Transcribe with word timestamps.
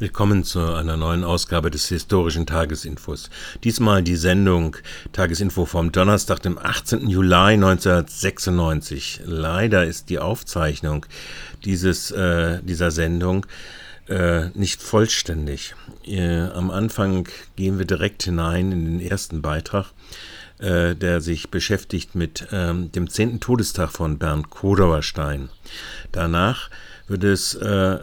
Willkommen 0.00 0.44
zu 0.44 0.60
einer 0.60 0.96
neuen 0.96 1.24
Ausgabe 1.24 1.72
des 1.72 1.88
historischen 1.88 2.46
Tagesinfos. 2.46 3.30
Diesmal 3.64 4.04
die 4.04 4.14
Sendung 4.14 4.76
Tagesinfo 5.10 5.66
vom 5.66 5.90
Donnerstag, 5.90 6.40
dem 6.40 6.56
18. 6.56 7.08
Juli 7.08 7.34
1996. 7.34 9.22
Leider 9.24 9.84
ist 9.84 10.08
die 10.08 10.20
Aufzeichnung 10.20 11.04
dieses, 11.64 12.12
äh, 12.12 12.62
dieser 12.62 12.92
Sendung 12.92 13.44
äh, 14.08 14.50
nicht 14.50 14.80
vollständig. 14.80 15.74
Äh, 16.06 16.42
am 16.42 16.70
Anfang 16.70 17.28
gehen 17.56 17.78
wir 17.78 17.84
direkt 17.84 18.22
hinein 18.22 18.70
in 18.70 18.84
den 18.84 19.00
ersten 19.00 19.42
Beitrag, 19.42 19.86
äh, 20.58 20.94
der 20.94 21.20
sich 21.20 21.50
beschäftigt 21.50 22.14
mit 22.14 22.46
ähm, 22.52 22.92
dem 22.92 23.10
zehnten 23.10 23.40
Todestag 23.40 23.90
von 23.90 24.16
Bernd 24.16 24.48
Kodauerstein. 24.48 25.48
Danach 26.12 26.70
wird 27.08 27.24
es 27.24 27.56
äh, 27.56 27.98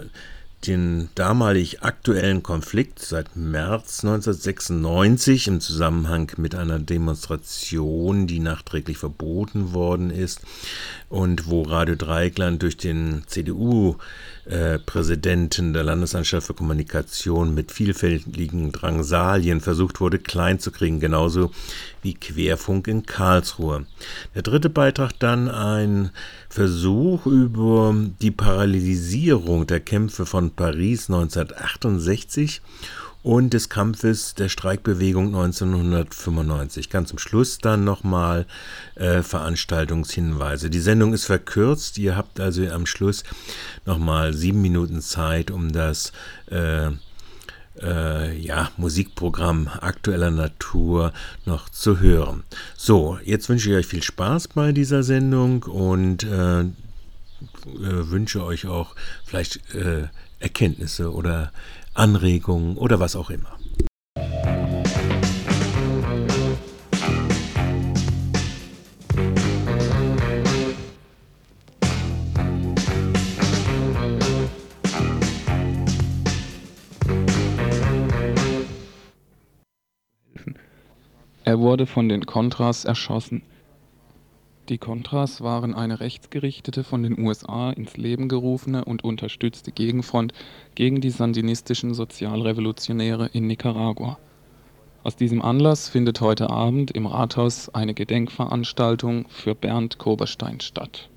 den 0.68 1.10
damalig 1.16 1.84
aktuellen 1.84 2.42
Konflikt 2.42 3.00
seit 3.00 3.36
März 3.36 4.04
1996 4.04 5.48
im 5.48 5.62
Zusammenhang 5.62 6.32
mit 6.38 6.56
einer 6.56 6.80
Demonstration, 6.80 8.28
die 8.28 8.40
nachträglich 8.40 8.98
verboten 8.98 9.74
worden 9.74 10.10
ist 10.10 10.42
und 11.10 11.48
wo 11.48 11.64
Radio 11.64 11.96
Dreieckland 11.96 12.62
durch 12.62 12.78
den 12.78 13.24
CDU 13.28 13.96
äh, 14.46 14.80
der 14.80 15.84
Landesanstalt 15.84 16.44
für 16.44 16.54
Kommunikation 16.54 17.54
mit 17.54 17.72
vielfältigen 17.72 18.72
Drangsalien 18.72 19.62
versucht 19.62 20.00
wurde, 20.02 20.20
klein 20.20 20.60
zu 20.60 20.72
kriegen, 20.72 21.00
genauso 21.00 21.52
wie 22.02 22.14
Querfunk 22.14 22.88
in 22.88 23.06
Karlsruhe. 23.06 23.86
Der 24.34 24.42
dritte 24.42 24.70
Beitrag 24.70 25.20
dann 25.20 25.50
ein 25.50 26.12
Versuch 26.50 27.26
über 27.26 27.96
die 28.22 28.32
Parallelisierung 28.32 29.68
der 29.68 29.80
Kämpfe 29.80 30.26
von 30.26 30.52
Paris 30.52 31.10
1968 31.10 32.62
und 33.26 33.56
des 33.56 33.70
Kampfes 33.70 34.36
der 34.36 34.50
Streikbewegung 34.50 35.34
1995. 35.34 36.92
Ganz 36.92 37.10
zum 37.10 37.18
Schluss 37.18 37.58
dann 37.58 37.84
nochmal 37.84 38.46
äh, 38.94 39.24
Veranstaltungshinweise. 39.24 40.70
Die 40.70 40.80
Sendung 40.80 41.12
ist 41.12 41.26
verkürzt. 41.26 41.98
Ihr 41.98 42.16
habt 42.16 42.40
also 42.40 42.64
am 42.68 42.86
Schluss 42.86 43.24
nochmal 43.84 44.36
sieben 44.36 44.62
Minuten 44.62 45.02
Zeit, 45.02 45.50
um 45.50 45.72
das 45.72 46.14
äh, 46.52 46.92
äh, 47.82 48.38
ja, 48.38 48.70
Musikprogramm 48.78 49.70
aktueller 49.70 50.30
Natur 50.30 51.12
noch 51.46 51.68
zu 51.70 52.00
hören. 52.00 52.44
So, 52.78 53.18
jetzt 53.26 53.50
wünsche 53.50 53.72
ich 53.72 53.76
euch 53.76 53.88
viel 53.88 54.04
Spaß 54.04 54.50
bei 54.50 54.72
dieser 54.72 55.02
Sendung 55.02 55.64
und 55.64 56.24
äh, 56.26 56.62
äh 56.62 56.68
wünsche 57.74 58.46
euch 58.46 58.68
auch 58.68 58.96
vielleicht 59.26 59.74
äh, 59.74 60.10
Erkenntnisse 60.40 61.12
oder 61.12 61.52
Anregungen 61.96 62.78
oder 62.78 63.00
was 63.00 63.16
auch 63.16 63.30
immer. 63.30 63.58
Er 81.46 81.60
wurde 81.60 81.86
von 81.86 82.10
den 82.10 82.26
Contras 82.26 82.84
erschossen. 82.84 83.42
Die 84.70 84.80
Contras 84.80 85.42
waren 85.42 85.76
eine 85.76 86.00
rechtsgerichtete, 86.00 86.84
von 86.84 87.04
den 87.04 87.20
USA 87.20 87.70
ins 87.70 87.98
Leben 87.98 88.28
gerufene 88.28 88.84
und 88.84 89.04
unterstützte 89.04 89.72
Gegenfront 89.72 90.34
gegen 90.74 91.02
die 91.02 91.12
sandinistischen 91.12 91.94
Sozialrevolutionäre 91.94 93.28
in 93.32 93.46
Nicaragua. 93.46 94.18
Aus 95.04 95.16
diesem 95.16 95.44
Anlass 95.44 95.88
findet 95.88 96.20
heute 96.20 96.50
Abend 96.50 96.90
im 96.90 97.06
Rathaus 97.06 97.70
eine 97.70 97.94
Gedenkveranstaltung 97.94 99.28
für 99.30 99.54
Bernd 99.54 100.00
Koberstein 100.00 100.60
statt. 100.60 101.10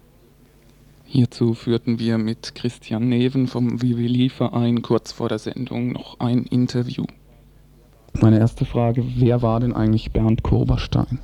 Hierzu 1.07 1.55
führten 1.55 1.99
wir 1.99 2.19
mit 2.19 2.55
Christian 2.55 3.09
Neven 3.09 3.47
vom 3.47 3.81
Vivili-Verein 3.81 4.83
kurz 4.83 5.13
vor 5.13 5.31
der 5.31 5.39
Sendung 5.39 5.93
noch 5.93 6.21
ein 6.21 6.43
Interview. 6.43 7.07
Meine 8.21 8.41
erste 8.41 8.67
Frage, 8.67 9.05
wer 9.17 9.41
war 9.41 9.61
denn 9.61 9.73
eigentlich 9.73 10.13
Bernd 10.13 10.43
Koberstein? 10.43 11.19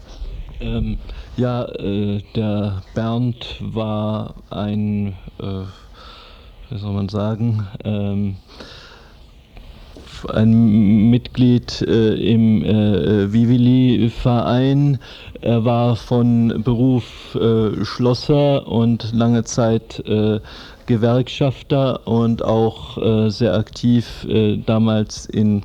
Ähm, 0.60 0.98
ja, 1.36 1.64
äh, 1.64 2.22
der 2.34 2.82
Bernd 2.94 3.56
war 3.60 4.34
ein, 4.50 5.14
äh, 5.40 5.62
wie 6.70 6.78
soll 6.78 6.92
man 6.92 7.08
sagen, 7.08 7.66
ähm, 7.84 8.36
ein 10.32 11.10
Mitglied 11.10 11.82
äh, 11.82 12.14
im 12.14 12.64
äh, 12.64 13.32
Vivili-Verein. 13.32 14.98
Er 15.40 15.64
war 15.64 15.96
von 15.96 16.62
Beruf 16.62 17.34
äh, 17.34 17.84
Schlosser 17.84 18.66
und 18.66 19.12
lange 19.12 19.44
Zeit 19.44 20.02
äh, 20.06 20.40
Gewerkschafter 20.86 22.06
und 22.06 22.44
auch 22.44 22.98
äh, 22.98 23.30
sehr 23.30 23.54
aktiv 23.54 24.26
äh, 24.28 24.56
damals 24.58 25.26
in 25.26 25.62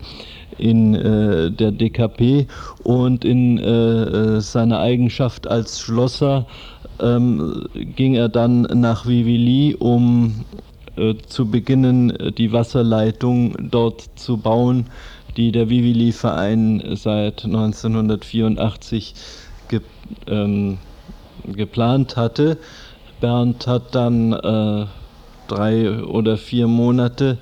in 0.59 0.95
äh, 0.95 1.51
der 1.51 1.71
DKP 1.71 2.47
und 2.83 3.25
in 3.25 3.57
äh, 3.57 3.63
äh, 3.63 4.41
seiner 4.41 4.79
Eigenschaft 4.79 5.47
als 5.47 5.79
Schlosser 5.79 6.45
ähm, 7.01 7.65
ging 7.73 8.15
er 8.15 8.29
dann 8.29 8.61
nach 8.61 9.07
Vivili, 9.07 9.75
um 9.77 10.45
äh, 10.97 11.15
zu 11.27 11.49
beginnen, 11.49 12.13
die 12.37 12.51
Wasserleitung 12.51 13.55
dort 13.71 14.09
zu 14.15 14.37
bauen, 14.37 14.87
die 15.37 15.51
der 15.51 15.69
Vivili-Verein 15.69 16.83
seit 16.95 17.45
1984 17.45 19.13
ge 19.69 19.81
ähm, 20.27 20.77
geplant 21.45 22.17
hatte. 22.17 22.57
Bernd 23.21 23.67
hat 23.67 23.95
dann 23.95 24.33
äh, 24.33 24.85
drei 25.47 26.03
oder 26.03 26.37
vier 26.37 26.67
Monate 26.67 27.37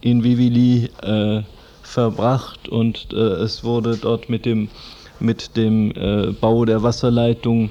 in 0.00 0.22
Vivili 0.22 0.90
äh, 1.02 1.42
verbracht 1.86 2.68
und 2.68 3.12
äh, 3.12 3.16
es 3.16 3.64
wurde 3.64 3.96
dort 3.96 4.28
mit 4.28 4.44
dem, 4.44 4.68
mit 5.20 5.56
dem 5.56 5.92
äh, 5.92 6.32
Bau 6.32 6.64
der 6.64 6.82
Wasserleitung 6.82 7.70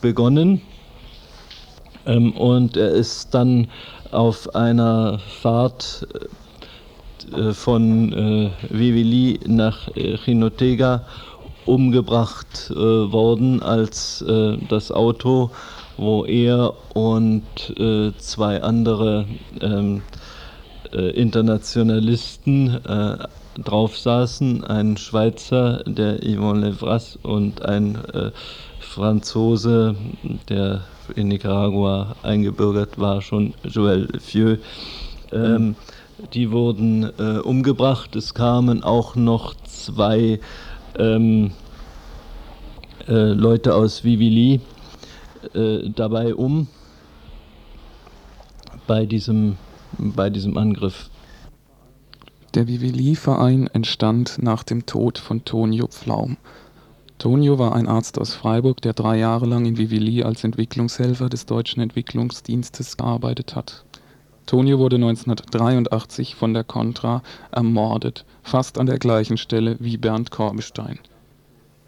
begonnen. 0.00 0.62
Ähm, 2.06 2.32
und 2.32 2.76
er 2.76 2.90
ist 2.90 3.34
dann 3.34 3.68
auf 4.12 4.54
einer 4.54 5.18
Fahrt 5.18 6.06
äh, 7.36 7.52
von 7.52 8.12
äh, 8.12 8.50
Vivili 8.70 9.40
nach 9.46 9.88
äh, 9.96 10.16
Chinotega 10.16 11.04
umgebracht 11.66 12.70
äh, 12.70 12.74
worden, 12.74 13.62
als 13.62 14.22
äh, 14.22 14.56
das 14.68 14.90
Auto, 14.90 15.50
wo 15.98 16.24
er 16.24 16.72
und 16.94 17.44
äh, 17.78 18.12
zwei 18.16 18.62
andere 18.62 19.26
ähm, 19.60 20.02
Internationalisten 20.92 22.80
drauf 23.64 23.98
saßen, 23.98 24.64
ein 24.64 24.96
Schweizer, 24.96 25.82
der 25.86 26.20
Yvon 26.22 26.62
Levras, 26.62 27.18
und 27.22 27.62
ein 27.62 27.96
äh, 28.12 28.30
Franzose, 28.78 29.94
der 30.48 30.82
in 31.16 31.28
Nicaragua 31.28 32.16
eingebürgert 32.22 32.98
war, 32.98 33.22
schon 33.22 33.54
Joël 33.64 34.18
Fieu. 34.20 34.56
Ähm, 35.32 35.76
die 36.34 36.50
wurden 36.50 37.04
äh, 37.18 37.38
umgebracht. 37.38 38.16
Es 38.16 38.34
kamen 38.34 38.82
auch 38.82 39.16
noch 39.16 39.54
zwei 39.64 40.40
ähm, 40.98 41.52
äh, 43.08 43.32
Leute 43.32 43.74
aus 43.74 44.04
Vivili 44.04 44.60
äh, 45.54 45.88
dabei 45.94 46.34
um 46.34 46.68
bei 48.86 49.06
diesem, 49.06 49.56
bei 49.98 50.30
diesem 50.30 50.56
Angriff. 50.56 51.09
Der 52.54 52.66
Vivili-Verein 52.66 53.68
entstand 53.68 54.42
nach 54.42 54.64
dem 54.64 54.84
Tod 54.84 55.18
von 55.18 55.44
Tonio 55.44 55.86
Pflaum. 55.86 56.36
Tonio 57.18 57.60
war 57.60 57.76
ein 57.76 57.86
Arzt 57.86 58.18
aus 58.18 58.34
Freiburg, 58.34 58.80
der 58.82 58.92
drei 58.92 59.18
Jahre 59.18 59.46
lang 59.46 59.66
in 59.66 59.78
Vivili 59.78 60.24
als 60.24 60.42
Entwicklungshelfer 60.42 61.28
des 61.28 61.46
Deutschen 61.46 61.80
Entwicklungsdienstes 61.80 62.96
gearbeitet 62.96 63.54
hat. 63.54 63.84
Tonio 64.46 64.80
wurde 64.80 64.96
1983 64.96 66.34
von 66.34 66.52
der 66.52 66.64
Contra 66.64 67.22
ermordet, 67.52 68.24
fast 68.42 68.78
an 68.78 68.86
der 68.86 68.98
gleichen 68.98 69.36
Stelle 69.36 69.76
wie 69.78 69.96
Bernd 69.96 70.32
Korbestein. 70.32 70.98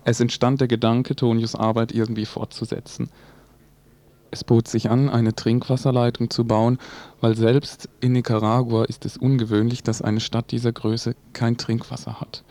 Es 0.05 0.20
entstand 0.20 0.61
der 0.61 0.69
Gedanke, 0.69 1.17
Tonios 1.17 1.56
Arbeit 1.56 1.91
irgendwie 1.91 2.26
fortzusetzen 2.26 3.11
es 4.32 4.44
bot 4.44 4.67
sich 4.67 4.90
an, 4.90 5.08
eine 5.08 5.34
Trinkwasserleitung 5.34 6.31
zu 6.31 6.44
bauen, 6.44 6.79
weil 7.20 7.37
selbst 7.37 7.88
in 8.00 8.12
Nicaragua 8.12 8.84
ist 8.84 9.05
es 9.05 9.17
ungewöhnlich, 9.17 9.82
dass 9.82 10.02
eine 10.02 10.20
Stadt 10.20 10.50
dieser 10.50 10.73
Größe 10.73 11.14
kein 11.34 11.58
Trinkwasser 11.58 12.19
hat. 12.19 12.43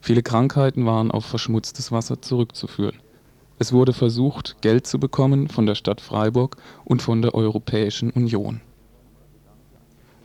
Viele 0.00 0.22
Krankheiten 0.22 0.86
waren 0.86 1.10
auf 1.10 1.24
verschmutztes 1.24 1.90
Wasser 1.90 2.20
zurückzuführen. 2.22 2.98
Es 3.58 3.72
wurde 3.72 3.92
versucht, 3.92 4.60
Geld 4.60 4.86
zu 4.86 5.00
bekommen 5.00 5.48
von 5.48 5.66
der 5.66 5.74
Stadt 5.74 6.00
Freiburg 6.00 6.56
und 6.84 7.02
von 7.02 7.22
der 7.22 7.34
Europäischen 7.34 8.10
Union. 8.10 8.60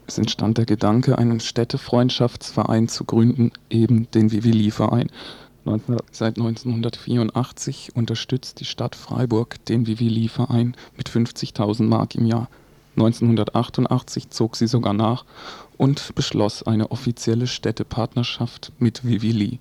Es 0.07 0.18
entstand 0.18 0.57
der 0.57 0.65
Gedanke, 0.65 1.18
einen 1.18 1.39
Städtefreundschaftsverein 1.39 2.88
zu 2.88 3.06
gründen, 3.06 3.51
eben 3.69 4.09
den 4.11 4.31
Vivili-Verein. 4.31 5.09
Seit 6.12 6.38
1984 6.38 7.95
unterstützt 7.95 8.59
die 8.59 8.65
Stadt 8.65 8.95
Freiburg 8.95 9.63
den 9.65 9.88
Vivili-Verein 9.88 10.75
mit 10.95 11.09
50.000 11.09 11.83
Mark 11.83 12.15
im 12.15 12.27
Jahr. 12.27 12.50
1988 12.97 14.29
zog 14.29 14.56
sie 14.56 14.67
sogar 14.67 14.94
nach 14.94 15.25
und 15.77 16.13
beschloss 16.15 16.63
eine 16.63 16.91
offizielle 16.91 17.47
Städtepartnerschaft 17.47 18.71
mit 18.79 19.06
Vivili. 19.06 19.59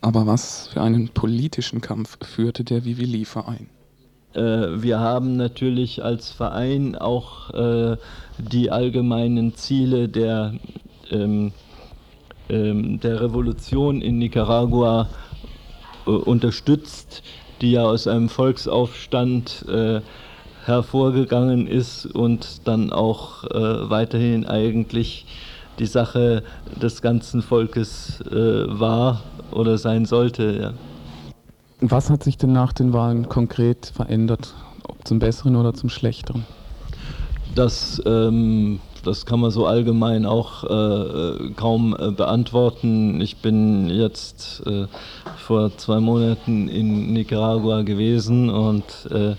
Aber 0.00 0.26
was 0.26 0.68
für 0.68 0.82
einen 0.82 1.08
politischen 1.08 1.80
Kampf 1.80 2.18
führte 2.24 2.64
der 2.64 2.84
Vivili-Verein? 2.84 3.68
Äh, 4.34 4.82
wir 4.82 5.00
haben 5.00 5.36
natürlich 5.36 6.04
als 6.04 6.30
Verein 6.30 6.96
auch 6.96 7.50
äh, 7.50 7.96
die 8.38 8.70
allgemeinen 8.70 9.54
Ziele 9.54 10.08
der, 10.08 10.54
ähm, 11.10 11.52
der 12.48 13.20
Revolution 13.20 14.00
in 14.00 14.18
Nicaragua 14.18 15.08
äh, 16.06 16.10
unterstützt, 16.10 17.22
die 17.60 17.72
ja 17.72 17.84
aus 17.84 18.06
einem 18.06 18.28
Volksaufstand 18.28 19.64
äh, 19.68 20.00
hervorgegangen 20.64 21.66
ist 21.66 22.06
und 22.06 22.66
dann 22.66 22.92
auch 22.92 23.44
äh, 23.44 23.90
weiterhin 23.90 24.46
eigentlich 24.46 25.26
die 25.78 25.86
Sache 25.86 26.42
des 26.80 27.02
ganzen 27.02 27.42
Volkes 27.42 28.24
war 28.24 29.20
oder 29.50 29.76
sein 29.76 30.06
sollte. 30.06 30.58
Ja. 30.58 30.72
Was 31.80 32.08
hat 32.08 32.24
sich 32.24 32.38
denn 32.38 32.52
nach 32.52 32.72
den 32.72 32.94
Wahlen 32.94 33.28
konkret 33.28 33.92
verändert? 33.94 34.54
Ob 34.88 35.06
zum 35.06 35.18
Besseren 35.18 35.54
oder 35.54 35.74
zum 35.74 35.90
Schlechteren? 35.90 36.46
Das, 37.54 38.00
ähm, 38.06 38.80
das 39.06 39.24
kann 39.24 39.40
man 39.40 39.50
so 39.50 39.66
allgemein 39.66 40.26
auch 40.26 40.64
äh, 40.64 41.50
kaum 41.54 41.96
äh, 41.98 42.10
beantworten. 42.10 43.20
Ich 43.20 43.36
bin 43.36 43.88
jetzt 43.88 44.62
äh, 44.66 44.86
vor 45.36 45.76
zwei 45.76 46.00
Monaten 46.00 46.68
in 46.68 47.12
Nicaragua 47.12 47.82
gewesen 47.82 48.50
und 48.50 48.84
äh, 49.10 49.36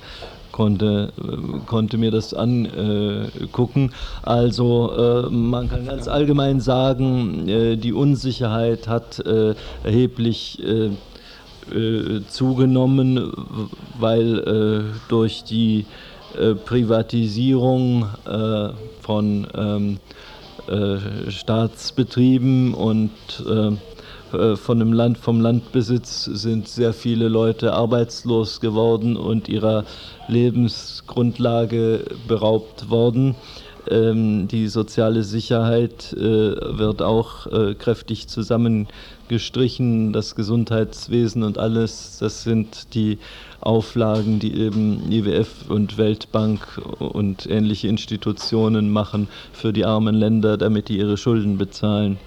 konnte, 0.53 1.11
äh, 1.17 1.59
konnte 1.65 1.97
mir 1.97 2.11
das 2.11 2.33
angucken. 2.33 3.91
Also 4.23 5.27
äh, 5.27 5.29
man 5.29 5.69
kann 5.69 5.85
ganz 5.85 6.07
allgemein 6.07 6.61
sagen, 6.61 7.45
die 7.45 7.93
Unsicherheit 7.93 8.87
hat 8.87 9.19
erheblich 9.83 10.63
zugenommen, 12.29 13.33
weil 13.99 14.93
durch 15.09 15.43
die 15.43 15.85
Privatisierung 16.65 18.05
äh, 18.25 18.69
von 19.01 19.47
ähm, 19.55 19.99
äh, 20.67 21.31
Staatsbetrieben 21.31 22.73
und 22.73 23.11
von 24.55 24.79
dem 24.79 24.91
Land, 24.91 25.17
vom 25.17 25.39
Landbesitz 25.39 26.25
sind 26.25 26.67
sehr 26.67 26.91
viele 26.91 27.29
Leute 27.29 27.71
arbeitslos 27.71 28.59
geworden 28.59 29.15
und 29.15 29.47
ihrer 29.47 29.85
Lebensgrundlage 30.27 32.03
beraubt 32.27 32.89
worden. 32.89 33.35
Ähm, 33.89 34.47
die 34.47 34.67
soziale 34.67 35.23
Sicherheit 35.23 36.13
äh, 36.13 36.19
wird 36.19 37.01
auch 37.01 37.47
äh, 37.47 37.73
kräftig 37.75 38.27
zusammengestrichen, 38.27 40.13
das 40.13 40.35
Gesundheitswesen 40.35 41.43
und 41.43 41.57
alles, 41.57 42.17
das 42.19 42.43
sind 42.43 42.93
die 42.93 43.17
Auflagen, 43.61 44.39
die 44.39 44.53
eben 44.59 45.11
IWF 45.11 45.69
und 45.69 45.97
Weltbank 45.97 46.81
und 46.99 47.45
ähnliche 47.49 47.87
Institutionen 47.87 48.91
machen 48.91 49.27
für 49.53 49.73
die 49.73 49.85
armen 49.85 50.15
Länder, 50.15 50.57
damit 50.57 50.89
die 50.89 50.97
ihre 50.97 51.17
Schulden 51.17 51.57
bezahlen. 51.57 52.17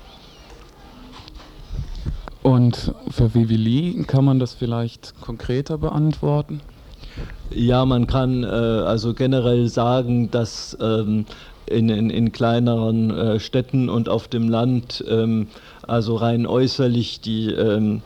Und 2.43 2.95
für 3.11 3.35
Vivili 3.35 4.05
kann 4.07 4.25
man 4.25 4.39
das 4.39 4.55
vielleicht 4.55 5.21
konkreter 5.21 5.77
beantworten? 5.77 6.61
Ja, 7.53 7.85
man 7.85 8.07
kann 8.07 8.45
äh, 8.45 8.47
also 8.47 9.13
generell 9.13 9.69
sagen, 9.69 10.31
dass 10.31 10.77
ähm, 10.81 11.27
in, 11.71 11.89
in, 11.89 12.11
in 12.11 12.33
kleineren 12.33 13.11
äh, 13.11 13.41
Städten 13.41 13.89
und 13.89 14.09
auf 14.09 14.29
dem 14.29 14.49
Land, 14.49 15.05
ähm, 15.09 15.49
also 15.87 16.17
rein 16.17 16.47
äußerlich 16.47 17.21
die 17.21 17.51
ähm, 17.51 18.03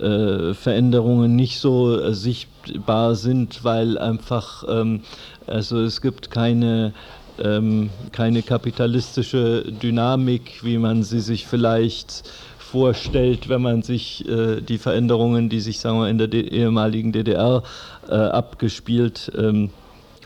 äh, 0.00 0.54
Veränderungen 0.54 1.36
nicht 1.36 1.58
so 1.58 1.98
äh, 1.98 2.14
sichtbar 2.14 3.14
sind, 3.14 3.64
weil 3.64 3.98
einfach, 3.98 4.64
ähm, 4.68 5.00
also 5.46 5.80
es 5.80 6.00
gibt 6.00 6.30
keine 6.30 6.92
ähm, 7.38 7.90
keine 8.12 8.42
kapitalistische 8.42 9.64
Dynamik, 9.70 10.64
wie 10.64 10.78
man 10.78 11.02
sie 11.02 11.20
sich 11.20 11.46
vielleicht 11.46 12.22
vorstellt, 12.58 13.48
wenn 13.48 13.62
man 13.62 13.82
sich 13.82 14.26
äh, 14.28 14.60
die 14.60 14.78
Veränderungen, 14.78 15.48
die 15.48 15.60
sich 15.60 15.78
sagen 15.78 15.98
wir, 15.98 16.08
in 16.08 16.18
der 16.18 16.32
ehemaligen 16.32 17.12
DDR 17.12 17.62
äh, 18.08 18.14
abgespielt 18.14 19.30
ähm, 19.36 19.70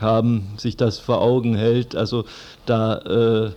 haben, 0.01 0.49
sich 0.57 0.77
das 0.77 0.99
vor 0.99 1.21
Augen 1.21 1.55
hält. 1.55 1.95
Also 1.95 2.25
da 2.67 2.99
äh, 2.99 3.51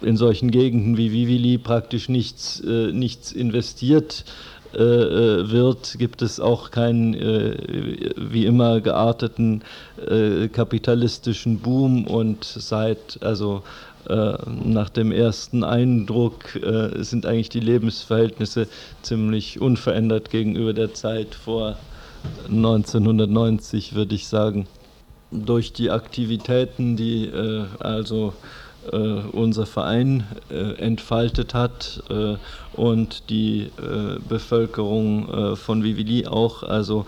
in 0.00 0.16
solchen 0.16 0.50
Gegenden 0.50 0.96
wie 0.96 1.12
Vivili 1.12 1.58
praktisch 1.58 2.08
nichts, 2.08 2.60
äh, 2.60 2.92
nichts 2.92 3.32
investiert 3.32 4.24
äh, 4.72 4.78
wird, 4.78 5.96
gibt 5.98 6.22
es 6.22 6.38
auch 6.40 6.70
keinen 6.70 7.14
wie 8.16 8.46
immer 8.46 8.80
gearteten 8.80 9.62
kapitalistischen 10.52 11.58
Boom 11.58 12.06
und 12.06 12.44
seit 12.44 13.18
also 13.20 13.62
nach 14.08 14.88
dem 14.88 15.12
ersten 15.12 15.64
Eindruck 15.64 16.58
sind 16.98 17.26
eigentlich 17.26 17.50
die 17.50 17.60
Lebensverhältnisse 17.60 18.68
ziemlich 19.02 19.60
unverändert 19.60 20.30
gegenüber 20.30 20.72
der 20.72 20.94
Zeit 20.94 21.34
vor 21.34 21.76
1990, 22.48 23.94
würde 23.94 24.14
ich 24.14 24.26
sagen 24.28 24.66
durch 25.30 25.72
die 25.72 25.90
Aktivitäten, 25.90 26.96
die 26.96 27.26
äh, 27.26 27.64
also 27.78 28.34
äh, 28.92 28.96
unser 28.96 29.66
Verein 29.66 30.26
äh, 30.50 30.74
entfaltet 30.78 31.54
hat 31.54 32.02
äh, 32.08 32.36
und 32.72 33.28
die 33.30 33.70
äh, 33.78 34.18
Bevölkerung 34.28 35.28
äh, 35.28 35.56
von 35.56 35.84
Vivili 35.84 36.26
auch. 36.26 36.62
Also, 36.62 37.06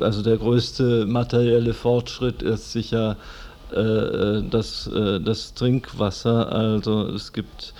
also 0.00 0.22
der 0.22 0.38
größte 0.38 1.06
materielle 1.06 1.74
Fortschritt 1.74 2.42
ist 2.42 2.72
sicher 2.72 3.16
das, 3.70 4.90
das 4.92 5.54
Trinkwasser. 5.54 6.52
Also 6.52 7.06
es 7.08 7.32
gibt 7.32 7.72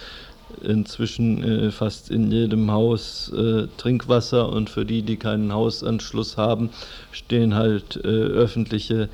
inzwischen 0.63 1.43
äh, 1.43 1.71
fast 1.71 2.11
in 2.11 2.31
jedem 2.31 2.71
Haus 2.71 3.33
äh, 3.33 3.67
Trinkwasser 3.77 4.49
und 4.49 4.71
für 4.71 4.85
die, 4.85 5.03
die 5.03 5.17
keinen 5.17 5.53
Hausanschluss 5.53 6.37
haben, 6.37 6.71
stehen 7.11 7.55
halt 7.55 7.97
äh, 7.97 8.09
öffentliche 8.09 9.09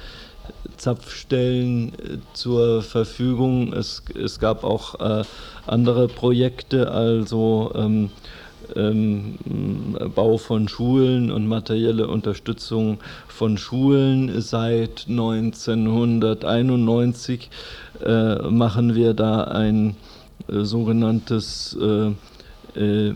Zapfstellen 0.76 1.92
äh, 1.94 2.18
zur 2.32 2.82
Verfügung. 2.82 3.72
Es, 3.72 4.02
es 4.14 4.38
gab 4.38 4.64
auch 4.64 5.00
äh, 5.00 5.24
andere 5.66 6.08
Projekte, 6.08 6.90
also 6.90 7.72
ähm, 7.74 8.10
ähm, 8.76 9.38
Bau 10.14 10.36
von 10.38 10.68
Schulen 10.68 11.30
und 11.30 11.46
materielle 11.46 12.08
Unterstützung 12.08 12.98
von 13.26 13.58
Schulen. 13.58 14.40
Seit 14.40 15.04
1991 15.08 17.50
äh, 18.04 18.36
machen 18.48 18.94
wir 18.94 19.12
da 19.14 19.44
ein 19.44 19.96
sogenanntes 20.48 21.76
äh, 21.80 22.12
äh, 22.76 23.14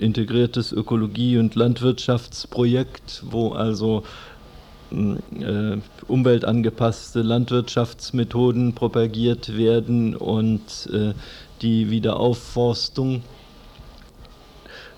integriertes 0.00 0.72
Ökologie- 0.72 1.38
und 1.38 1.54
Landwirtschaftsprojekt, 1.54 3.22
wo 3.28 3.50
also 3.50 4.02
äh, 4.92 5.76
umweltangepasste 6.06 7.22
Landwirtschaftsmethoden 7.22 8.74
propagiert 8.74 9.56
werden 9.56 10.14
und 10.14 10.88
äh, 10.92 11.12
die 11.62 11.90
Wiederaufforstung 11.90 13.22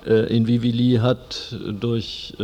äh, 0.07 0.35
in 0.35 0.47
Vivili 0.47 0.99
hat 1.01 1.57
durch, 1.81 2.35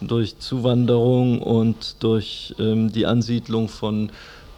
durch 0.00 0.38
Zuwanderung 0.38 1.42
und 1.42 1.96
durch 2.00 2.54
ähm, 2.58 2.90
die 2.90 3.06
Ansiedlung 3.06 3.68
von 3.68 4.10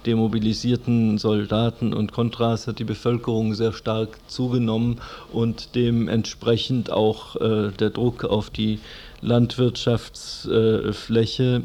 demobilisierten 0.06 1.18
Soldaten 1.18 1.92
und 1.92 2.12
Kontras 2.12 2.66
hat 2.66 2.78
die 2.78 2.84
Bevölkerung 2.84 3.52
sehr 3.54 3.72
stark 3.72 4.18
zugenommen 4.26 5.00
und 5.32 5.74
dementsprechend 5.74 6.90
auch 6.90 7.36
äh, 7.36 7.70
der 7.70 7.90
Druck 7.90 8.24
auf 8.24 8.48
die 8.50 8.80
Landwirtschaftsfläche. 9.20 11.62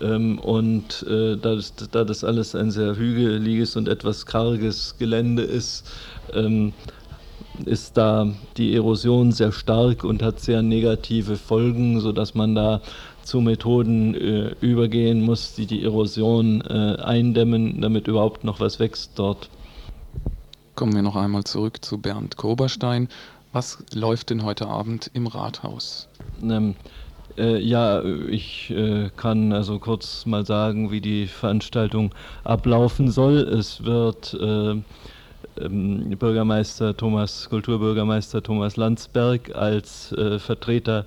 Ähm, 0.00 0.38
und 0.38 1.04
äh, 1.08 1.36
da, 1.36 1.54
das, 1.54 1.74
da, 1.90 2.04
das, 2.04 2.22
alles 2.22 2.54
ein 2.54 2.70
sehr 2.70 2.96
hügeliges 2.96 3.76
und 3.76 3.88
etwas 3.88 4.26
karges 4.26 4.96
Gelände 4.98 5.42
ist, 5.42 5.90
ähm, 6.34 6.74
ist 7.64 7.96
da 7.96 8.30
die 8.58 8.74
Erosion 8.74 9.32
sehr 9.32 9.52
stark 9.52 10.04
und 10.04 10.22
hat 10.22 10.40
sehr 10.40 10.60
negative 10.60 11.36
Folgen, 11.36 12.00
sodass 12.00 12.34
man 12.34 12.54
da 12.54 12.82
zu 13.26 13.40
Methoden 13.40 14.14
äh, 14.14 14.54
übergehen 14.60 15.20
muss, 15.20 15.54
die 15.54 15.66
die 15.66 15.82
Erosion 15.84 16.62
äh, 16.62 16.96
eindämmen, 17.02 17.80
damit 17.80 18.08
überhaupt 18.08 18.44
noch 18.44 18.60
was 18.60 18.78
wächst 18.78 19.12
dort. 19.18 19.50
Kommen 20.74 20.94
wir 20.94 21.02
noch 21.02 21.16
einmal 21.16 21.44
zurück 21.44 21.84
zu 21.84 21.98
Bernd 21.98 22.36
Koberstein. 22.36 23.08
Was 23.52 23.82
läuft 23.92 24.30
denn 24.30 24.44
heute 24.44 24.66
Abend 24.68 25.10
im 25.14 25.26
Rathaus? 25.26 26.08
Ähm, 26.42 26.74
äh, 27.38 27.58
ja, 27.58 28.02
ich 28.04 28.70
äh, 28.70 29.10
kann 29.16 29.52
also 29.52 29.78
kurz 29.78 30.26
mal 30.26 30.44
sagen, 30.46 30.90
wie 30.90 31.00
die 31.00 31.26
Veranstaltung 31.26 32.14
ablaufen 32.44 33.10
soll. 33.10 33.38
Es 33.38 33.84
wird 33.84 34.34
äh, 34.34 34.76
ähm, 35.60 36.16
Bürgermeister 36.18 36.96
Thomas, 36.96 37.48
Kulturbürgermeister 37.48 38.42
Thomas 38.42 38.76
Landsberg 38.76 39.54
als 39.54 40.12
äh, 40.12 40.38
Vertreter 40.38 41.06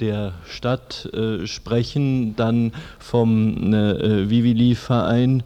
der 0.00 0.32
Stadt 0.44 1.08
äh, 1.12 1.46
sprechen, 1.46 2.36
dann 2.36 2.72
vom 2.98 3.72
äh, 3.72 4.30
Vivili-Verein 4.30 5.42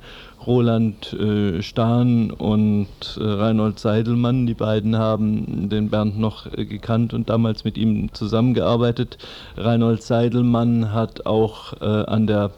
Roland 0.47 1.13
äh, 1.15 1.63
Stahn 1.63 2.31
und 2.31 2.87
äh, 3.19 3.23
Reinhold 3.23 3.79
Seidelmann. 3.79 4.47
Die 4.47 4.53
beiden 4.55 4.99
haben 4.99 5.69
den 5.69 5.91
Bernd 5.91 6.19
noch 6.19 6.47
äh, 6.53 6.65
gekannt 6.67 7.15
und 7.15 7.31
damals 7.31 7.63
mit 7.65 7.79
ihm 7.79 8.13
zusammengearbeitet. 8.13 9.19
Reinhold 9.57 10.03
Seidelmann 10.03 10.93
hat 10.93 11.25
auch 11.27 11.75
äh, 11.81 11.85
an 11.85 12.27
der 12.27 12.51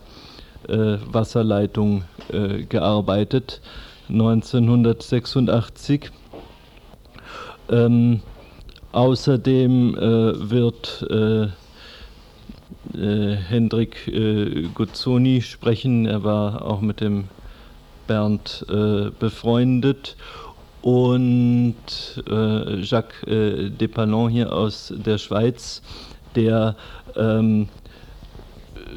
äh, 0.68 0.96
Wasserleitung 1.06 2.04
äh, 2.32 2.62
gearbeitet 2.64 3.60
1986. 4.08 6.10
Ähm, 7.68 8.20
außerdem 8.92 9.96
wird 9.96 11.04
Hendrik 12.94 14.10
Guzzoni 14.74 15.42
sprechen. 15.42 16.06
Er 16.06 16.24
war 16.24 16.62
auch 16.62 16.80
mit 16.80 17.00
dem 17.00 17.24
Bernd 18.06 18.64
äh, 18.68 19.10
befreundet 19.18 20.16
und 20.82 21.74
äh, 22.28 22.80
Jacques 22.80 23.22
äh, 23.26 23.70
Depalon 23.70 24.30
hier 24.30 24.52
aus 24.52 24.92
der 24.96 25.18
Schweiz, 25.18 25.82
der 26.34 26.76
ähm, 27.16 27.68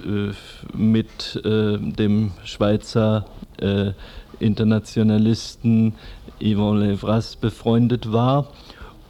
äh, 0.06 0.32
mit 0.78 1.42
äh, 1.44 1.78
dem 1.80 2.32
Schweizer 2.44 3.26
äh, 3.60 3.92
Internationalisten 4.40 5.96
Yvon 6.42 6.80
Levras 6.80 7.36
befreundet 7.36 8.12
war 8.14 8.52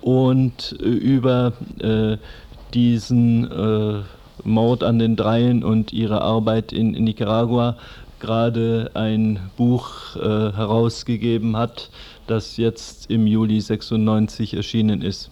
und 0.01 0.71
über 0.71 1.53
diesen 2.73 3.47
Mord 4.43 4.83
an 4.83 4.99
den 4.99 5.15
Dreien 5.15 5.63
und 5.63 5.93
ihre 5.93 6.21
Arbeit 6.21 6.71
in, 6.71 6.91
Nicaragua 6.91 7.77
gerade 8.19 8.91
ein 8.95 9.39
Buch 9.55 10.15
äh, 10.15 10.19
herausgegeben 10.19 11.55
hat, 11.55 11.89
das 12.27 12.57
jetzt 12.57 13.09
im 13.09 13.25
Juli 13.27 13.61
96 13.61 14.55
erschienen 14.55 15.01
ist. 15.01 15.31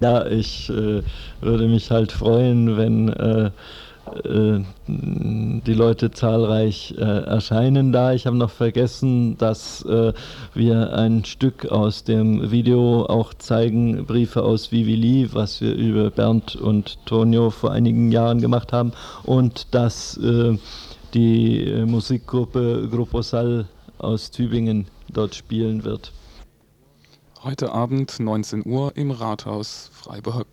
Ja, 0.00 0.26
ich 0.26 0.68
äh, 0.68 1.02
würde 1.40 1.68
mich 1.68 1.90
halt 1.90 2.12
freuen, 2.12 2.76
wenn 2.76 3.08
äh 3.08 3.50
die 4.16 5.74
Leute 5.74 6.10
zahlreich 6.10 6.94
äh, 6.98 7.02
erscheinen 7.02 7.92
da. 7.92 8.12
Ich 8.12 8.26
habe 8.26 8.36
noch 8.36 8.50
vergessen, 8.50 9.38
dass 9.38 9.84
äh, 9.84 10.12
wir 10.54 10.92
ein 10.94 11.24
Stück 11.24 11.66
aus 11.66 12.04
dem 12.04 12.50
Video 12.50 13.06
auch 13.06 13.32
zeigen, 13.34 14.04
Briefe 14.06 14.42
aus 14.42 14.72
Vivili, 14.72 15.28
was 15.32 15.60
wir 15.60 15.74
über 15.74 16.10
Bernd 16.10 16.56
und 16.56 16.98
Tonio 17.06 17.50
vor 17.50 17.72
einigen 17.72 18.10
Jahren 18.10 18.40
gemacht 18.40 18.72
haben 18.72 18.92
und 19.24 19.74
dass 19.74 20.18
die 21.14 21.64
äh, 21.64 21.84
Musikgruppe 21.84 22.88
Grupo 22.90 23.22
Sal 23.22 23.66
aus 23.98 24.30
Tübingen 24.30 24.86
dort 25.08 25.34
spielen 25.34 25.84
wird. 25.84 26.12
Heute 27.42 27.72
Abend 27.72 28.18
19 28.20 28.64
Uhr 28.66 28.92
im 28.96 29.10
Rathaus 29.10 29.90
Freiburg. 29.92 30.46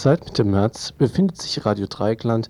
Seit 0.00 0.26
Mitte 0.26 0.44
März 0.44 0.92
befindet 0.92 1.42
sich 1.42 1.66
Radio 1.66 1.88
Dreieckland 1.88 2.48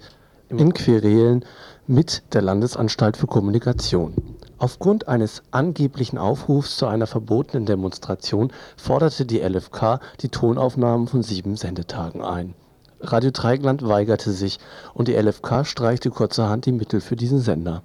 in 0.51 0.75
Querelen 0.75 1.47
mit 1.87 2.35
der 2.35 2.43
Landesanstalt 2.43 3.17
für 3.17 3.27
Kommunikation. 3.27 4.13
Aufgrund 4.59 5.09
eines 5.09 5.43
angeblichen 5.51 6.19
Aufrufs 6.19 6.77
zu 6.77 6.87
einer 6.87 7.07
verbotenen 7.07 7.65
Demonstration 7.65 8.53
forderte 8.77 9.25
die 9.25 9.41
LFK 9.41 9.99
die 10.21 10.29
Tonaufnahmen 10.29 11.09
von 11.09 11.23
sieben 11.23 11.57
Sendetagen 11.57 12.23
ein. 12.23 12.53
Radio 13.01 13.31
Dreieckland 13.31 13.83
weigerte 13.83 14.33
sich 14.33 14.59
und 14.93 15.09
die 15.09 15.17
LFK 15.17 15.65
streichte 15.65 16.11
kurzerhand 16.11 16.67
die 16.67 16.73
Mittel 16.73 17.01
für 17.01 17.17
diesen 17.17 17.41
Sender. 17.41 17.83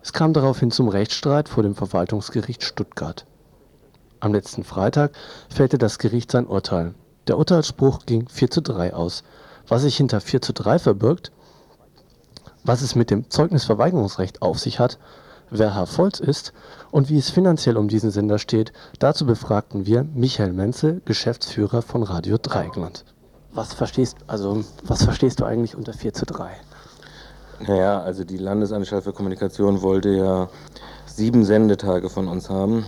Es 0.00 0.12
kam 0.12 0.32
daraufhin 0.32 0.70
zum 0.70 0.86
Rechtsstreit 0.88 1.48
vor 1.48 1.64
dem 1.64 1.74
Verwaltungsgericht 1.74 2.62
Stuttgart. 2.62 3.26
Am 4.20 4.32
letzten 4.32 4.62
Freitag 4.62 5.10
fällte 5.48 5.76
das 5.76 5.98
Gericht 5.98 6.30
sein 6.30 6.46
Urteil 6.46 6.94
der 7.28 7.38
Urteilsspruch 7.38 8.06
ging 8.06 8.28
4 8.28 8.50
zu 8.50 8.62
3 8.62 8.94
aus. 8.94 9.24
Was 9.68 9.82
sich 9.82 9.96
hinter 9.96 10.20
4 10.20 10.42
zu 10.42 10.52
3 10.52 10.78
verbirgt, 10.78 11.32
was 12.64 12.82
es 12.82 12.94
mit 12.94 13.10
dem 13.10 13.30
Zeugnisverweigerungsrecht 13.30 14.42
auf 14.42 14.58
sich 14.58 14.78
hat, 14.78 14.98
wer 15.50 15.74
Herr 15.74 15.86
Volz 15.86 16.20
ist 16.20 16.52
und 16.90 17.08
wie 17.08 17.18
es 17.18 17.30
finanziell 17.30 17.76
um 17.76 17.88
diesen 17.88 18.10
Sender 18.10 18.38
steht, 18.38 18.72
dazu 18.98 19.26
befragten 19.26 19.86
wir 19.86 20.04
Michael 20.04 20.52
Menzel, 20.52 21.02
Geschäftsführer 21.04 21.82
von 21.82 22.02
Radio 22.02 22.38
Dreieckland. 22.40 23.04
Was 23.52 23.72
verstehst, 23.72 24.18
also, 24.26 24.64
was 24.84 25.04
verstehst 25.04 25.40
du 25.40 25.44
eigentlich 25.44 25.76
unter 25.76 25.92
4 25.92 26.12
zu 26.12 26.26
3? 26.26 26.50
Naja, 27.66 28.02
also 28.02 28.24
die 28.24 28.36
Landesanstalt 28.36 29.04
für 29.04 29.12
Kommunikation 29.12 29.80
wollte 29.80 30.10
ja 30.10 30.48
sieben 31.06 31.44
Sendetage 31.44 32.10
von 32.10 32.28
uns 32.28 32.50
haben 32.50 32.84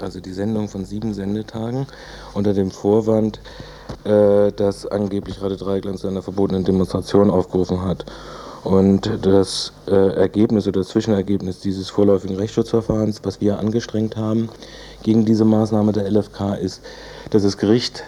also 0.00 0.20
die 0.20 0.32
Sendung 0.32 0.68
von 0.68 0.84
sieben 0.84 1.14
Sendetagen, 1.14 1.86
unter 2.34 2.54
dem 2.54 2.70
Vorwand, 2.70 3.40
äh, 4.04 4.52
dass 4.52 4.86
angeblich 4.86 5.40
Radio 5.42 5.56
Dreieckland 5.56 5.98
zu 5.98 6.08
einer 6.08 6.22
verbotenen 6.22 6.64
Demonstration 6.64 7.30
aufgerufen 7.30 7.82
hat. 7.82 8.04
Und 8.64 9.10
das 9.22 9.72
äh, 9.88 10.14
Ergebnis 10.14 10.68
oder 10.68 10.80
das 10.80 10.88
Zwischenergebnis 10.88 11.60
dieses 11.60 11.90
vorläufigen 11.90 12.36
Rechtsschutzverfahrens, 12.36 13.20
was 13.24 13.40
wir 13.40 13.58
angestrengt 13.58 14.16
haben 14.16 14.48
gegen 15.02 15.24
diese 15.24 15.44
Maßnahme 15.44 15.92
der 15.92 16.08
LFK, 16.08 16.54
ist, 16.54 16.80
dass 17.30 17.42
das 17.42 17.56
Gericht, 17.56 18.04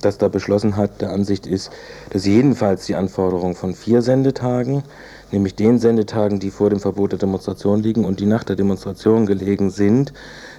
das 0.00 0.18
da 0.18 0.28
beschlossen 0.28 0.76
hat, 0.76 1.00
der 1.00 1.10
Ansicht 1.10 1.46
ist, 1.46 1.70
dass 2.10 2.26
jedenfalls 2.26 2.86
die 2.86 2.94
Anforderung 2.94 3.54
von 3.54 3.74
vier 3.74 4.02
Sendetagen, 4.02 4.82
nämlich 5.30 5.54
den 5.54 5.78
Sendetagen, 5.78 6.40
die 6.40 6.50
vor 6.50 6.70
dem 6.70 6.80
Verbot 6.80 7.12
der 7.12 7.18
Demonstration 7.18 7.82
liegen 7.82 8.04
und 8.04 8.20
die 8.20 8.26
nach 8.26 8.44
der 8.44 8.56
Demonstration 8.56 9.26
gelegen 9.26 9.70
sind, 9.70 10.12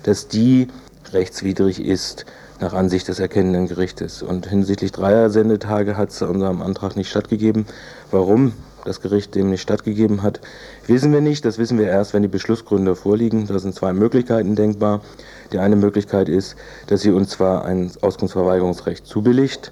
dass 0.03 0.27
die 0.27 0.67
rechtswidrig 1.11 1.83
ist 1.83 2.25
nach 2.59 2.73
Ansicht 2.73 3.07
des 3.07 3.19
erkennenden 3.19 3.67
Gerichtes. 3.67 4.21
Und 4.21 4.47
hinsichtlich 4.47 4.91
dreier 4.91 5.29
Sendetage 5.29 5.97
hat 5.97 6.09
es 6.09 6.21
unserem 6.21 6.61
Antrag 6.61 6.95
nicht 6.95 7.09
stattgegeben. 7.09 7.65
Warum? 8.11 8.53
Das 8.85 9.01
Gericht 9.01 9.35
dem 9.35 9.49
nicht 9.49 9.61
stattgegeben 9.61 10.23
hat, 10.23 10.41
wissen 10.87 11.11
wir 11.11 11.21
nicht. 11.21 11.45
Das 11.45 11.57
wissen 11.57 11.77
wir 11.77 11.87
erst, 11.87 12.13
wenn 12.13 12.21
die 12.21 12.27
Beschlussgründe 12.27 12.95
vorliegen. 12.95 13.47
Da 13.47 13.59
sind 13.59 13.75
zwei 13.75 13.93
Möglichkeiten 13.93 14.55
denkbar. 14.55 15.01
Die 15.51 15.59
eine 15.59 15.75
Möglichkeit 15.75 16.29
ist, 16.29 16.55
dass 16.87 17.01
sie 17.01 17.11
uns 17.11 17.29
zwar 17.29 17.65
ein 17.65 17.91
Auskunftsverweigerungsrecht 18.01 19.05
zubilligt, 19.05 19.71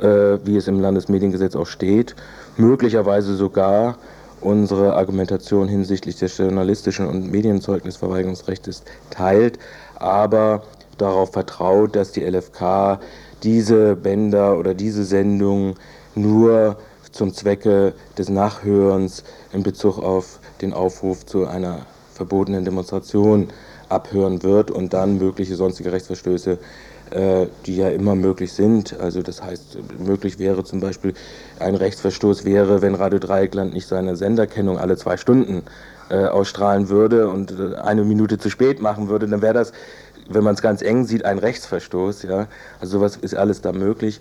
äh, 0.00 0.38
wie 0.44 0.56
es 0.56 0.68
im 0.68 0.80
Landesmediengesetz 0.80 1.56
auch 1.56 1.66
steht, 1.66 2.14
möglicherweise 2.56 3.34
sogar 3.34 3.96
unsere 4.40 4.94
Argumentation 4.94 5.68
hinsichtlich 5.68 6.16
des 6.16 6.36
journalistischen 6.36 7.06
und 7.06 7.30
Medienzeugnisverweigerungsrechts 7.30 8.82
teilt, 9.10 9.58
aber 9.94 10.62
darauf 10.98 11.32
vertraut, 11.32 11.94
dass 11.96 12.12
die 12.12 12.24
LFK 12.24 12.98
diese 13.42 13.96
Bänder 13.96 14.58
oder 14.58 14.74
diese 14.74 15.04
Sendung 15.04 15.76
nur 16.14 16.76
zum 17.12 17.32
Zwecke 17.32 17.94
des 18.18 18.28
Nachhörens 18.28 19.22
in 19.52 19.62
Bezug 19.62 19.98
auf 19.98 20.40
den 20.60 20.72
Aufruf 20.72 21.24
zu 21.26 21.46
einer 21.46 21.86
verbotenen 22.14 22.64
Demonstration 22.64 23.48
abhören 23.88 24.42
wird 24.42 24.70
und 24.70 24.92
dann 24.94 25.18
mögliche 25.18 25.54
sonstige 25.54 25.92
Rechtsverstöße, 25.92 26.58
äh, 27.10 27.46
die 27.66 27.76
ja 27.76 27.90
immer 27.90 28.14
möglich 28.14 28.52
sind. 28.52 28.98
Also 28.98 29.22
das 29.22 29.42
heißt, 29.42 29.78
möglich 29.98 30.38
wäre 30.38 30.64
zum 30.64 30.80
Beispiel 30.80 31.14
ein 31.58 31.74
Rechtsverstoß 31.74 32.44
wäre, 32.44 32.82
wenn 32.82 32.94
Radio 32.94 33.18
Dreieckland 33.18 33.74
nicht 33.74 33.86
seine 33.86 34.16
Senderkennung 34.16 34.78
alle 34.78 34.96
zwei 34.96 35.16
Stunden 35.16 35.62
äh, 36.10 36.24
ausstrahlen 36.24 36.88
würde 36.88 37.28
und 37.28 37.52
äh, 37.52 37.76
eine 37.76 38.04
Minute 38.04 38.38
zu 38.38 38.50
spät 38.50 38.80
machen 38.80 39.08
würde, 39.08 39.28
dann 39.28 39.42
wäre 39.42 39.54
das, 39.54 39.72
wenn 40.28 40.44
man 40.44 40.54
es 40.54 40.62
ganz 40.62 40.80
eng 40.80 41.04
sieht, 41.04 41.24
ein 41.24 41.38
Rechtsverstoß. 41.38 42.22
Ja? 42.22 42.46
Also 42.80 42.98
sowas 42.98 43.16
ist 43.16 43.34
alles 43.34 43.60
da 43.60 43.72
möglich. 43.72 44.20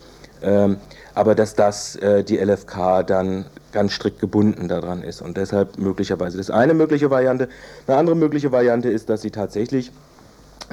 Aber 1.13 1.35
dass 1.35 1.55
das 1.55 1.95
äh, 1.97 2.23
die 2.23 2.37
LFK 2.37 3.03
dann 3.03 3.45
ganz 3.71 3.93
strikt 3.93 4.19
gebunden 4.19 4.67
daran 4.67 5.03
ist 5.03 5.21
und 5.21 5.37
deshalb 5.37 5.77
möglicherweise 5.77 6.37
das 6.37 6.49
eine 6.49 6.73
mögliche 6.73 7.09
Variante. 7.09 7.49
Eine 7.87 7.97
andere 7.97 8.15
mögliche 8.15 8.51
Variante 8.51 8.89
ist, 8.89 9.09
dass 9.09 9.21
sie 9.21 9.31
tatsächlich 9.31 9.91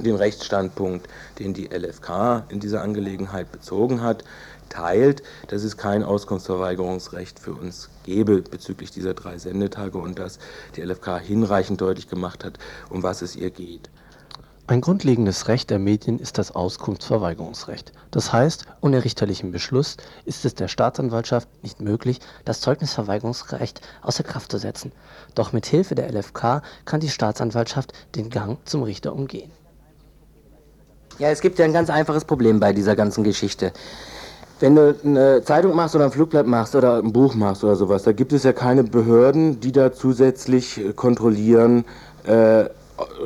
den 0.02 0.14
Rechtsstandpunkt, 0.14 1.08
den 1.38 1.54
die 1.54 1.66
LFK 1.66 2.44
in 2.48 2.60
dieser 2.60 2.82
Angelegenheit 2.82 3.50
bezogen 3.50 4.02
hat, 4.02 4.24
teilt, 4.68 5.22
dass 5.48 5.64
es 5.64 5.76
kein 5.76 6.02
Auskunftsverweigerungsrecht 6.02 7.38
für 7.38 7.52
uns 7.52 7.88
gäbe 8.04 8.42
bezüglich 8.42 8.90
dieser 8.90 9.14
drei 9.14 9.38
Sendetage 9.38 9.98
und 9.98 10.18
dass 10.18 10.38
die 10.76 10.82
LFK 10.82 11.18
hinreichend 11.18 11.80
deutlich 11.80 12.08
gemacht 12.08 12.44
hat, 12.44 12.58
um 12.90 13.02
was 13.02 13.22
es 13.22 13.34
ihr 13.34 13.50
geht. 13.50 13.90
Ein 14.68 14.82
grundlegendes 14.82 15.48
Recht 15.48 15.70
der 15.70 15.78
Medien 15.78 16.18
ist 16.18 16.36
das 16.36 16.54
Auskunftsverweigerungsrecht. 16.54 17.90
Das 18.10 18.34
heißt, 18.34 18.66
ohne 18.82 19.02
richterlichen 19.02 19.50
Beschluss 19.50 19.96
ist 20.26 20.44
es 20.44 20.54
der 20.54 20.68
Staatsanwaltschaft 20.68 21.48
nicht 21.62 21.80
möglich, 21.80 22.20
das 22.44 22.60
Zeugnisverweigerungsrecht 22.60 23.80
außer 24.02 24.24
Kraft 24.24 24.52
zu 24.52 24.58
setzen. 24.58 24.92
Doch 25.34 25.54
mit 25.54 25.64
Hilfe 25.64 25.94
der 25.94 26.12
LFK 26.12 26.60
kann 26.84 27.00
die 27.00 27.08
Staatsanwaltschaft 27.08 27.94
den 28.14 28.28
Gang 28.28 28.58
zum 28.66 28.82
Richter 28.82 29.14
umgehen. 29.14 29.50
Ja, 31.18 31.30
es 31.30 31.40
gibt 31.40 31.58
ja 31.58 31.64
ein 31.64 31.72
ganz 31.72 31.88
einfaches 31.88 32.26
Problem 32.26 32.60
bei 32.60 32.74
dieser 32.74 32.94
ganzen 32.94 33.24
Geschichte. 33.24 33.72
Wenn 34.60 34.74
du 34.74 34.94
eine 35.02 35.42
Zeitung 35.44 35.74
machst 35.74 35.94
oder 35.94 36.04
ein 36.04 36.12
Flugblatt 36.12 36.46
machst 36.46 36.74
oder 36.76 36.98
ein 36.98 37.14
Buch 37.14 37.34
machst 37.34 37.64
oder 37.64 37.74
sowas, 37.74 38.02
da 38.02 38.12
gibt 38.12 38.34
es 38.34 38.42
ja 38.42 38.52
keine 38.52 38.84
Behörden, 38.84 39.60
die 39.60 39.72
da 39.72 39.94
zusätzlich 39.94 40.94
kontrollieren, 40.94 41.86
äh, 42.24 42.66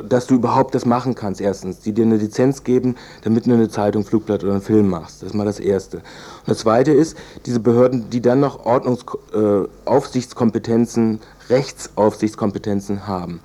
dass 0.07 0.27
du 0.27 0.35
überhaupt 0.35 0.75
das 0.75 0.85
machen 0.85 1.15
kannst, 1.15 1.41
erstens, 1.41 1.79
die 1.79 1.91
dir 1.93 2.05
eine 2.05 2.17
Lizenz 2.17 2.63
geben, 2.63 2.95
damit 3.23 3.47
du 3.47 3.53
eine 3.53 3.69
Zeitung, 3.69 4.05
Flugblatt 4.05 4.43
oder 4.43 4.51
einen 4.53 4.61
Film 4.61 4.89
machst. 4.89 5.21
Das 5.21 5.29
ist 5.29 5.35
mal 5.35 5.45
das 5.45 5.59
Erste. 5.59 5.97
Und 5.97 6.47
das 6.47 6.59
Zweite 6.59 6.91
ist, 6.91 7.17
diese 7.45 7.59
Behörden, 7.59 8.09
die 8.09 8.21
dann 8.21 8.39
noch 8.39 8.65
Ordnungsaufsichtskompetenzen, 8.65 11.15
äh, 11.15 11.19
Rechtsaufsichtskompetenzen 11.53 13.07
haben. 13.07 13.41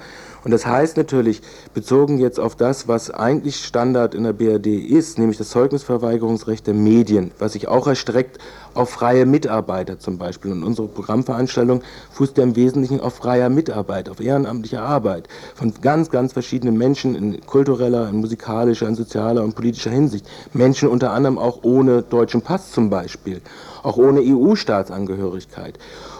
Und 0.48 0.52
das 0.52 0.64
heißt 0.64 0.96
natürlich, 0.96 1.42
bezogen 1.74 2.16
jetzt 2.16 2.40
auf 2.40 2.56
das, 2.56 2.88
was 2.88 3.10
eigentlich 3.10 3.56
Standard 3.56 4.14
in 4.14 4.24
der 4.24 4.32
BRD 4.32 4.78
ist, 4.78 5.18
nämlich 5.18 5.36
das 5.36 5.50
Zeugnisverweigerungsrecht 5.50 6.66
der 6.66 6.72
Medien, 6.72 7.32
was 7.38 7.52
sich 7.52 7.68
auch 7.68 7.86
erstreckt 7.86 8.38
auf 8.72 8.88
freie 8.88 9.26
Mitarbeiter 9.26 9.98
zum 9.98 10.16
Beispiel. 10.16 10.52
Und 10.52 10.62
unsere 10.62 10.88
Programmveranstaltung 10.88 11.82
fußt 12.12 12.38
ja 12.38 12.44
im 12.44 12.56
Wesentlichen 12.56 12.98
auf 12.98 13.16
freier 13.16 13.50
Mitarbeit, 13.50 14.08
auf 14.08 14.20
ehrenamtlicher 14.20 14.80
Arbeit 14.80 15.28
von 15.54 15.74
ganz, 15.82 16.08
ganz 16.08 16.32
verschiedenen 16.32 16.78
Menschen 16.78 17.14
in 17.14 17.44
kultureller, 17.44 18.08
in 18.08 18.16
musikalischer, 18.16 18.88
in 18.88 18.94
sozialer 18.94 19.44
und 19.44 19.54
politischer 19.54 19.90
Hinsicht. 19.90 20.26
Menschen 20.54 20.88
unter 20.88 21.12
anderem 21.12 21.36
auch 21.36 21.58
ohne 21.62 22.00
deutschen 22.00 22.40
Pass 22.40 22.72
zum 22.72 22.88
Beispiel, 22.88 23.42
auch 23.82 23.98
ohne 23.98 24.20
EU-Staatsangehörigkeit. 24.20 25.78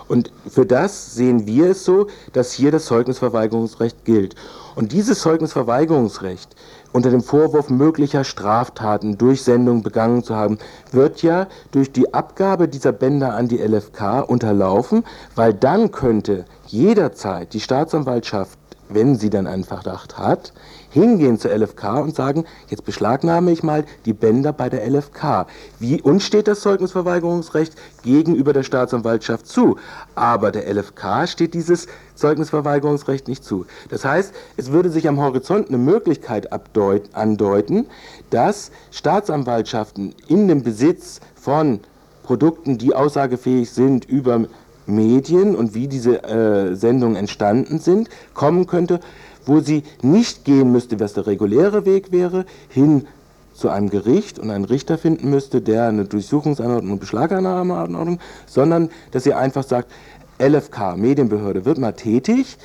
Und 0.09 0.33
für 0.49 0.67
das 0.67 1.15
sehen 1.15 1.47
wir 1.47 1.71
es 1.71 1.85
so, 1.85 2.07
dass 2.33 2.53
hier 2.53 2.73
das 2.73 2.87
Zeugnisverweigerungsrecht 2.87 4.05
gilt. 4.05 4.35
Und 4.75 4.93
dieses 4.93 5.21
Zeugnisverweigerungsrecht 5.21 6.55
unter 6.93 7.11
dem 7.11 7.23
Vorwurf 7.23 7.69
möglicher 7.69 8.25
Straftaten 8.25 9.19
durch 9.19 9.43
Sendung 9.43 9.83
begangen 9.83 10.25
zu 10.25 10.35
haben, 10.35 10.59
wird 10.91 11.23
ja 11.23 11.47
durch 11.71 11.93
die 11.93 12.15
Abgabe 12.15 12.69
dieser 12.69 12.93
Bänder 12.93 13.35
an 13.35 13.49
die 13.49 13.59
LFK 13.59 14.21
unterlaufen, 14.21 15.05
weil 15.35 15.53
dann 15.53 15.91
könnte 15.91 16.45
jederzeit 16.67 17.53
die 17.53 17.61
Staatsanwaltschaft, 17.61 18.59
wenn 18.89 19.17
sie 19.17 19.29
dann 19.29 19.47
einen 19.47 19.65
Verdacht 19.65 20.17
hat, 20.17 20.53
hingehen 20.91 21.39
zur 21.39 21.51
LFK 21.57 22.01
und 22.01 22.15
sagen, 22.15 22.45
jetzt 22.69 22.85
beschlagnahme 22.85 23.51
ich 23.51 23.63
mal 23.63 23.85
die 24.05 24.13
Bänder 24.13 24.53
bei 24.53 24.69
der 24.69 24.89
LFK. 24.89 25.47
Wie 25.79 26.01
uns 26.01 26.25
steht 26.25 26.49
das 26.49 26.61
Zeugnisverweigerungsrecht 26.61 27.75
gegenüber 28.03 28.53
der 28.53 28.63
Staatsanwaltschaft 28.63 29.47
zu, 29.47 29.77
aber 30.15 30.51
der 30.51 30.67
LFK 30.73 31.27
steht 31.27 31.55
dieses 31.55 31.87
Zeugnisverweigerungsrecht 32.15 33.29
nicht 33.29 33.45
zu. 33.45 33.67
Das 33.91 34.05
heißt, 34.05 34.35
es 34.57 34.73
würde 34.73 34.91
sich 34.91 35.09
am 35.09 35.21
Horizont 35.21 35.69
eine 35.69 35.79
Möglichkeit 35.79 36.49
andeuten, 36.53 37.87
dass 38.31 38.71
Staatsanwaltschaften 38.91 40.15
in 40.27 40.49
dem 40.49 40.63
Besitz 40.63 41.21
von 41.35 41.81
Produkten, 42.23 42.77
die 42.77 42.95
aussagefähig 42.95 43.71
sind 43.71 44.05
über 44.05 44.45
Medien 44.89 45.55
und 45.55 45.75
wie 45.75 45.87
diese 45.87 46.23
äh, 46.25 46.75
Sendungen 46.75 47.17
entstanden 47.17 47.79
sind, 47.79 48.09
kommen 48.35 48.67
könnte, 48.67 49.01
wo 49.47 49.61
sie 49.61 49.83
nicht 50.03 50.45
gehen 50.45 50.73
müsste, 50.73 51.01
was 51.01 51.15
der 51.15 51.27
reguläre 51.27 51.85
Weg 51.85 52.13
wäre, 52.13 52.45
hin 52.69 53.07
zu 53.55 53.69
einem 53.69 53.91
Gericht 53.91 54.39
und 54.39 54.51
einen 54.51 54.65
Richter 54.65 54.99
finden 54.99 55.31
müsste, 55.31 55.61
der 55.61 55.89
eine 55.89 56.05
Durchsuchungsanordnung 56.05 56.93
und 56.93 57.01
Beschlagnahmeanordnung, 57.01 58.21
sondern 58.47 58.91
dass 59.11 59.25
sie 59.25 59.35
einfach 59.35 59.65
sagt, 59.65 59.91
LFK, 60.39 60.97
Medienbehörde, 60.97 61.65
wird 61.65 61.79
mal 61.79 61.93
tätig, 61.93 62.57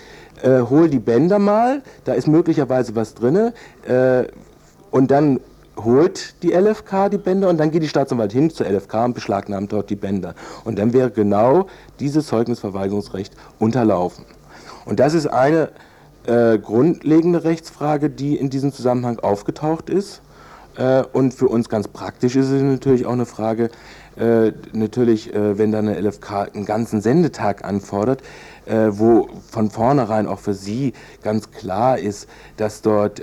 äh, 0.44 0.62
hol 0.62 0.90
die 0.90 1.00
Bänder 1.00 1.40
mal, 1.40 1.82
da 2.06 2.14
ist 2.14 2.28
möglicherweise 2.28 2.96
was 2.96 3.16
drin, 3.16 3.54
äh, 3.88 4.26
und 4.92 5.10
dann 5.10 5.40
holt 5.76 6.36
die 6.44 6.52
LFK 6.52 7.10
die 7.10 7.18
Bänder 7.18 7.50
und 7.50 7.58
dann 7.58 7.72
geht 7.72 7.82
die 7.82 7.88
Staatsanwalt 7.88 8.32
hin 8.32 8.52
zur 8.52 8.68
LFK 8.68 9.06
und 9.06 9.14
beschlagnahmt 9.14 9.72
dort 9.72 9.90
die 9.90 9.96
Bänder. 9.96 10.36
Und 10.64 10.78
dann 10.78 10.94
wäre 10.94 11.10
genau 11.10 11.68
dieses 12.00 12.28
Zeugnisverweigerungsrecht 12.28 13.34
unterlaufen. 13.60 14.26
Und 14.86 15.00
das 15.00 15.14
ist 15.14 15.28
eine 15.28 15.70
äh, 16.26 16.58
grundlegende 16.58 17.44
Rechtsfrage, 17.44 18.10
die 18.10 18.36
in 18.36 18.50
diesem 18.50 18.72
Zusammenhang 18.72 19.20
aufgetaucht 19.20 19.90
ist. 19.90 20.22
Äh, 20.78 21.04
und 21.14 21.34
für 21.34 21.48
uns 21.48 21.70
ganz 21.70 21.88
praktisch 21.88 22.36
ist 22.36 22.50
es 22.50 22.62
natürlich 22.62 23.06
auch 23.06 23.14
eine 23.14 23.26
Frage, 23.26 23.70
äh, 24.16 24.52
natürlich, 24.74 25.34
äh, 25.34 25.58
wenn 25.58 25.72
da 25.72 25.80
eine 25.80 26.00
LFK 26.00 26.50
einen 26.54 26.66
ganzen 26.66 27.02
Sendetag 27.02 27.64
anfordert, 27.66 28.22
äh, 28.66 28.90
wo 28.92 29.28
von 29.50 29.72
vornherein 29.72 30.28
auch 30.28 30.40
für 30.40 30.54
Sie 30.54 30.94
ganz 31.24 31.52
klar 31.52 31.98
ist, 31.98 32.28
dass 32.58 32.82
dort 32.82 33.22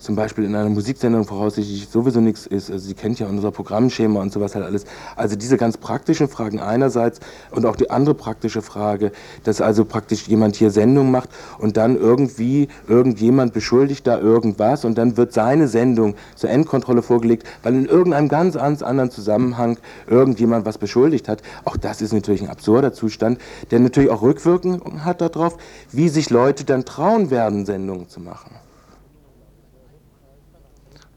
zum 0.00 0.16
Beispiel 0.16 0.44
in 0.44 0.54
einer 0.54 0.70
Musiksendung 0.70 1.24
voraussichtlich 1.24 1.88
sowieso 1.88 2.20
nichts 2.20 2.46
ist. 2.46 2.70
Also 2.70 2.88
sie 2.88 2.94
kennt 2.94 3.20
ja 3.20 3.26
unser 3.26 3.50
Programmschema 3.50 4.20
und 4.20 4.32
sowas 4.32 4.54
halt 4.54 4.64
alles. 4.64 4.84
Also 5.14 5.36
diese 5.36 5.56
ganz 5.56 5.76
praktischen 5.76 6.26
Fragen 6.28 6.58
einerseits 6.58 7.20
und 7.50 7.66
auch 7.66 7.76
die 7.76 7.90
andere 7.90 8.14
praktische 8.14 8.62
Frage, 8.62 9.12
dass 9.44 9.60
also 9.60 9.84
praktisch 9.84 10.26
jemand 10.26 10.56
hier 10.56 10.70
Sendung 10.70 11.10
macht 11.10 11.28
und 11.58 11.76
dann 11.76 11.96
irgendwie 11.96 12.68
irgendjemand 12.88 13.52
beschuldigt 13.52 14.06
da 14.06 14.18
irgendwas 14.18 14.84
und 14.84 14.96
dann 14.96 15.16
wird 15.18 15.34
seine 15.34 15.68
Sendung 15.68 16.14
zur 16.34 16.50
Endkontrolle 16.50 17.02
vorgelegt, 17.02 17.46
weil 17.62 17.74
in 17.74 17.84
irgendeinem 17.86 18.28
ganz, 18.28 18.56
anderen 18.56 19.10
Zusammenhang 19.10 19.78
irgendjemand 20.06 20.64
was 20.64 20.78
beschuldigt 20.78 21.28
hat. 21.28 21.42
Auch 21.64 21.76
das 21.76 22.00
ist 22.00 22.12
natürlich 22.12 22.40
ein 22.42 22.48
absurder 22.48 22.94
Zustand, 22.94 23.38
der 23.70 23.80
natürlich 23.80 24.10
auch 24.10 24.22
Rückwirkungen 24.22 25.04
hat 25.04 25.20
darauf, 25.20 25.58
wie 25.92 26.08
sich 26.08 26.30
Leute 26.30 26.64
dann 26.64 26.86
trauen 26.86 27.30
werden, 27.30 27.66
Sendungen 27.66 28.08
zu 28.08 28.20
machen. 28.20 28.59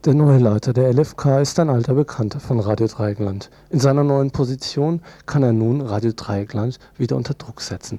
Der 0.04 0.12
neue 0.12 0.36
Leiter 0.36 0.74
der 0.74 0.92
LFK 0.92 1.40
ist 1.40 1.58
ein 1.58 1.70
alter 1.70 1.94
Bekannter 1.94 2.38
von 2.38 2.60
Radio 2.60 2.88
Dreieckland. 2.88 3.48
In 3.70 3.80
seiner 3.80 4.04
neuen 4.04 4.32
Position 4.32 5.00
kann 5.24 5.42
er 5.42 5.54
nun 5.54 5.80
Radio 5.80 6.12
Dreieckland 6.14 6.78
wieder 6.98 7.16
unter 7.16 7.32
Druck 7.32 7.62
setzen. 7.62 7.98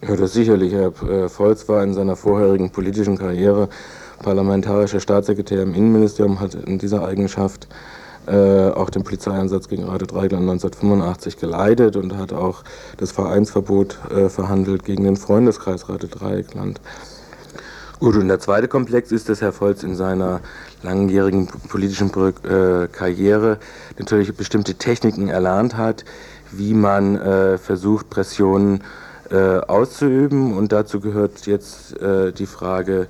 Ja, 0.00 0.16
das 0.16 0.32
sicherlich. 0.32 0.72
Herr 0.72 0.92
Volz 1.28 1.68
war 1.68 1.82
in 1.84 1.92
seiner 1.92 2.16
vorherigen 2.16 2.70
politischen 2.70 3.18
Karriere 3.18 3.68
parlamentarischer 4.22 5.00
Staatssekretär 5.00 5.62
im 5.62 5.74
Innenministerium, 5.74 6.40
hat 6.40 6.54
in 6.54 6.78
dieser 6.78 7.04
Eigenschaft 7.04 7.68
äh, 8.26 8.70
auch 8.70 8.90
den 8.90 9.04
Polizeieinsatz 9.04 9.68
gegen 9.68 9.84
Radio 9.84 10.06
Dreigland 10.06 10.42
1985 10.42 11.38
geleitet 11.38 11.96
und 11.96 12.16
hat 12.16 12.32
auch 12.32 12.62
das 12.96 13.12
Vereinsverbot 13.12 13.98
äh, 14.10 14.28
verhandelt 14.28 14.84
gegen 14.84 15.04
den 15.04 15.16
Freundeskreis 15.16 15.88
Radio 15.88 16.08
Dreieckland. 16.08 16.80
Gut, 18.00 18.16
und 18.16 18.28
der 18.28 18.40
zweite 18.40 18.66
Komplex 18.66 19.12
ist, 19.12 19.28
dass 19.28 19.42
Herr 19.42 19.52
Volz 19.52 19.82
in 19.82 19.94
seiner 19.94 20.40
langjährigen 20.82 21.48
politischen 21.68 22.08
äh, 22.08 22.88
Karriere 22.88 23.58
natürlich 23.98 24.34
bestimmte 24.34 24.74
Techniken 24.74 25.28
erlernt 25.28 25.76
hat, 25.76 26.06
wie 26.50 26.72
man 26.72 27.16
äh, 27.16 27.58
versucht, 27.58 28.08
Pressionen 28.08 28.82
äh, 29.30 29.58
auszuüben. 29.58 30.56
Und 30.56 30.72
dazu 30.72 31.00
gehört 31.00 31.46
jetzt 31.46 32.00
äh, 32.00 32.32
die 32.32 32.46
Frage 32.46 33.06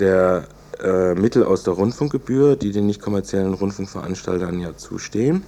der 0.00 0.44
äh, 0.82 1.14
Mittel 1.14 1.44
aus 1.44 1.62
der 1.62 1.74
Rundfunkgebühr, 1.74 2.56
die 2.56 2.72
den 2.72 2.86
nicht 2.86 3.00
kommerziellen 3.00 3.54
Rundfunkveranstaltern 3.54 4.60
ja 4.60 4.76
zustehen. 4.76 5.44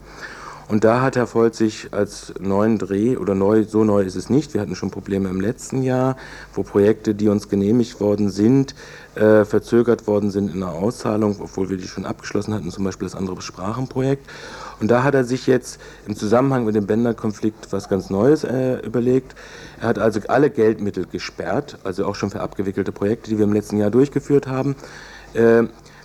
Und 0.68 0.84
da 0.84 1.00
hat 1.00 1.16
Herr 1.16 1.32
Volt 1.32 1.54
sich 1.54 1.88
als 1.92 2.34
neuen 2.38 2.78
Dreh, 2.78 3.16
oder 3.16 3.34
neu, 3.34 3.64
so 3.64 3.84
neu 3.84 4.02
ist 4.02 4.16
es 4.16 4.28
nicht, 4.28 4.52
wir 4.52 4.60
hatten 4.60 4.76
schon 4.76 4.90
Probleme 4.90 5.30
im 5.30 5.40
letzten 5.40 5.82
Jahr, 5.82 6.18
wo 6.52 6.62
Projekte, 6.62 7.14
die 7.14 7.28
uns 7.28 7.48
genehmigt 7.48 8.00
worden 8.00 8.28
sind, 8.28 8.74
äh, 9.14 9.46
verzögert 9.46 10.06
worden 10.06 10.30
sind 10.30 10.52
in 10.52 10.60
der 10.60 10.68
Auszahlung, 10.68 11.36
obwohl 11.40 11.70
wir 11.70 11.78
die 11.78 11.88
schon 11.88 12.04
abgeschlossen 12.04 12.52
hatten, 12.52 12.70
zum 12.70 12.84
Beispiel 12.84 13.08
das 13.08 13.14
andere 13.14 13.40
Sprachenprojekt. 13.40 14.28
Und 14.78 14.90
da 14.90 15.04
hat 15.04 15.14
er 15.14 15.24
sich 15.24 15.46
jetzt 15.46 15.80
im 16.06 16.14
Zusammenhang 16.14 16.66
mit 16.66 16.74
dem 16.74 16.86
Bänderkonflikt 16.86 17.72
was 17.72 17.88
ganz 17.88 18.10
Neues 18.10 18.44
äh, 18.44 18.76
überlegt. 18.80 19.34
Er 19.80 19.88
hat 19.88 19.98
also 19.98 20.20
alle 20.28 20.50
Geldmittel 20.50 21.06
gesperrt, 21.10 21.78
also 21.82 22.04
auch 22.04 22.14
schon 22.14 22.30
für 22.30 22.40
abgewickelte 22.40 22.92
Projekte, 22.92 23.30
die 23.30 23.38
wir 23.38 23.44
im 23.44 23.54
letzten 23.54 23.78
Jahr 23.78 23.90
durchgeführt 23.90 24.46
haben. 24.46 24.76
Äh, 25.34 25.64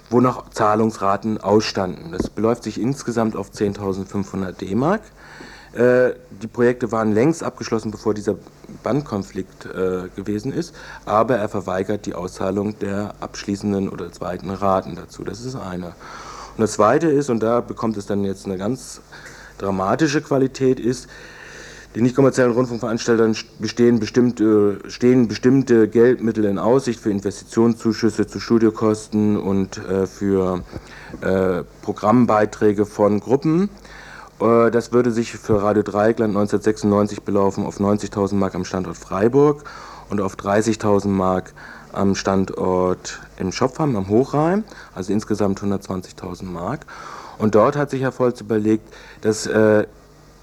wo 0.09 0.21
noch 0.21 0.51
Zahlungsraten 0.51 1.41
ausstanden. 1.41 2.11
Das 2.11 2.29
beläuft 2.29 2.63
sich 2.63 2.79
insgesamt 2.79 3.35
auf 3.35 3.49
10.500 3.49 4.51
D-Mark. 4.51 5.01
Äh, 5.73 6.13
die 6.29 6.47
Projekte 6.47 6.91
waren 6.91 7.13
längst 7.13 7.43
abgeschlossen, 7.43 7.89
bevor 7.89 8.13
dieser 8.13 8.35
Bandkonflikt 8.83 9.65
äh, 9.65 10.09
gewesen 10.15 10.53
ist, 10.53 10.75
aber 11.05 11.37
er 11.37 11.49
verweigert 11.49 12.05
die 12.05 12.13
Auszahlung 12.13 12.77
der 12.77 13.15
abschließenden 13.21 13.89
oder 13.89 14.11
zweiten 14.11 14.51
Raten 14.51 14.95
dazu. 14.95 15.23
Das 15.23 15.41
ist 15.41 15.55
eine. 15.55 15.87
Und 15.87 16.59
das 16.59 16.73
zweite 16.73 17.07
ist, 17.07 17.31
und 17.31 17.41
da 17.41 17.61
bekommt 17.61 17.97
es 17.97 18.05
dann 18.05 18.23
jetzt 18.23 18.45
eine 18.45 18.57
ganz 18.57 19.01
dramatische 19.57 20.21
Qualität, 20.21 20.79
ist, 20.79 21.07
den 21.95 22.03
nicht 22.03 22.15
kommerziellen 22.15 22.51
Rundfunkveranstaltern 22.53 23.35
bestehen 23.59 23.99
bestimmte, 23.99 24.79
stehen 24.87 25.27
bestimmte 25.27 25.87
Geldmittel 25.87 26.45
in 26.45 26.57
Aussicht 26.57 26.99
für 26.99 27.11
Investitionszuschüsse 27.11 28.25
zu 28.25 28.39
Studiokosten 28.39 29.37
und 29.37 29.77
äh, 29.77 30.07
für 30.07 30.63
äh, 31.21 31.63
Programmbeiträge 31.81 32.85
von 32.85 33.19
Gruppen. 33.19 33.69
Äh, 34.39 34.71
das 34.71 34.91
würde 34.91 35.11
sich 35.11 35.33
für 35.33 35.61
Radio 35.61 35.83
Dreieckland 35.83 36.35
1996 36.35 37.21
belaufen 37.21 37.65
auf 37.65 37.79
90.000 37.79 38.35
Mark 38.35 38.55
am 38.55 38.65
Standort 38.65 38.97
Freiburg 38.97 39.63
und 40.09 40.19
auf 40.19 40.35
30.000 40.35 41.07
Mark 41.07 41.53
am 41.91 42.15
Standort 42.15 43.21
im 43.37 43.51
Schopfheim 43.51 43.95
am 43.95 44.09
Hochrhein, 44.09 44.63
also 44.95 45.13
insgesamt 45.13 45.61
120.000 45.61 46.45
Mark. 46.45 46.87
Und 47.37 47.55
dort 47.55 47.75
hat 47.75 47.91
sich 47.91 48.01
Herr 48.01 48.11
Volz 48.11 48.41
überlegt, 48.41 48.91
dass 49.21 49.45
äh, 49.45 49.85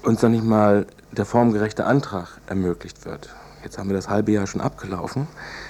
uns 0.03 0.21
noch 0.21 0.29
nicht 0.29 0.43
mal 0.43 0.85
der 1.11 1.25
formgerechte 1.25 1.85
Antrag 1.85 2.39
ermöglicht 2.47 3.05
wird. 3.05 3.29
Jetzt 3.63 3.77
haben 3.77 3.89
wir 3.89 3.95
das 3.95 4.09
halbe 4.09 4.31
Jahr 4.31 4.47
schon 4.47 4.61
abgelaufen. 4.61 5.27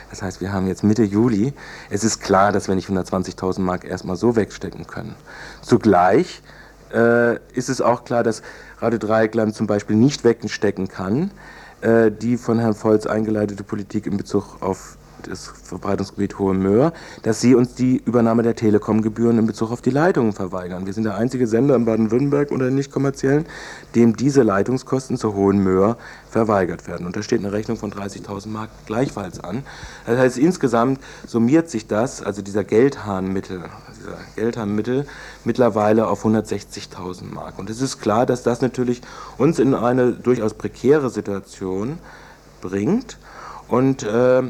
Das 0.10 0.22
heißt, 0.22 0.40
wir 0.40 0.54
haben 0.54 0.68
jetzt 0.68 0.84
Mitte 0.84 1.04
Juli. 1.04 1.54
Es 1.90 2.04
ist 2.04 2.22
klar, 2.22 2.52
dass 2.52 2.68
wir 2.68 2.76
nicht 2.76 2.90
120.000 2.90 3.60
Mark 3.60 3.84
erstmal 3.84 4.16
so 4.16 4.36
wegstecken 4.36 4.88
können. 4.88 5.16
Zugleich 5.62 6.42
äh, 6.94 7.36
ist 7.54 7.70
es 7.70 7.82
auch 7.82 8.06
klar, 8.06 8.24
dass 8.24 8.44
Radio 8.80 9.00
Dreieckland 9.00 9.56
zum 9.56 9.68
Beispiel 9.68 9.96
nicht 9.96 10.24
wegstecken 10.24 10.88
kann, 10.88 11.32
äh, 11.82 12.12
die 12.12 12.38
von 12.38 12.60
Herrn 12.60 12.76
Volz 12.76 13.06
eingeleitete 13.06 13.64
Politik 13.64 14.06
in 14.06 14.18
Bezug 14.18 14.62
auf 14.62 14.98
das 15.28 15.48
Verbreitungsgebiet 15.64 16.40
Hohe 16.40 16.54
Möhr, 16.54 16.94
dass 17.24 17.42
sie 17.42 17.56
uns 17.56 17.76
die 17.76 18.02
Übernahme 18.06 18.44
der 18.44 18.56
Telekom-Gebühren 18.56 19.38
in 19.38 19.46
Bezug 19.46 19.72
auf 19.72 19.82
die 19.82 19.90
Leitungen 19.90 20.34
verweigern. 20.34 20.86
Wir 20.86 20.94
sind 20.94 21.04
der 21.04 21.16
einzige 21.16 21.48
Sender 21.48 21.76
in 21.76 21.86
Baden-Württemberg 21.86 22.52
unter 22.52 22.66
den 22.66 22.76
nicht 22.76 22.92
kommerziellen, 22.92 23.46
dem 23.96 24.16
diese 24.16 24.44
Leitungskosten 24.44 25.18
zur 25.18 25.34
Hohen 25.36 25.60
Möhr 25.64 25.98
verweigert 26.30 26.88
werden. 26.88 27.06
Und 27.06 27.16
da 27.16 27.24
steht 27.24 27.40
eine 27.40 27.52
Rechnung 27.52 27.78
von 27.78 27.92
30.000 27.92 28.48
Mark 28.48 28.70
gleichfalls 28.86 29.40
an. 29.40 29.64
Das 30.06 30.18
heißt, 30.18 30.38
insgesamt 30.38 31.00
summiert 31.28 31.70
sich 31.70 31.88
das, 31.88 32.24
also 32.24 32.42
dieser 32.42 32.64
Geldhahnmittel, 32.64 33.64
dieser 34.00 34.18
Geldhahnmittel 34.36 35.06
mittlerweile 35.44 36.08
auf 36.08 36.26
160.000 36.26 37.34
Mark. 37.34 37.60
Und 37.60 37.70
es 37.70 37.82
ist 37.82 38.00
klar, 38.00 38.26
dass 38.26 38.44
das 38.44 38.62
natürlich 38.62 39.02
uns 39.38 39.60
in 39.60 39.74
eine 39.74 40.14
durchaus 40.14 40.54
prekäre 40.54 41.10
Situation 41.10 41.98
bringt. 42.62 43.18
Und 43.68 44.04
äh, 44.04 44.44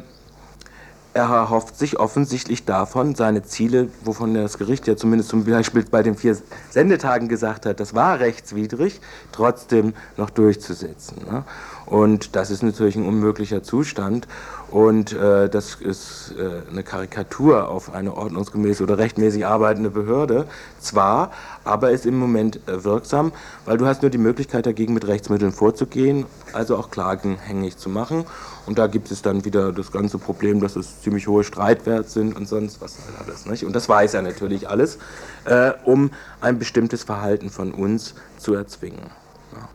er 1.14 1.26
erhofft 1.26 1.78
sich 1.78 2.00
offensichtlich 2.00 2.66
davon, 2.66 3.16
seine 3.16 3.44
Ziele, 3.44 3.90
wovon 4.04 4.34
das 4.34 4.58
Gericht 4.58 4.88
ja 4.88 4.96
zumindest 4.96 5.30
zum 5.30 5.44
Beispiel 5.44 5.84
bei 5.90 6.04
den 6.04 6.16
vier 6.16 6.38
Sendetagen 6.70 7.28
gesagt 7.28 7.66
hat, 7.66 7.80
das 7.80 7.94
war 7.94 8.20
rechtswidrig, 8.20 9.02
trotzdem 9.32 9.94
noch 10.18 10.30
durchzusetzen. 10.30 11.18
Ne? 11.30 11.44
Und 11.86 12.38
das 12.38 12.52
ist 12.52 12.64
natürlich 12.64 12.96
ein 12.96 13.06
unmöglicher 13.06 13.64
Zustand. 13.64 14.28
Und 14.70 15.12
äh, 15.12 15.50
das 15.50 15.76
ist 15.76 16.34
äh, 16.40 16.72
eine 16.72 16.84
Karikatur 16.84 17.68
auf 17.68 17.94
eine 17.94 18.16
ordnungsgemäße 18.16 18.82
oder 18.82 18.98
rechtmäßig 18.98 19.46
arbeitende 19.46 19.90
Behörde. 19.90 20.46
Zwar, 20.80 21.32
aber 21.64 21.92
ist 21.92 22.06
im 22.06 22.18
Moment 22.18 22.60
äh, 22.68 22.84
wirksam, 22.84 23.32
weil 23.66 23.78
du 23.78 23.86
hast 23.86 24.02
nur 24.02 24.12
die 24.12 24.18
Möglichkeit 24.18 24.66
dagegen 24.66 24.94
mit 24.94 25.08
Rechtsmitteln 25.08 25.52
vorzugehen, 25.52 26.26
also 26.54 26.78
auch 26.78 26.92
Klagen 26.92 27.38
hängig 27.38 27.78
zu 27.78 27.90
machen. 27.90 28.26
Und 28.66 28.78
da 28.78 28.88
gibt 28.88 29.12
es 29.12 29.22
dann 29.22 29.46
wieder 29.46 29.72
das 29.72 29.92
ganze 29.92 30.18
Problem, 30.18 30.62
dass 30.62 30.76
es 30.76 31.02
ziemlich 31.02 31.28
hohe 31.28 31.44
Streitwerte 31.44 32.10
sind 32.10 32.36
und 32.36 32.48
sonst 32.48 32.82
was 32.82 32.98
halt 33.06 33.28
alles. 33.28 33.46
Nicht? 33.46 33.66
Und 33.66 33.76
das 33.76 33.90
weiß 33.90 34.14
er 34.14 34.22
natürlich 34.22 34.70
alles, 34.70 34.98
äh, 35.46 35.72
um 35.86 36.12
ein 36.42 36.60
bestimmtes 36.60 37.04
Verhalten 37.04 37.50
von 37.50 37.74
uns 37.74 38.16
zu 38.38 38.54
erzwingen. 38.54 39.10
Ja. 39.54 39.70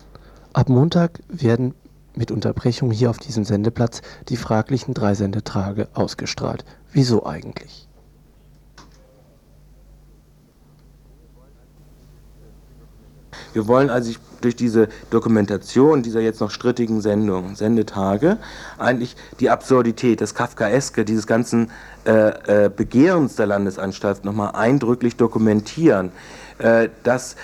Ab 0.52 0.68
Montag 0.68 1.20
werden 1.28 1.74
mit 2.14 2.30
Unterbrechung 2.30 2.90
hier 2.90 3.10
auf 3.10 3.18
diesem 3.18 3.44
Sendeplatz 3.44 4.00
die 4.28 4.36
fraglichen 4.36 4.94
drei 4.94 5.14
Sendetage 5.14 5.88
ausgestrahlt. 5.94 6.64
Wieso 6.92 7.26
eigentlich? 7.26 7.85
Wir 13.56 13.66
wollen 13.68 13.88
also 13.88 14.12
durch 14.42 14.54
diese 14.54 14.88
Dokumentation 15.08 16.02
dieser 16.02 16.20
jetzt 16.20 16.42
noch 16.42 16.50
strittigen 16.50 17.00
Sendungen, 17.00 17.56
Sendetage, 17.56 18.36
eigentlich 18.76 19.16
die 19.40 19.48
Absurdität, 19.48 20.20
das 20.20 20.34
Kafkaeske 20.34 21.06
dieses 21.06 21.26
ganzen 21.26 21.70
äh, 22.04 22.64
äh, 22.66 22.68
Begehrens 22.68 23.36
der 23.36 23.46
Landesanstalt 23.46 24.26
nochmal 24.26 24.50
eindrücklich 24.52 25.16
dokumentieren. 25.16 26.12
Äh, 26.58 26.90
dass 27.02 27.36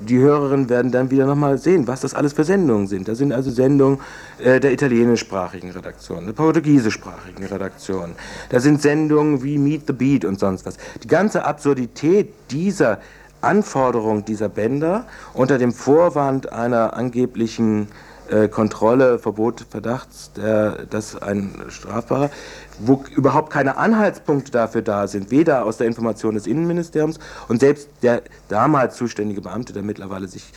die 0.00 0.18
Hörerinnen 0.18 0.68
werden 0.68 0.92
dann 0.92 1.10
wieder 1.10 1.24
nochmal 1.24 1.56
sehen, 1.56 1.86
was 1.86 2.00
das 2.02 2.12
alles 2.12 2.34
für 2.34 2.44
Sendungen 2.44 2.86
sind. 2.86 3.08
Da 3.08 3.14
sind 3.14 3.32
also 3.32 3.50
Sendungen 3.50 4.00
äh, 4.38 4.60
der 4.60 4.72
italienischsprachigen 4.72 5.70
Redaktion, 5.70 6.26
der 6.26 6.32
portugiesischsprachigen 6.34 7.46
Redaktion. 7.46 8.16
Da 8.50 8.60
sind 8.60 8.82
Sendungen 8.82 9.42
wie 9.42 9.56
Meet 9.56 9.86
the 9.86 9.92
Beat 9.94 10.26
und 10.26 10.38
sonst 10.38 10.66
was. 10.66 10.76
Die 11.02 11.08
ganze 11.08 11.46
Absurdität 11.46 12.34
dieser 12.50 12.98
Anforderung 13.42 14.24
dieser 14.24 14.48
Bänder 14.48 15.06
unter 15.34 15.58
dem 15.58 15.72
Vorwand 15.72 16.52
einer 16.52 16.94
angeblichen 16.94 17.88
äh, 18.28 18.48
Kontrolle, 18.48 19.18
Verbot, 19.18 19.66
Verdachts, 19.68 20.32
der, 20.32 20.86
dass 20.86 21.20
ein 21.20 21.54
strafbarer, 21.68 22.30
wo 22.78 23.04
überhaupt 23.14 23.50
keine 23.50 23.76
Anhaltspunkte 23.76 24.50
dafür 24.50 24.82
da 24.82 25.06
sind, 25.06 25.30
weder 25.30 25.64
aus 25.64 25.76
der 25.76 25.86
Information 25.86 26.34
des 26.34 26.46
Innenministeriums 26.46 27.18
und 27.48 27.60
selbst 27.60 27.88
der 28.02 28.22
damals 28.48 28.96
zuständige 28.96 29.40
Beamte, 29.40 29.72
der 29.72 29.82
mittlerweile 29.82 30.28
sich 30.28 30.52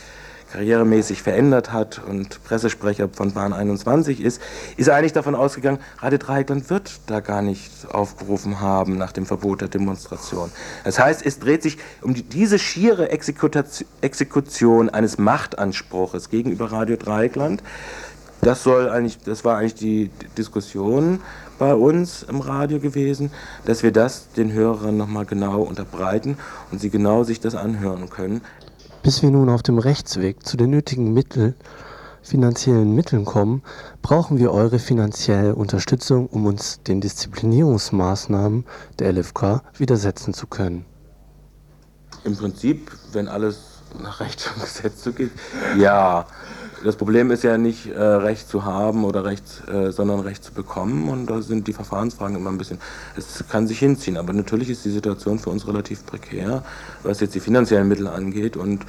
karrieremäßig 0.52 1.22
verändert 1.22 1.72
hat 1.72 2.00
und 2.06 2.42
Pressesprecher 2.44 3.08
von 3.08 3.32
Bahn 3.32 3.52
21 3.52 4.20
ist, 4.20 4.40
ist 4.76 4.88
eigentlich 4.88 5.12
davon 5.12 5.34
ausgegangen, 5.34 5.78
Radio 5.98 6.18
Dreieckland 6.18 6.70
wird 6.70 7.00
da 7.06 7.20
gar 7.20 7.42
nicht 7.42 7.70
aufgerufen 7.92 8.60
haben 8.60 8.96
nach 8.96 9.12
dem 9.12 9.26
Verbot 9.26 9.60
der 9.60 9.68
Demonstration. 9.68 10.50
Das 10.84 10.98
heißt, 10.98 11.24
es 11.24 11.38
dreht 11.38 11.62
sich 11.62 11.78
um 12.02 12.14
die, 12.14 12.22
diese 12.22 12.58
schiere 12.58 13.10
Exekution 13.10 14.88
eines 14.90 15.18
Machtanspruches 15.18 16.30
gegenüber 16.30 16.72
Radio 16.72 16.96
Dreieckland. 16.96 17.62
Das 18.42 18.62
soll 18.62 18.88
eigentlich, 18.90 19.18
das 19.18 19.44
war 19.44 19.58
eigentlich 19.58 19.74
die 19.74 20.10
Diskussion 20.36 21.20
bei 21.58 21.74
uns 21.74 22.22
im 22.22 22.40
Radio 22.40 22.78
gewesen, 22.78 23.30
dass 23.64 23.82
wir 23.82 23.92
das 23.92 24.30
den 24.32 24.52
Hörern 24.52 24.96
nochmal 24.96 25.24
genau 25.24 25.62
unterbreiten 25.62 26.36
und 26.70 26.80
sie 26.80 26.90
genau 26.90 27.24
sich 27.24 27.40
das 27.40 27.54
anhören 27.54 28.10
können. 28.10 28.42
Bis 29.06 29.22
wir 29.22 29.30
nun 29.30 29.50
auf 29.50 29.62
dem 29.62 29.78
Rechtsweg 29.78 30.44
zu 30.44 30.56
den 30.56 30.70
nötigen 30.70 31.14
Mittel, 31.14 31.54
finanziellen 32.22 32.92
Mitteln 32.92 33.24
kommen, 33.24 33.62
brauchen 34.02 34.36
wir 34.36 34.50
eure 34.50 34.80
finanzielle 34.80 35.54
Unterstützung, 35.54 36.26
um 36.26 36.44
uns 36.44 36.82
den 36.82 37.00
Disziplinierungsmaßnahmen 37.00 38.64
der 38.98 39.12
LFK 39.12 39.62
widersetzen 39.78 40.34
zu 40.34 40.48
können. 40.48 40.84
Im 42.24 42.36
Prinzip, 42.36 42.90
wenn 43.12 43.28
alles 43.28 43.58
nach 44.02 44.18
Recht 44.18 44.50
und 44.52 44.64
Gesetz 44.64 45.02
zugeht, 45.02 45.30
ja. 45.78 46.26
Das 46.84 46.96
Problem 46.96 47.30
ist 47.30 47.42
ja 47.42 47.56
nicht 47.56 47.86
äh, 47.86 47.98
Recht 47.98 48.48
zu 48.48 48.64
haben 48.64 49.04
oder 49.04 49.24
Recht, 49.24 49.62
äh, 49.68 49.90
sondern 49.92 50.20
Recht 50.20 50.44
zu 50.44 50.52
bekommen. 50.52 51.08
Und 51.08 51.26
da 51.30 51.40
sind 51.40 51.66
die 51.66 51.72
Verfahrensfragen 51.72 52.36
immer 52.36 52.50
ein 52.50 52.58
bisschen, 52.58 52.78
es 53.16 53.44
kann 53.48 53.66
sich 53.66 53.78
hinziehen. 53.78 54.16
Aber 54.16 54.32
natürlich 54.32 54.68
ist 54.68 54.84
die 54.84 54.90
Situation 54.90 55.38
für 55.38 55.50
uns 55.50 55.66
relativ 55.66 56.04
prekär, 56.04 56.62
was 57.02 57.20
jetzt 57.20 57.34
die 57.34 57.40
finanziellen 57.40 57.88
Mittel 57.88 58.06
angeht. 58.06 58.56
Und 58.56 58.84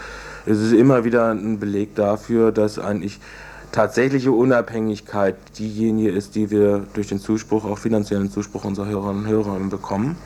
es 0.45 0.60
ist 0.60 0.73
immer 0.73 1.06
wieder 1.06 1.32
ein 1.32 1.60
Beleg 1.60 1.95
dafür, 1.95 2.52
dass 2.52 2.78
eigentlich 2.78 3.19
tatsächliche 3.71 4.32
Unabhängigkeit 4.32 5.36
diejenige 5.58 6.12
ist, 6.12 6.36
die 6.36 6.52
wir 6.52 6.84
durch 6.93 7.08
den 7.08 7.19
Zuspruch, 7.19 7.65
auch 7.65 7.78
finanziellen 7.78 8.32
Zuspruch 8.32 8.65
unserer 8.65 8.88
Hörerinnen 8.88 9.23
und 9.23 9.30
Hörer 9.30 9.60
bekommen. 9.69 10.17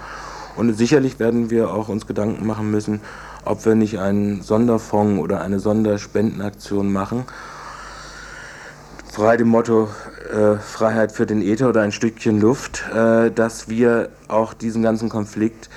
Und 0.55 0.73
sicherlich 0.73 1.19
werden 1.19 1.49
wir 1.49 1.73
auch 1.73 1.89
uns 1.89 2.07
Gedanken 2.07 2.45
machen 2.45 2.71
müssen, 2.71 3.01
ob 3.45 3.65
wir 3.65 3.75
nicht 3.75 3.99
einen 3.99 4.41
Sonderfonds 4.41 5.21
oder 5.21 5.41
eine 5.41 5.59
Sonderspendenaktion 5.59 6.91
machen, 6.91 7.25
frei 9.11 9.35
dem 9.35 9.49
Motto 9.49 9.89
äh, 10.33 10.55
Freiheit 10.55 11.11
für 11.11 11.25
den 11.25 11.41
Äther 11.41 11.67
oder 11.67 11.81
ein 11.81 11.91
Stückchen 11.91 12.39
Luft, 12.39 12.85
äh, 12.95 13.29
dass 13.29 13.67
wir 13.67 14.09
auch 14.29 14.53
diesen 14.53 14.81
ganzen 14.81 15.09
Konflikt 15.09 15.69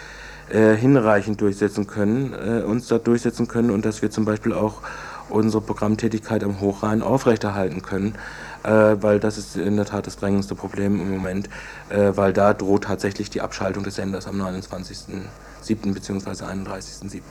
äh, 0.50 0.74
hinreichend 0.76 1.40
durchsetzen 1.40 1.88
können, 1.88 2.32
äh, 2.32 2.62
uns 2.62 2.86
da 2.86 2.98
durchsetzen 2.98 3.48
können 3.48 3.70
und 3.70 3.84
dass 3.84 4.02
wir 4.02 4.12
zum 4.12 4.24
Beispiel 4.24 4.52
auch 4.52 4.82
unsere 5.30 5.60
Programmtätigkeit 5.60 6.44
am 6.44 6.60
Hochrhein 6.60 7.02
aufrechterhalten 7.02 7.82
können, 7.82 8.14
äh, 8.62 8.70
weil 9.00 9.18
das 9.18 9.36
ist 9.36 9.56
in 9.56 9.74
der 9.74 9.86
Tat 9.86 10.06
das 10.06 10.16
drängendste 10.16 10.54
Problem 10.54 11.00
im 11.00 11.10
Moment, 11.10 11.48
äh, 11.88 12.12
weil 12.14 12.32
da 12.32 12.54
droht 12.54 12.84
tatsächlich 12.84 13.30
die 13.30 13.40
Abschaltung 13.40 13.82
des 13.82 13.96
Senders 13.96 14.28
am 14.28 14.40
29.07. 14.40 15.92
bzw. 15.92 16.44
31.07. 16.44 17.22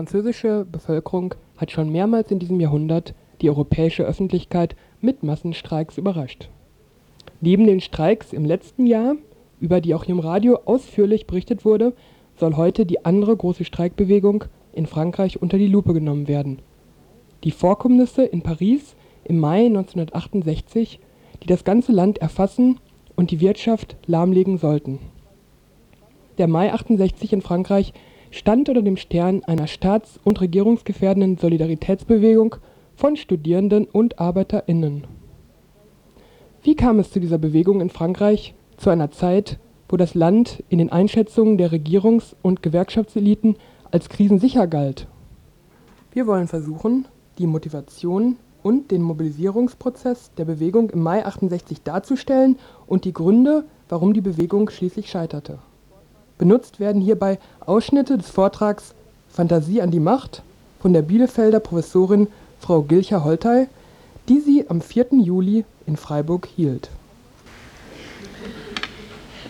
französische 0.00 0.64
Bevölkerung 0.64 1.34
hat 1.58 1.72
schon 1.72 1.92
mehrmals 1.92 2.30
in 2.30 2.38
diesem 2.38 2.58
Jahrhundert 2.58 3.12
die 3.42 3.50
europäische 3.50 4.02
Öffentlichkeit 4.02 4.74
mit 5.02 5.22
Massenstreiks 5.22 5.98
überrascht. 5.98 6.48
Neben 7.42 7.66
den 7.66 7.82
Streiks 7.82 8.32
im 8.32 8.46
letzten 8.46 8.86
Jahr, 8.86 9.16
über 9.60 9.82
die 9.82 9.94
auch 9.94 10.04
hier 10.04 10.14
im 10.14 10.20
Radio 10.20 10.58
ausführlich 10.64 11.26
berichtet 11.26 11.66
wurde, 11.66 11.92
soll 12.38 12.56
heute 12.56 12.86
die 12.86 13.04
andere 13.04 13.36
große 13.36 13.66
Streikbewegung 13.66 14.44
in 14.72 14.86
Frankreich 14.86 15.42
unter 15.42 15.58
die 15.58 15.66
Lupe 15.66 15.92
genommen 15.92 16.28
werden. 16.28 16.60
Die 17.44 17.50
Vorkommnisse 17.50 18.24
in 18.24 18.40
Paris 18.40 18.96
im 19.24 19.38
Mai 19.38 19.66
1968, 19.66 20.98
die 21.42 21.46
das 21.46 21.64
ganze 21.64 21.92
Land 21.92 22.16
erfassen 22.16 22.80
und 23.16 23.32
die 23.32 23.40
Wirtschaft 23.40 23.98
lahmlegen 24.06 24.56
sollten. 24.56 24.98
Der 26.38 26.48
Mai 26.48 26.72
68 26.72 27.34
in 27.34 27.42
Frankreich 27.42 27.92
stand 28.30 28.68
unter 28.68 28.82
dem 28.82 28.96
Stern 28.96 29.42
einer 29.44 29.66
staats 29.66 30.18
und 30.22 30.40
regierungsgefährdenden 30.40 31.36
Solidaritätsbewegung 31.36 32.56
von 32.94 33.16
Studierenden 33.16 33.86
und 33.86 34.20
ArbeiterInnen. 34.20 35.04
Wie 36.62 36.76
kam 36.76 36.98
es 36.98 37.10
zu 37.10 37.20
dieser 37.20 37.38
Bewegung 37.38 37.80
in 37.80 37.90
Frankreich 37.90 38.54
zu 38.76 38.90
einer 38.90 39.10
Zeit, 39.10 39.58
wo 39.88 39.96
das 39.96 40.14
Land 40.14 40.62
in 40.68 40.78
den 40.78 40.92
Einschätzungen 40.92 41.58
der 41.58 41.72
Regierungs 41.72 42.36
und 42.42 42.62
Gewerkschaftseliten 42.62 43.56
als 43.90 44.08
krisensicher 44.08 44.66
galt? 44.66 45.08
Wir 46.12 46.26
wollen 46.26 46.46
versuchen, 46.46 47.06
die 47.38 47.46
Motivation 47.46 48.36
und 48.62 48.90
den 48.90 49.02
Mobilisierungsprozess 49.02 50.32
der 50.36 50.44
Bewegung 50.44 50.90
im 50.90 51.02
Mai 51.02 51.24
68 51.24 51.82
darzustellen 51.82 52.58
und 52.86 53.04
die 53.04 53.14
Gründe, 53.14 53.64
warum 53.88 54.12
die 54.12 54.20
Bewegung 54.20 54.68
schließlich 54.68 55.08
scheiterte 55.10 55.58
Benutzt 56.40 56.80
werden 56.80 57.02
hierbei 57.02 57.38
Ausschnitte 57.66 58.16
des 58.16 58.30
Vortrags 58.30 58.94
Fantasie 59.28 59.82
an 59.82 59.90
die 59.90 60.00
Macht 60.00 60.40
von 60.80 60.94
der 60.94 61.02
Bielefelder 61.02 61.60
Professorin 61.60 62.28
Frau 62.58 62.80
Gilcher-Holtei, 62.80 63.68
die 64.26 64.40
sie 64.40 64.64
am 64.70 64.80
4. 64.80 65.08
Juli 65.22 65.66
in 65.86 65.98
Freiburg 65.98 66.48
hielt. 66.56 66.88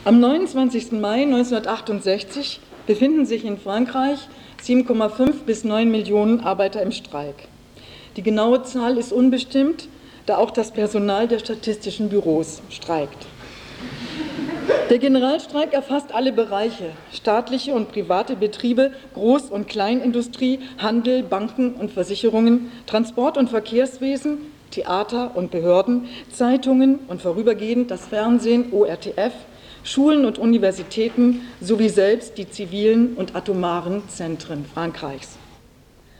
Am 0.05 0.19
29. 0.19 0.91
Mai 0.91 1.23
1968 1.23 2.59
befinden 2.89 3.25
sich 3.25 3.45
in 3.45 3.57
Frankreich 3.57 4.29
7,5 4.61 5.45
bis 5.47 5.63
9 5.63 5.89
Millionen 5.89 6.41
Arbeiter 6.41 6.83
im 6.83 6.91
Streik. 6.91 7.47
Die 8.17 8.23
genaue 8.25 8.65
Zahl 8.65 8.99
ist 8.99 9.13
unbestimmt, 9.13 9.87
da 10.27 10.39
auch 10.39 10.51
das 10.51 10.73
Personal 10.73 11.29
der 11.29 11.39
statistischen 11.39 12.09
Büros 12.09 12.63
streikt. 12.69 13.29
Der 14.91 14.99
Generalstreik 14.99 15.73
erfasst 15.73 16.13
alle 16.13 16.33
Bereiche, 16.33 16.91
staatliche 17.13 17.75
und 17.75 17.93
private 17.93 18.35
Betriebe, 18.35 18.91
Groß- 19.15 19.49
und 19.49 19.69
Kleinindustrie, 19.69 20.59
Handel, 20.79 21.23
Banken 21.23 21.75
und 21.75 21.93
Versicherungen, 21.93 22.73
Transport- 22.87 23.39
und 23.39 23.51
Verkehrswesen, 23.51 24.39
Theater 24.73 25.37
und 25.37 25.53
Behörden, 25.53 26.09
Zeitungen 26.33 26.99
und 27.07 27.23
vorübergehend 27.23 27.91
das 27.91 28.07
Fernsehen 28.07 28.73
ORTF, 28.73 29.33
Schulen 29.85 30.25
und 30.25 30.39
Universitäten 30.39 31.43
sowie 31.61 31.89
selbst 31.89 32.37
die 32.37 32.51
zivilen 32.51 33.15
und 33.15 33.37
atomaren 33.37 34.03
Zentren 34.09 34.65
Frankreichs. 34.65 35.39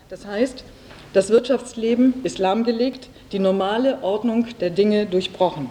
Das 0.09 0.27
heißt, 0.27 0.65
das 1.13 1.31
Wirtschaftsleben 1.31 2.15
ist 2.23 2.39
lahmgelegt, 2.39 3.09
die 3.33 3.39
normale 3.41 4.03
Ordnung 4.03 4.47
der 4.61 4.71
Dinge 4.71 5.07
durchbrochen. 5.07 5.69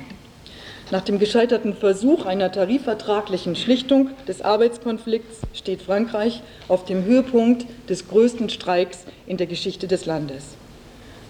Nach 0.91 1.01
dem 1.01 1.19
gescheiterten 1.19 1.75
Versuch 1.75 2.25
einer 2.25 2.51
tarifvertraglichen 2.51 3.55
Schlichtung 3.55 4.09
des 4.27 4.41
Arbeitskonflikts 4.41 5.41
steht 5.53 5.83
Frankreich 5.83 6.41
auf 6.67 6.83
dem 6.83 7.05
Höhepunkt 7.05 7.67
des 7.87 8.07
größten 8.07 8.49
Streiks 8.49 9.05
in 9.27 9.37
der 9.37 9.45
Geschichte 9.45 9.87
des 9.87 10.07
Landes. 10.07 10.55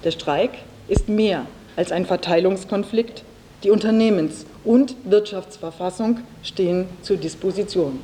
Der 0.05 0.11
Streik 0.11 0.51
ist 0.87 1.09
mehr 1.09 1.45
als 1.75 1.91
ein 1.91 2.05
Verteilungskonflikt. 2.05 3.23
Die 3.63 3.71
Unternehmens- 3.71 4.45
und 4.63 4.95
Wirtschaftsverfassung 5.03 6.21
stehen 6.41 6.85
zur 7.01 7.17
Disposition. 7.17 7.99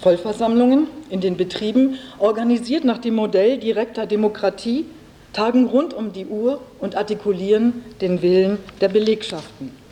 Vollversammlungen 0.00 0.88
in 1.08 1.20
den 1.20 1.36
Betrieben, 1.36 1.98
organisiert 2.18 2.84
nach 2.84 2.98
dem 2.98 3.14
Modell 3.14 3.58
direkter 3.58 4.06
Demokratie, 4.06 4.86
tagen 5.32 5.66
rund 5.66 5.94
um 5.94 6.12
die 6.12 6.26
Uhr 6.26 6.60
und 6.80 6.96
artikulieren 6.96 7.84
den 8.00 8.22
Willen 8.22 8.58
der 8.80 8.88
Belegschaften. 8.88 9.83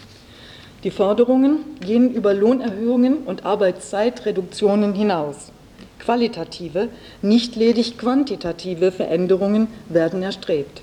Die 0.84 0.90
Forderungen 0.90 1.58
gehen 1.80 2.12
über 2.12 2.34
Lohnerhöhungen 2.34 3.18
und 3.18 3.44
Arbeitszeitreduktionen 3.44 4.94
hinaus. 4.94 5.52
Qualitative, 6.00 6.88
nicht 7.22 7.54
ledig 7.54 7.96
quantitative 7.98 8.90
Veränderungen 8.90 9.68
werden 9.88 10.24
erstrebt. 10.24 10.82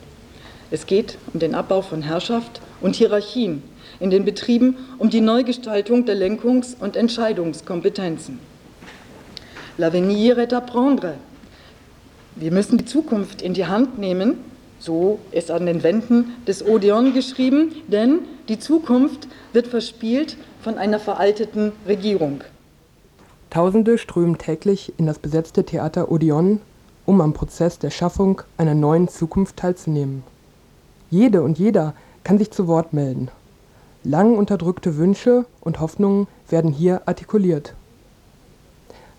Es 0.72 0.86
geht 0.86 1.18
um 1.34 1.42
den 1.42 1.54
Abbau 1.54 1.82
von 1.82 2.02
Herrschaft 2.02 2.62
und 2.80 2.96
Hierarchien 2.96 3.62
in 4.00 4.10
den 4.10 4.24
Betrieben, 4.24 4.78
um 5.00 5.10
die 5.10 5.20
Neugestaltung 5.20 6.06
der 6.06 6.16
Lenkungs- 6.16 6.78
und 6.80 6.96
Entscheidungskompetenzen. 6.96 8.40
L'avenir 9.78 10.38
est 10.38 10.54
à 10.54 10.62
prendre. 10.62 11.16
Wir 12.36 12.52
müssen 12.52 12.78
die 12.78 12.86
Zukunft 12.86 13.42
in 13.42 13.54
die 13.54 13.66
Hand 13.66 13.98
nehmen 13.98 14.49
so 14.80 15.20
ist 15.32 15.52
an 15.52 15.66
den 15.66 15.84
Wänden 15.84 16.34
des 16.48 16.66
Odeon 16.66 17.14
geschrieben, 17.14 17.74
denn 17.88 18.20
die 18.48 18.60
Zukunft 18.60 19.28
wird 19.54 19.68
verspielt 19.68 20.38
von 20.62 20.78
einer 20.78 21.00
veralteten 21.00 21.74
Regierung. 21.88 22.42
Tausende 23.50 23.98
strömen 23.98 24.38
täglich 24.38 24.94
in 24.98 25.06
das 25.06 25.20
besetzte 25.20 25.64
Theater 25.64 26.12
Odeon, 26.12 26.62
um 27.06 27.22
am 27.22 27.34
Prozess 27.34 27.80
der 27.80 27.90
Schaffung 27.90 28.42
einer 28.58 28.76
neuen 28.76 29.08
Zukunft 29.08 29.58
teilzunehmen. 29.58 30.24
Jede 31.10 31.42
und 31.42 31.58
jeder 31.58 31.94
kann 32.24 32.38
sich 32.38 32.52
zu 32.52 32.68
Wort 32.68 32.94
melden. 32.94 33.30
Lang 34.04 34.38
unterdrückte 34.38 34.98
Wünsche 34.98 35.46
und 35.62 35.80
Hoffnungen 35.80 36.28
werden 36.50 36.72
hier 36.72 37.02
artikuliert. 37.08 37.74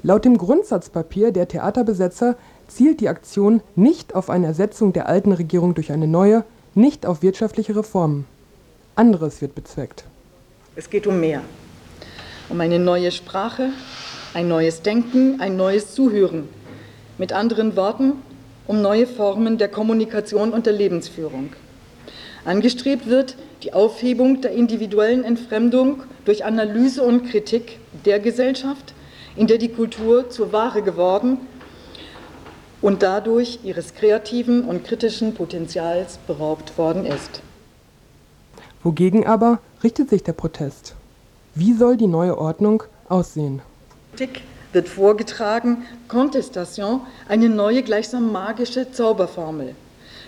Laut 0.02 0.24
dem 0.24 0.38
Grundsatzpapier 0.38 1.32
der 1.32 1.48
Theaterbesetzer 1.48 2.36
zielt 2.70 3.00
die 3.00 3.08
Aktion 3.08 3.60
nicht 3.76 4.14
auf 4.14 4.30
eine 4.30 4.46
Ersetzung 4.46 4.92
der 4.92 5.08
alten 5.08 5.32
Regierung 5.32 5.74
durch 5.74 5.92
eine 5.92 6.06
neue, 6.06 6.44
nicht 6.74 7.04
auf 7.04 7.22
wirtschaftliche 7.22 7.76
Reformen. 7.76 8.26
Anderes 8.94 9.40
wird 9.40 9.54
bezweckt. 9.54 10.04
Es 10.76 10.88
geht 10.88 11.06
um 11.06 11.20
mehr. 11.20 11.42
um 12.50 12.60
eine 12.60 12.80
neue 12.80 13.12
Sprache, 13.12 13.70
ein 14.34 14.48
neues 14.48 14.82
Denken, 14.82 15.40
ein 15.40 15.56
neues 15.56 15.94
Zuhören. 15.94 16.48
Mit 17.16 17.32
anderen 17.32 17.76
Worten, 17.76 18.14
um 18.66 18.82
neue 18.82 19.06
Formen 19.06 19.56
der 19.56 19.68
Kommunikation 19.68 20.52
und 20.52 20.66
der 20.66 20.72
Lebensführung. 20.72 21.52
Angestrebt 22.44 23.06
wird 23.06 23.36
die 23.62 23.72
Aufhebung 23.72 24.40
der 24.40 24.52
individuellen 24.52 25.22
Entfremdung 25.22 26.02
durch 26.24 26.44
Analyse 26.44 27.02
und 27.02 27.30
Kritik 27.30 27.78
der 28.04 28.18
Gesellschaft, 28.18 28.94
in 29.36 29.46
der 29.46 29.58
die 29.58 29.68
Kultur 29.68 30.28
zur 30.30 30.52
Ware 30.52 30.82
geworden 30.82 31.38
und 32.82 33.02
dadurch 33.02 33.60
ihres 33.62 33.94
kreativen 33.94 34.64
und 34.64 34.84
kritischen 34.84 35.34
Potenzials 35.34 36.18
beraubt 36.26 36.78
worden 36.78 37.04
ist. 37.04 37.42
Wogegen 38.82 39.26
aber 39.26 39.58
richtet 39.82 40.08
sich 40.08 40.22
der 40.22 40.32
Protest? 40.32 40.94
Wie 41.54 41.74
soll 41.74 41.96
die 41.96 42.06
neue 42.06 42.38
Ordnung 42.38 42.82
aussehen? 43.08 43.60
Kritik 44.16 44.42
wird 44.72 44.88
vorgetragen, 44.88 45.84
Contestation, 46.08 47.00
eine 47.28 47.48
neue, 47.48 47.82
gleichsam 47.82 48.32
magische 48.32 48.92
Zauberformel. 48.92 49.74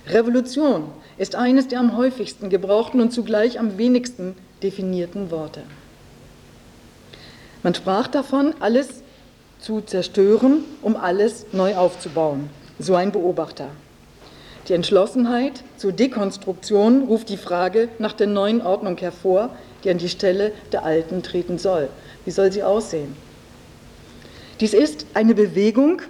Revolution 0.08 0.84
ist 1.16 1.36
eines 1.36 1.68
der 1.68 1.78
am 1.78 1.96
häufigsten 1.96 2.50
gebrauchten 2.50 3.00
und 3.00 3.12
zugleich 3.12 3.60
am 3.60 3.78
wenigsten 3.78 4.34
definierten 4.62 5.30
Worte. 5.30 5.62
Man 7.62 7.74
sprach 7.74 8.08
davon, 8.08 8.54
alles 8.58 9.01
zu 9.62 9.80
zerstören, 9.80 10.64
um 10.82 10.96
alles 10.96 11.46
neu 11.52 11.76
aufzubauen. 11.76 12.50
So 12.78 12.96
ein 12.96 13.12
Beobachter. 13.12 13.68
Die 14.68 14.74
Entschlossenheit 14.74 15.62
zur 15.76 15.92
Dekonstruktion 15.92 17.04
ruft 17.04 17.28
die 17.28 17.36
Frage 17.36 17.88
nach 17.98 18.12
der 18.12 18.26
neuen 18.26 18.60
Ordnung 18.60 18.96
hervor, 18.98 19.50
die 19.82 19.90
an 19.90 19.98
die 19.98 20.08
Stelle 20.08 20.52
der 20.72 20.84
alten 20.84 21.22
treten 21.22 21.58
soll. 21.58 21.88
Wie 22.24 22.30
soll 22.30 22.52
sie 22.52 22.62
aussehen? 22.62 23.16
Dies 24.60 24.74
ist 24.74 25.06
eine 25.14 25.34
Bewegung, 25.34 26.02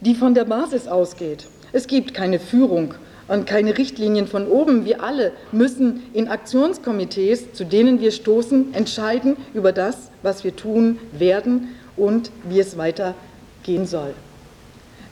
die 0.00 0.14
von 0.14 0.34
der 0.34 0.44
Basis 0.44 0.88
ausgeht. 0.88 1.46
Es 1.72 1.86
gibt 1.86 2.14
keine 2.14 2.38
Führung 2.38 2.94
und 3.28 3.46
keine 3.46 3.76
Richtlinien 3.76 4.26
von 4.26 4.48
oben. 4.48 4.84
Wir 4.84 5.02
alle 5.02 5.32
müssen 5.52 6.02
in 6.12 6.28
Aktionskomitees, 6.28 7.52
zu 7.52 7.64
denen 7.64 8.00
wir 8.00 8.12
stoßen, 8.12 8.74
entscheiden 8.74 9.36
über 9.54 9.72
das, 9.72 10.10
was 10.22 10.44
wir 10.44 10.54
tun 10.54 10.98
werden 11.12 11.68
und 11.96 12.30
wie 12.44 12.60
es 12.60 12.76
weitergehen 12.76 13.86
soll. 13.86 14.14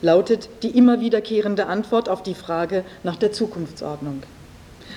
Lautet 0.02 0.48
die 0.62 0.76
immer 0.76 1.00
wiederkehrende 1.00 1.66
Antwort 1.66 2.08
auf 2.08 2.22
die 2.22 2.34
Frage 2.34 2.84
nach 3.02 3.16
der 3.16 3.32
Zukunftsordnung. 3.32 4.22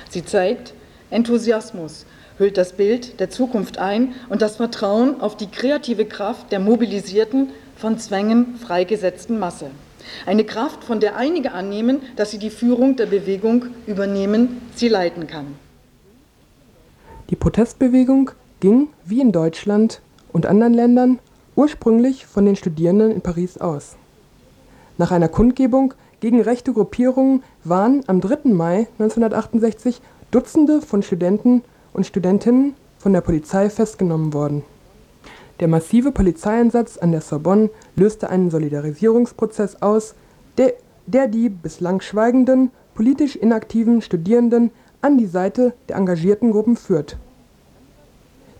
Sie 0.09 0.25
zeigt 0.25 0.73
Enthusiasmus, 1.09 2.05
hüllt 2.37 2.57
das 2.57 2.73
Bild 2.73 3.19
der 3.19 3.29
Zukunft 3.29 3.77
ein 3.77 4.15
und 4.29 4.41
das 4.41 4.57
Vertrauen 4.57 5.21
auf 5.21 5.37
die 5.37 5.47
kreative 5.47 6.05
Kraft 6.05 6.51
der 6.51 6.59
mobilisierten, 6.59 7.49
von 7.77 7.99
Zwängen 7.99 8.55
freigesetzten 8.57 9.37
Masse. 9.37 9.69
Eine 10.25 10.45
Kraft, 10.45 10.83
von 10.83 10.99
der 10.99 11.15
einige 11.15 11.51
annehmen, 11.51 12.01
dass 12.15 12.31
sie 12.31 12.39
die 12.39 12.49
Führung 12.49 12.95
der 12.95 13.05
Bewegung 13.05 13.65
übernehmen, 13.85 14.61
sie 14.75 14.87
leiten 14.87 15.27
kann. 15.27 15.55
Die 17.29 17.35
Protestbewegung 17.35 18.31
ging, 18.59 18.87
wie 19.05 19.21
in 19.21 19.31
Deutschland 19.31 20.01
und 20.31 20.45
anderen 20.45 20.73
Ländern, 20.73 21.19
ursprünglich 21.57 22.25
von 22.25 22.45
den 22.45 22.55
Studierenden 22.55 23.11
in 23.11 23.21
Paris 23.21 23.57
aus. 23.57 23.97
Nach 24.97 25.11
einer 25.11 25.27
Kundgebung 25.27 25.93
gegen 26.21 26.39
rechte 26.39 26.71
Gruppierungen 26.71 27.43
waren 27.63 28.03
am 28.07 28.21
3. 28.21 28.53
Mai 28.53 28.87
1968 28.99 30.01
Dutzende 30.31 30.81
von 30.81 31.03
Studenten 31.03 31.63
und 31.93 32.05
Studentinnen 32.05 32.75
von 32.97 33.13
der 33.13 33.21
Polizei 33.21 33.69
festgenommen 33.69 34.33
worden. 34.33 34.63
Der 35.59 35.67
massive 35.67 36.11
Polizeieinsatz 36.11 36.97
an 36.97 37.11
der 37.11 37.21
Sorbonne 37.21 37.69
löste 37.95 38.29
einen 38.29 38.51
Solidarisierungsprozess 38.51 39.81
aus, 39.81 40.13
der, 40.57 40.73
der 41.07 41.27
die 41.27 41.49
bislang 41.49 42.01
schweigenden, 42.01 42.71
politisch 42.93 43.35
inaktiven 43.35 44.01
Studierenden 44.01 44.71
an 45.01 45.17
die 45.17 45.25
Seite 45.25 45.73
der 45.89 45.97
engagierten 45.97 46.51
Gruppen 46.51 46.75
führt. 46.75 47.17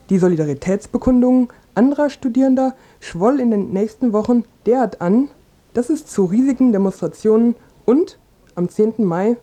Die 0.10 0.18
Solidaritätsbekundungen 0.18 1.50
anderer 1.78 2.10
Studierender 2.10 2.76
schwoll 3.00 3.40
in 3.40 3.52
den 3.52 3.72
nächsten 3.72 4.12
Wochen 4.12 4.44
derart 4.66 5.00
an, 5.00 5.30
dass 5.74 5.90
es 5.90 6.06
zu 6.08 6.26
riesigen 6.26 6.74
Demonstrationen 6.74 7.56
und 7.86 8.18
am 8.56 8.68
10. 8.68 8.96
Mai 8.98 9.38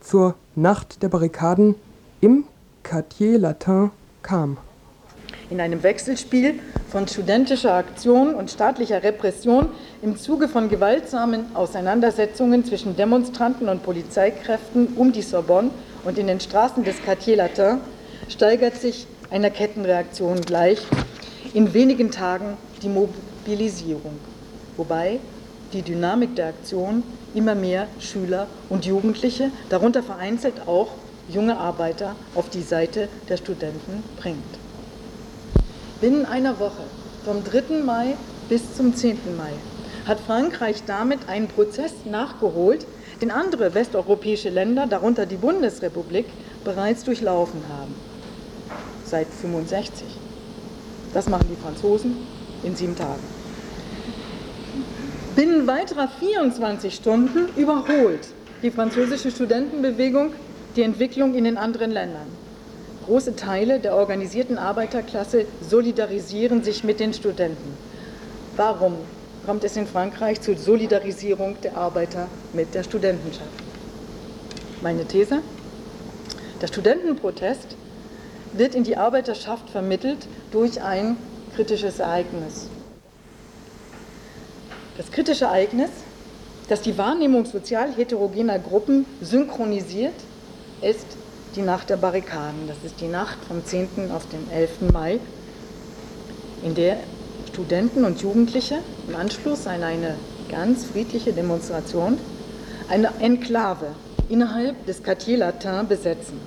zur 0.00 0.34
Nacht 0.56 1.02
der 1.02 1.08
Barrikaden 1.08 1.76
im 2.20 2.44
Quartier 2.82 3.38
Latin 3.38 3.90
kam. 4.22 4.58
In 5.48 5.60
einem 5.60 5.84
Wechselspiel 5.84 6.58
von 6.88 7.06
studentischer 7.06 7.74
Aktion 7.74 8.34
und 8.34 8.50
staatlicher 8.50 9.04
Repression 9.04 9.68
im 10.02 10.16
Zuge 10.16 10.48
von 10.48 10.68
gewaltsamen 10.68 11.54
Auseinandersetzungen 11.54 12.64
zwischen 12.64 12.96
Demonstranten 12.96 13.68
und 13.68 13.84
Polizeikräften 13.84 14.88
um 14.96 15.12
die 15.12 15.22
Sorbonne 15.22 15.70
und 16.04 16.18
in 16.18 16.26
den 16.26 16.40
Straßen 16.40 16.82
des 16.82 17.00
Quartier 17.00 17.36
Latin 17.36 17.78
steigert 18.28 18.74
sich 18.74 19.06
einer 19.30 19.50
Kettenreaktion 19.50 20.40
gleich 20.40 20.84
in 21.54 21.74
wenigen 21.74 22.10
Tagen 22.10 22.56
die 22.82 22.88
Mobilisierung, 22.88 24.18
wobei 24.76 25.20
die 25.72 25.82
Dynamik 25.82 26.36
der 26.36 26.48
Aktion 26.48 27.02
immer 27.34 27.54
mehr 27.54 27.88
Schüler 27.98 28.46
und 28.68 28.86
Jugendliche, 28.86 29.50
darunter 29.68 30.02
vereinzelt 30.02 30.66
auch 30.66 30.88
junge 31.28 31.58
Arbeiter, 31.58 32.14
auf 32.34 32.48
die 32.48 32.62
Seite 32.62 33.08
der 33.28 33.36
Studenten 33.36 34.02
bringt. 34.16 34.36
Binnen 36.00 36.24
einer 36.24 36.58
Woche, 36.60 36.84
vom 37.24 37.42
3. 37.42 37.82
Mai 37.84 38.16
bis 38.48 38.76
zum 38.76 38.94
10. 38.94 39.36
Mai, 39.36 39.52
hat 40.06 40.20
Frankreich 40.20 40.82
damit 40.86 41.28
einen 41.28 41.48
Prozess 41.48 41.92
nachgeholt, 42.04 42.86
den 43.20 43.30
andere 43.30 43.74
westeuropäische 43.74 44.50
Länder, 44.50 44.86
darunter 44.86 45.26
die 45.26 45.36
Bundesrepublik, 45.36 46.26
bereits 46.64 47.02
durchlaufen 47.04 47.60
haben. 47.68 47.94
Seit 49.04 49.26
1965. 49.26 50.25
Das 51.12 51.28
machen 51.28 51.46
die 51.50 51.60
Franzosen 51.62 52.16
in 52.62 52.76
sieben 52.76 52.96
Tagen. 52.96 53.22
Binnen 55.34 55.66
weiterer 55.66 56.08
24 56.08 56.94
Stunden 56.94 57.48
überholt 57.56 58.28
die 58.62 58.70
französische 58.70 59.30
Studentenbewegung 59.30 60.32
die 60.76 60.82
Entwicklung 60.82 61.34
in 61.34 61.44
den 61.44 61.56
anderen 61.56 61.90
Ländern. 61.90 62.26
Große 63.06 63.36
Teile 63.36 63.78
der 63.78 63.94
organisierten 63.94 64.58
Arbeiterklasse 64.58 65.46
solidarisieren 65.60 66.64
sich 66.64 66.84
mit 66.84 67.00
den 67.00 67.14
Studenten. 67.14 67.76
Warum 68.56 68.94
kommt 69.44 69.62
es 69.64 69.76
in 69.76 69.86
Frankreich 69.86 70.40
zur 70.40 70.56
Solidarisierung 70.56 71.56
der 71.62 71.76
Arbeiter 71.76 72.28
mit 72.52 72.74
der 72.74 72.82
Studentenschaft? 72.82 73.46
Meine 74.82 75.04
These? 75.04 75.40
Der 76.60 76.66
Studentenprotest 76.66 77.76
wird 78.54 78.74
in 78.74 78.84
die 78.84 78.96
Arbeiterschaft 78.96 79.70
vermittelt 79.70 80.26
durch 80.56 80.80
ein 80.80 81.18
kritisches 81.54 81.98
Ereignis. 81.98 82.68
Das 84.96 85.10
kritische 85.10 85.44
Ereignis, 85.44 85.90
das 86.70 86.80
die 86.80 86.96
Wahrnehmung 86.96 87.44
sozial 87.44 87.92
heterogener 87.94 88.58
Gruppen 88.58 89.04
synchronisiert, 89.20 90.14
ist 90.80 91.04
die 91.56 91.60
Nacht 91.60 91.90
der 91.90 91.98
Barrikaden. 91.98 92.68
Das 92.68 92.78
ist 92.86 93.02
die 93.02 93.06
Nacht 93.06 93.36
vom 93.46 93.66
10. 93.66 94.10
auf 94.14 94.26
den 94.30 94.50
11. 94.50 94.92
Mai, 94.94 95.20
in 96.64 96.74
der 96.74 97.00
Studenten 97.52 98.06
und 98.06 98.22
Jugendliche 98.22 98.78
im 99.08 99.14
Anschluss 99.14 99.66
an 99.66 99.82
eine 99.82 100.14
ganz 100.50 100.86
friedliche 100.86 101.34
Demonstration 101.34 102.16
eine 102.88 103.10
Enklave 103.20 103.88
innerhalb 104.30 104.86
des 104.86 105.02
Quartier 105.02 105.36
Latin 105.36 105.86
besetzen 105.86 106.40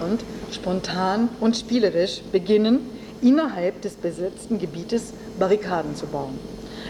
und 0.00 0.20
spontan 0.52 1.28
und 1.40 1.56
spielerisch 1.56 2.22
beginnen, 2.32 2.80
innerhalb 3.22 3.82
des 3.82 3.94
besetzten 3.94 4.58
Gebietes 4.58 5.12
Barrikaden 5.38 5.96
zu 5.96 6.06
bauen. 6.06 6.38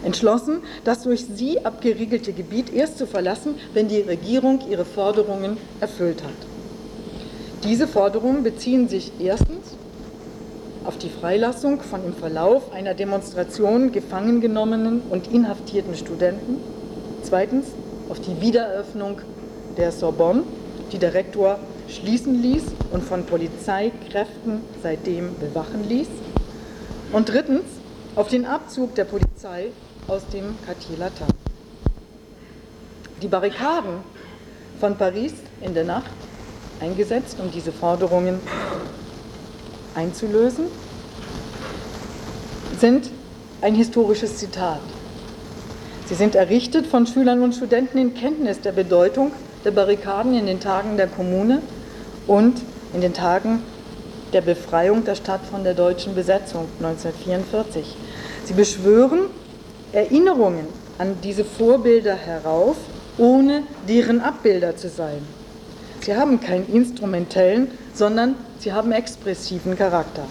Entschlossen, 0.04 0.62
das 0.84 1.02
durch 1.02 1.24
sie 1.34 1.64
abgeriegelte 1.64 2.32
Gebiet 2.32 2.72
erst 2.72 2.98
zu 2.98 3.06
verlassen, 3.06 3.54
wenn 3.74 3.88
die 3.88 4.00
Regierung 4.00 4.60
ihre 4.70 4.84
Forderungen 4.84 5.56
erfüllt 5.80 6.22
hat. 6.22 6.30
Diese 7.64 7.88
Forderungen 7.88 8.44
beziehen 8.44 8.88
sich 8.88 9.10
erstens 9.18 9.74
auf 10.84 10.96
die 10.96 11.10
Freilassung 11.10 11.80
von 11.82 12.04
im 12.04 12.14
Verlauf 12.14 12.72
einer 12.72 12.94
Demonstration 12.94 13.90
gefangen 13.92 14.40
genommenen 14.40 15.02
und 15.10 15.32
inhaftierten 15.32 15.96
Studenten, 15.96 16.58
zweitens 17.22 17.66
auf 18.08 18.20
die 18.20 18.40
Wiedereröffnung 18.40 19.20
der 19.76 19.92
Sorbonne, 19.92 20.44
die 20.92 20.98
der 20.98 21.14
Rektor 21.14 21.58
schließen 21.88 22.42
ließ 22.42 22.64
und 22.92 23.02
von 23.02 23.24
Polizeikräften 23.24 24.60
seitdem 24.82 25.34
bewachen 25.38 25.88
ließ, 25.88 26.08
und 27.12 27.28
drittens 27.28 27.64
auf 28.16 28.28
den 28.28 28.44
Abzug 28.44 28.94
der 28.94 29.04
Polizei 29.04 29.68
aus 30.08 30.26
dem 30.32 30.54
Quartier 30.64 30.98
Latin. 30.98 31.26
Die 33.22 33.28
Barrikaden 33.28 34.00
von 34.78 34.96
Paris 34.96 35.32
in 35.60 35.74
der 35.74 35.84
Nacht 35.84 36.10
eingesetzt, 36.80 37.38
um 37.40 37.50
diese 37.50 37.72
Forderungen 37.72 38.40
einzulösen. 39.94 40.66
sind 42.78 43.10
ein 43.60 43.74
historisches 43.74 44.36
Zitat. 44.36 44.80
Sie 46.06 46.14
sind 46.14 46.34
errichtet 46.34 46.86
von 46.86 47.06
Schülern 47.06 47.42
und 47.42 47.54
Studenten 47.54 47.98
in 47.98 48.14
Kenntnis 48.14 48.60
der 48.60 48.72
Bedeutung 48.72 49.32
der 49.64 49.72
Barrikaden 49.72 50.34
in 50.34 50.46
den 50.46 50.60
Tagen 50.60 50.96
der 50.96 51.08
Kommune 51.08 51.60
und 52.28 52.60
in 52.94 53.00
den 53.00 53.14
Tagen 53.14 53.62
der 54.32 54.42
Befreiung 54.42 55.04
der 55.04 55.16
Stadt 55.16 55.40
von 55.50 55.64
der 55.64 55.74
deutschen 55.74 56.14
Besetzung 56.14 56.66
1944. 56.78 57.96
Sie 58.44 58.52
beschwören 58.54 59.30
Erinnerungen 59.92 60.66
an 60.98 61.16
diese 61.24 61.44
Vorbilder 61.44 62.14
herauf, 62.14 62.76
ohne 63.16 63.62
deren 63.88 64.20
Abbilder 64.20 64.76
zu 64.76 64.88
sein. 64.88 65.22
Sie 66.00 66.14
haben 66.14 66.40
keinen 66.40 66.68
instrumentellen, 66.72 67.70
sondern 67.94 68.36
sie 68.58 68.72
haben 68.72 68.92
expressiven 68.92 69.76
Charakter. 69.76 70.24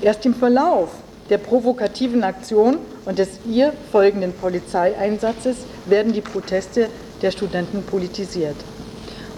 Erst 0.00 0.26
im 0.26 0.34
Verlauf 0.34 0.90
der 1.30 1.38
provokativen 1.38 2.24
Aktion 2.24 2.78
und 3.04 3.18
des 3.18 3.40
ihr 3.48 3.72
folgenden 3.92 4.32
Polizeieinsatzes 4.32 5.58
werden 5.86 6.12
die 6.12 6.20
Proteste 6.20 6.88
der 7.22 7.30
Studenten 7.30 7.82
politisiert. 7.82 8.56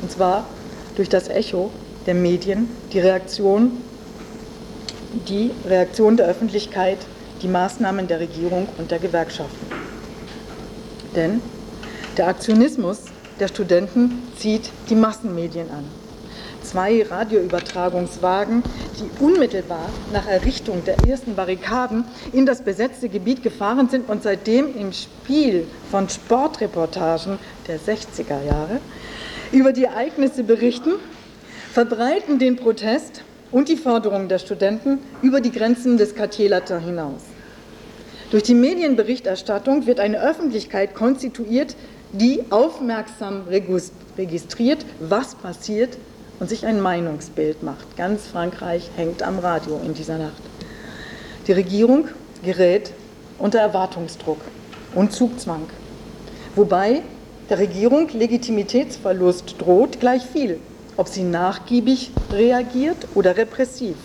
Und 0.02 0.10
zwar 0.10 0.44
durch 0.96 1.08
das 1.08 1.28
Echo 1.28 1.70
der 2.06 2.14
Medien, 2.14 2.68
die 2.92 3.00
Reaktion, 3.00 3.72
die 5.28 5.50
Reaktion 5.66 6.16
der 6.16 6.26
Öffentlichkeit, 6.26 6.98
die 7.42 7.48
Maßnahmen 7.48 8.06
der 8.06 8.20
Regierung 8.20 8.68
und 8.78 8.90
der 8.90 8.98
Gewerkschaften. 8.98 9.66
Denn 11.14 11.40
der 12.16 12.28
Aktionismus 12.28 13.02
der 13.40 13.48
Studenten 13.48 14.22
zieht 14.38 14.70
die 14.88 14.94
Massenmedien 14.94 15.70
an 15.70 15.84
zwei 16.66 17.02
Radioübertragungswagen, 17.02 18.62
die 18.98 19.24
unmittelbar 19.24 19.88
nach 20.12 20.26
Errichtung 20.26 20.84
der 20.84 20.96
ersten 21.08 21.34
Barrikaden 21.34 22.04
in 22.32 22.44
das 22.44 22.62
besetzte 22.62 23.08
Gebiet 23.08 23.42
gefahren 23.42 23.88
sind 23.88 24.08
und 24.08 24.22
seitdem 24.22 24.76
im 24.76 24.92
Spiel 24.92 25.66
von 25.90 26.08
Sportreportagen 26.08 27.38
der 27.68 27.78
60er 27.78 28.44
Jahre 28.44 28.80
über 29.52 29.72
die 29.72 29.84
Ereignisse 29.84 30.42
berichten, 30.42 30.94
verbreiten 31.76 32.38
den 32.38 32.56
Protest 32.56 33.22
und 33.52 33.68
die 33.68 33.76
Forderungen 33.76 34.30
der 34.30 34.38
Studenten 34.38 34.98
über 35.20 35.42
die 35.42 35.52
Grenzen 35.52 35.98
des 35.98 36.14
Quartierlatter 36.14 36.78
hinaus. 36.78 37.20
Durch 38.30 38.44
die 38.44 38.54
Medienberichterstattung 38.54 39.86
wird 39.86 40.00
eine 40.00 40.22
Öffentlichkeit 40.22 40.94
konstituiert, 40.94 41.76
die 42.12 42.44
aufmerksam 42.48 43.42
registriert, 44.16 44.86
was 45.00 45.34
passiert 45.34 45.98
und 46.40 46.48
sich 46.48 46.64
ein 46.64 46.80
Meinungsbild 46.80 47.62
macht. 47.62 47.94
Ganz 47.98 48.26
Frankreich 48.26 48.88
hängt 48.96 49.22
am 49.22 49.38
Radio 49.38 49.78
in 49.84 49.92
dieser 49.92 50.16
Nacht. 50.16 50.42
Die 51.46 51.52
Regierung 51.52 52.08
gerät 52.42 52.90
unter 53.38 53.58
Erwartungsdruck 53.58 54.40
und 54.94 55.12
Zugzwang, 55.12 55.66
wobei 56.54 57.02
der 57.50 57.58
Regierung 57.58 58.08
Legitimitätsverlust 58.08 59.56
droht, 59.58 60.00
gleich 60.00 60.24
viel, 60.24 60.58
ob 60.96 61.08
sie 61.08 61.24
nachgiebig 61.24 62.12
reagiert 62.30 63.08
oder 63.14 63.36
repressiv. 63.36 63.98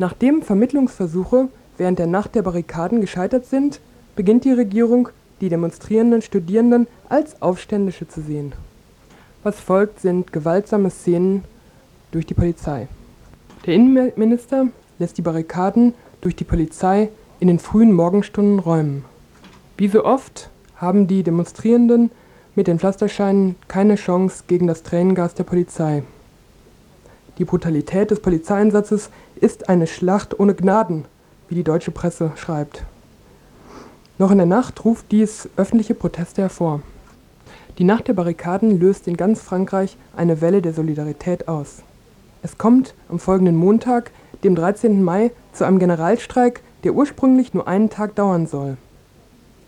Nachdem 0.00 0.40
Vermittlungsversuche 0.40 1.48
während 1.76 1.98
der 1.98 2.06
Nacht 2.06 2.34
der 2.34 2.40
Barrikaden 2.40 3.02
gescheitert 3.02 3.44
sind, 3.44 3.80
beginnt 4.16 4.46
die 4.46 4.52
Regierung, 4.52 5.10
die 5.42 5.50
demonstrierenden 5.50 6.22
Studierenden 6.22 6.86
als 7.10 7.42
Aufständische 7.42 8.08
zu 8.08 8.22
sehen. 8.22 8.54
Was 9.42 9.60
folgt, 9.60 10.00
sind 10.00 10.32
gewaltsame 10.32 10.88
Szenen 10.88 11.44
durch 12.12 12.24
die 12.24 12.32
Polizei. 12.32 12.88
Der 13.66 13.74
Innenminister 13.74 14.68
lässt 14.98 15.18
die 15.18 15.22
Barrikaden 15.22 15.92
durch 16.22 16.34
die 16.34 16.44
Polizei 16.44 17.10
in 17.38 17.48
den 17.48 17.58
frühen 17.58 17.92
Morgenstunden 17.92 18.58
räumen. 18.58 19.04
Wie 19.76 19.88
so 19.88 20.06
oft 20.06 20.48
haben 20.76 21.08
die 21.08 21.22
Demonstrierenden 21.22 22.10
mit 22.54 22.68
den 22.68 22.78
Pflasterscheinen 22.78 23.54
keine 23.68 23.96
Chance 23.96 24.44
gegen 24.46 24.66
das 24.66 24.82
Tränengas 24.82 25.34
der 25.34 25.44
Polizei. 25.44 26.04
Die 27.40 27.46
Brutalität 27.46 28.10
des 28.10 28.20
Polizeieinsatzes 28.20 29.08
ist 29.40 29.68
eine 29.68 29.86
Schlacht 29.86 30.38
ohne 30.38 30.54
Gnaden, 30.54 31.04
wie 31.48 31.54
die 31.54 31.64
deutsche 31.64 31.90
Presse 31.90 32.32
schreibt. 32.36 32.84
Noch 34.18 34.30
in 34.30 34.36
der 34.36 34.46
Nacht 34.46 34.84
ruft 34.84 35.10
dies 35.10 35.48
öffentliche 35.56 35.94
Proteste 35.94 36.42
hervor. 36.42 36.82
Die 37.78 37.84
Nacht 37.84 38.08
der 38.08 38.12
Barrikaden 38.12 38.78
löst 38.78 39.08
in 39.08 39.16
ganz 39.16 39.40
Frankreich 39.40 39.96
eine 40.14 40.42
Welle 40.42 40.60
der 40.60 40.74
Solidarität 40.74 41.48
aus. 41.48 41.82
Es 42.42 42.58
kommt 42.58 42.94
am 43.08 43.18
folgenden 43.18 43.56
Montag, 43.56 44.10
dem 44.44 44.54
13. 44.54 45.02
Mai, 45.02 45.30
zu 45.52 45.64
einem 45.64 45.78
Generalstreik, 45.78 46.60
der 46.84 46.94
ursprünglich 46.94 47.54
nur 47.54 47.66
einen 47.66 47.90
Tag 47.90 48.14
dauern 48.14 48.46
soll. 48.46 48.76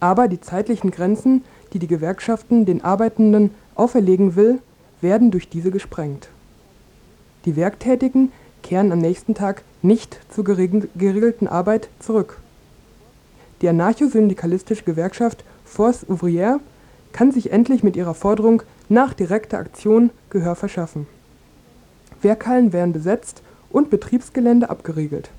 Aber 0.00 0.28
die 0.28 0.40
zeitlichen 0.40 0.90
Grenzen, 0.90 1.44
die 1.72 1.78
die 1.78 1.86
Gewerkschaften 1.86 2.66
den 2.66 2.84
Arbeitenden 2.84 3.50
auferlegen 3.74 4.36
will, 4.36 4.58
werden 5.00 5.30
durch 5.30 5.48
diese 5.48 5.70
gesprengt. 5.70 6.28
Die 7.44 7.56
Werktätigen 7.56 8.32
kehren 8.62 8.92
am 8.92 8.98
nächsten 8.98 9.34
Tag 9.34 9.62
nicht 9.82 10.18
zur 10.30 10.44
geregelten 10.44 11.48
Arbeit 11.48 11.88
zurück. 11.98 12.38
Die 13.60 13.68
anarcho-syndikalistische 13.68 14.84
Gewerkschaft 14.84 15.44
Force 15.64 16.06
Ouvrière 16.08 16.60
kann 17.12 17.30
sich 17.30 17.52
endlich 17.52 17.82
mit 17.82 17.96
ihrer 17.96 18.14
Forderung 18.14 18.62
nach 18.88 19.14
direkter 19.14 19.58
Aktion 19.58 20.10
Gehör 20.30 20.56
verschaffen. 20.56 21.06
Werkhallen 22.22 22.72
werden 22.72 22.92
besetzt 22.92 23.42
und 23.70 23.90
Betriebsgelände 23.90 24.70
abgeriegelt. 24.70 25.30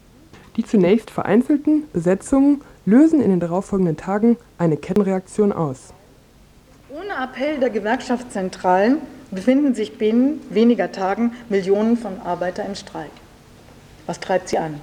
Die 0.55 0.65
zunächst 0.65 1.09
vereinzelten 1.09 1.83
Besetzungen 1.93 2.61
lösen 2.85 3.21
in 3.21 3.29
den 3.29 3.39
darauffolgenden 3.39 3.97
Tagen 3.97 4.37
eine 4.57 4.77
Kettenreaktion 4.77 5.51
aus. 5.51 5.93
Ohne 6.89 7.23
Appell 7.23 7.59
der 7.59 7.71
Gewerkschaftszentralen 7.71 8.97
befinden 9.33 9.75
sich 9.75 9.97
binnen 9.97 10.41
weniger 10.49 10.91
Tagen 10.91 11.33
Millionen 11.49 11.97
von 11.97 12.19
Arbeitern 12.21 12.67
im 12.67 12.75
Streik. 12.75 13.11
Was 14.05 14.19
treibt 14.19 14.49
sie 14.49 14.57
an? 14.57 14.79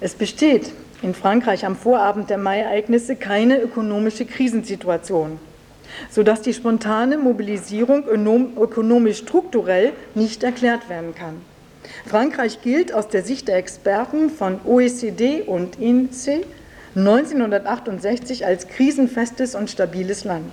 Es 0.00 0.14
besteht 0.14 0.72
in 1.02 1.14
Frankreich 1.14 1.64
am 1.64 1.76
Vorabend 1.76 2.30
der 2.30 2.38
Mai-Ereignisse 2.38 3.16
keine 3.16 3.60
ökonomische 3.60 4.24
Krisensituation, 4.24 5.38
sodass 6.10 6.42
die 6.42 6.54
spontane 6.54 7.18
Mobilisierung 7.18 8.04
ökonomisch 8.06 9.18
strukturell 9.18 9.92
nicht 10.14 10.42
erklärt 10.42 10.88
werden 10.88 11.14
kann. 11.14 11.40
Frankreich 12.06 12.62
gilt 12.62 12.92
aus 12.92 13.08
der 13.08 13.22
Sicht 13.22 13.48
der 13.48 13.56
Experten 13.56 14.30
von 14.30 14.60
OECD 14.64 15.42
und 15.42 15.80
INSEE 15.80 16.44
1968 16.94 18.46
als 18.46 18.66
krisenfestes 18.68 19.54
und 19.54 19.70
stabiles 19.70 20.24
Land 20.24 20.52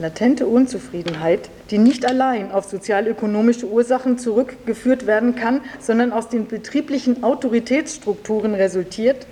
latente 0.00 0.46
Unzufriedenheit, 0.46 1.50
die 1.70 1.78
nicht 1.78 2.06
allein 2.06 2.50
auf 2.50 2.64
sozialökonomische 2.64 3.66
Ursachen 3.66 4.18
zurückgeführt 4.18 5.06
werden 5.06 5.36
kann, 5.36 5.60
sondern 5.78 6.12
aus 6.12 6.28
den 6.28 6.46
betrieblichen 6.46 7.22
Autoritätsstrukturen 7.22 8.54
resultiert, 8.54 9.26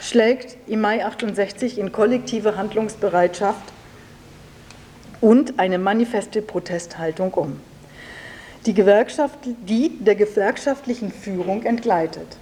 schlägt 0.00 0.56
im 0.66 0.82
Mai 0.82 1.04
68 1.04 1.78
in 1.78 1.90
kollektive 1.90 2.56
Handlungsbereitschaft 2.56 3.72
und 5.20 5.58
eine 5.58 5.78
manifeste 5.78 6.42
Protesthaltung 6.42 7.32
um, 7.34 7.60
die, 8.66 8.74
die 8.74 9.98
der 10.00 10.14
gewerkschaftlichen 10.14 11.10
Führung 11.12 11.64
entgleitet. 11.64 12.36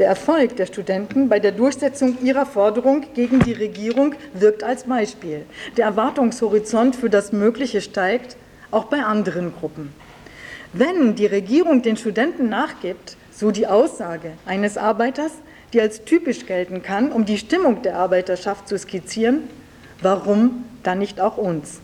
Der 0.00 0.08
Erfolg 0.08 0.56
der 0.56 0.66
Studenten 0.66 1.28
bei 1.28 1.38
der 1.38 1.52
Durchsetzung 1.52 2.18
ihrer 2.20 2.46
Forderung 2.46 3.06
gegen 3.14 3.38
die 3.38 3.52
Regierung 3.52 4.16
wirkt 4.32 4.64
als 4.64 4.84
Beispiel. 4.84 5.46
Der 5.76 5.84
Erwartungshorizont 5.86 6.96
für 6.96 7.08
das 7.08 7.30
Mögliche 7.30 7.80
steigt, 7.80 8.36
auch 8.72 8.86
bei 8.86 9.04
anderen 9.04 9.54
Gruppen. 9.54 9.92
Wenn 10.72 11.14
die 11.14 11.26
Regierung 11.26 11.82
den 11.82 11.96
Studenten 11.96 12.48
nachgibt, 12.48 13.16
so 13.30 13.52
die 13.52 13.68
Aussage 13.68 14.32
eines 14.46 14.76
Arbeiters, 14.76 15.30
die 15.72 15.80
als 15.80 16.04
typisch 16.04 16.46
gelten 16.46 16.82
kann, 16.82 17.12
um 17.12 17.24
die 17.24 17.38
Stimmung 17.38 17.82
der 17.82 17.96
Arbeiterschaft 17.96 18.66
zu 18.66 18.76
skizzieren, 18.76 19.44
warum 20.02 20.64
dann 20.82 20.98
nicht 20.98 21.20
auch 21.20 21.36
uns? 21.36 21.80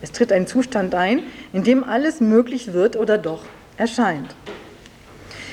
Es 0.00 0.12
tritt 0.12 0.32
ein 0.32 0.46
Zustand 0.46 0.94
ein, 0.94 1.22
in 1.52 1.64
dem 1.64 1.84
alles 1.84 2.22
möglich 2.22 2.72
wird 2.72 2.96
oder 2.96 3.18
doch 3.18 3.42
erscheint. 3.76 4.34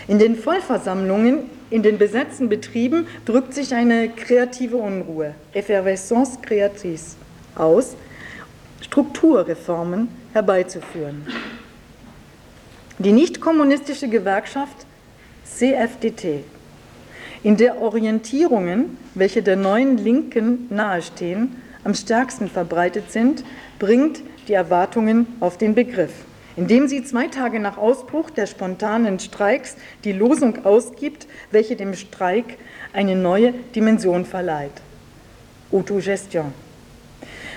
In 0.08 0.20
den 0.20 0.38
Vollversammlungen 0.38 1.57
in 1.70 1.84
den 1.84 1.98
besetzten 1.98 2.50
Betrieben 2.50 3.08
drückt 3.26 3.54
sich 3.54 3.74
eine 3.74 4.10
kreative 4.10 4.78
Unruhe, 4.78 5.36
Effervescence 5.54 6.40
créatrice, 6.42 7.16
aus, 7.56 7.96
Strukturreformen 8.82 10.08
herbeizuführen. 10.34 11.26
Die 13.00 13.12
nicht-kommunistische 13.12 14.08
Gewerkschaft 14.08 14.86
CFDT, 15.44 16.44
in 17.44 17.58
der 17.58 17.82
Orientierungen, 17.82 18.98
welche 19.14 19.44
der 19.44 19.56
neuen 19.56 19.98
Linken 19.98 20.68
nahestehen, 20.70 21.62
am 21.84 21.94
stärksten 21.94 22.50
verbreitet 22.50 23.12
sind, 23.12 23.44
bringt 23.80 24.22
die 24.48 24.54
Erwartungen 24.54 25.28
auf 25.40 25.58
den 25.58 25.76
Begriff, 25.76 26.14
indem 26.58 26.88
sie 26.88 27.04
zwei 27.04 27.28
Tage 27.28 27.60
nach 27.60 27.78
Ausbruch 27.78 28.30
der 28.32 28.48
spontanen 28.48 29.20
Streiks 29.20 29.78
die 30.04 30.12
Losung 30.12 30.66
ausgibt, 30.66 31.28
welche 31.52 31.76
dem 31.76 31.94
Streik 31.94 32.58
eine 32.92 33.16
neue 33.16 33.54
Dimension 33.76 34.26
verleiht. 34.26 34.72
Autogestion. 35.72 36.54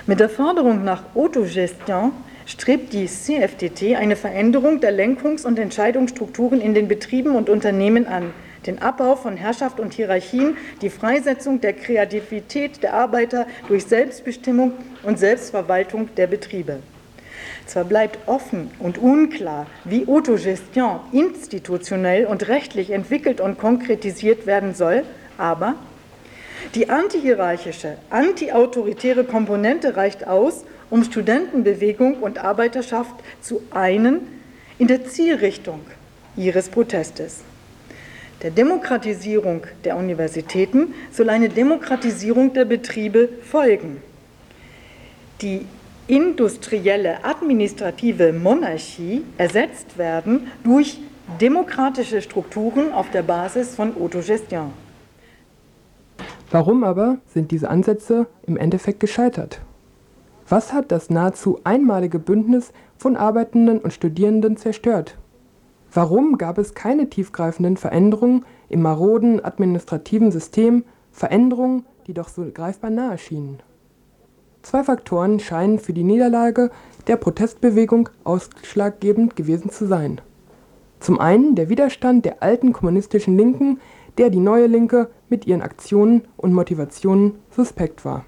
Mit 0.06 0.20
der 0.20 0.28
Forderung 0.28 0.84
nach 0.84 1.14
Autogestion 1.14 2.12
strebt 2.44 2.92
die 2.92 3.06
CFDT 3.06 3.96
eine 3.96 4.16
Veränderung 4.16 4.80
der 4.80 4.92
Lenkungs- 4.92 5.46
und 5.46 5.58
Entscheidungsstrukturen 5.58 6.60
in 6.60 6.74
den 6.74 6.88
Betrieben 6.88 7.36
und 7.36 7.48
Unternehmen 7.48 8.06
an, 8.06 8.34
den 8.66 8.82
Abbau 8.82 9.16
von 9.16 9.36
Herrschaft 9.36 9.80
und 9.80 9.94
Hierarchien, 9.94 10.56
die 10.82 10.90
Freisetzung 10.90 11.60
der 11.60 11.72
Kreativität 11.72 12.82
der 12.82 12.94
Arbeiter 12.94 13.46
durch 13.68 13.86
Selbstbestimmung 13.86 14.72
und 15.02 15.18
Selbstverwaltung 15.18 16.14
der 16.16 16.26
Betriebe. 16.26 16.80
Zwar 17.70 17.84
bleibt 17.84 18.26
offen 18.26 18.68
und 18.80 18.98
unklar, 18.98 19.68
wie 19.84 20.08
Autogestion 20.08 20.98
institutionell 21.12 22.26
und 22.26 22.48
rechtlich 22.48 22.90
entwickelt 22.90 23.40
und 23.40 23.58
konkretisiert 23.58 24.44
werden 24.44 24.74
soll, 24.74 25.04
aber 25.38 25.76
die 26.74 26.90
antihierarchische, 26.90 27.96
antiautoritäre 28.10 29.22
Komponente 29.22 29.96
reicht 29.96 30.26
aus, 30.26 30.64
um 30.90 31.04
Studentenbewegung 31.04 32.14
und 32.14 32.42
Arbeiterschaft 32.42 33.14
zu 33.40 33.62
einen 33.70 34.22
in 34.80 34.88
der 34.88 35.04
Zielrichtung 35.04 35.78
ihres 36.36 36.70
Protestes. 36.70 37.42
Der 38.42 38.50
Demokratisierung 38.50 39.64
der 39.84 39.96
Universitäten 39.96 40.92
soll 41.12 41.30
eine 41.30 41.48
Demokratisierung 41.48 42.52
der 42.52 42.64
Betriebe 42.64 43.28
folgen. 43.44 44.02
Die 45.40 45.66
industrielle 46.10 47.24
administrative 47.24 48.32
Monarchie 48.32 49.22
ersetzt 49.38 49.96
werden 49.96 50.48
durch 50.64 50.98
demokratische 51.40 52.20
Strukturen 52.20 52.92
auf 52.92 53.10
der 53.10 53.22
Basis 53.22 53.76
von 53.76 53.96
Autogestion. 53.96 54.72
Warum 56.50 56.82
aber 56.82 57.18
sind 57.26 57.52
diese 57.52 57.70
Ansätze 57.70 58.26
im 58.44 58.56
Endeffekt 58.56 58.98
gescheitert? 58.98 59.60
Was 60.48 60.72
hat 60.72 60.90
das 60.90 61.10
nahezu 61.10 61.60
einmalige 61.62 62.18
Bündnis 62.18 62.72
von 62.98 63.16
Arbeitenden 63.16 63.78
und 63.78 63.92
Studierenden 63.92 64.56
zerstört? 64.56 65.16
Warum 65.92 66.38
gab 66.38 66.58
es 66.58 66.74
keine 66.74 67.08
tiefgreifenden 67.08 67.76
Veränderungen 67.76 68.44
im 68.68 68.82
maroden 68.82 69.44
administrativen 69.44 70.32
System, 70.32 70.82
Veränderungen, 71.12 71.84
die 72.08 72.14
doch 72.14 72.28
so 72.28 72.44
greifbar 72.52 72.90
nahe 72.90 73.16
schienen? 73.16 73.62
Zwei 74.62 74.84
Faktoren 74.84 75.40
scheinen 75.40 75.78
für 75.78 75.92
die 75.92 76.04
Niederlage 76.04 76.70
der 77.06 77.16
Protestbewegung 77.16 78.10
ausschlaggebend 78.24 79.34
gewesen 79.36 79.70
zu 79.70 79.86
sein. 79.86 80.20
Zum 81.00 81.18
einen 81.18 81.54
der 81.54 81.70
Widerstand 81.70 82.26
der 82.26 82.42
alten 82.42 82.72
kommunistischen 82.72 83.38
Linken, 83.38 83.80
der 84.18 84.28
die 84.28 84.38
neue 84.38 84.66
Linke 84.66 85.08
mit 85.30 85.46
ihren 85.46 85.62
Aktionen 85.62 86.22
und 86.36 86.52
Motivationen 86.52 87.36
suspekt 87.50 88.04
war. 88.04 88.26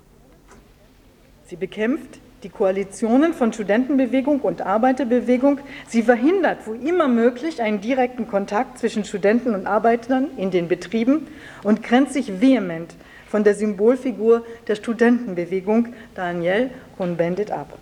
Sie 1.45 1.57
bekämpft 1.57 2.19
die 2.43 2.49
Koalitionen 2.49 3.35
von 3.35 3.53
Studentenbewegung 3.53 4.41
und 4.41 4.63
Arbeiterbewegung. 4.63 5.59
Sie 5.87 6.03
verhindert, 6.03 6.67
wo 6.67 6.73
immer 6.73 7.09
möglich, 7.09 7.61
einen 7.61 7.81
direkten 7.81 8.27
Kontakt 8.27 8.79
zwischen 8.79 9.05
Studenten 9.05 9.55
und 9.55 9.67
Arbeitern 9.67 10.29
in 10.39 10.51
den 10.51 10.67
Betrieben 10.67 11.29
und 11.63 11.83
grenzt 11.83 12.15
sich 12.15 12.41
vehement 12.41 12.97
von 13.33 13.45
der 13.45 13.55
Symbolfigur 13.55 14.45
der 14.69 14.75
Studentenbewegung 14.75 15.95
Daniel 16.15 16.69
Cohn-Bendit 16.99 17.51
ab. 17.51 17.79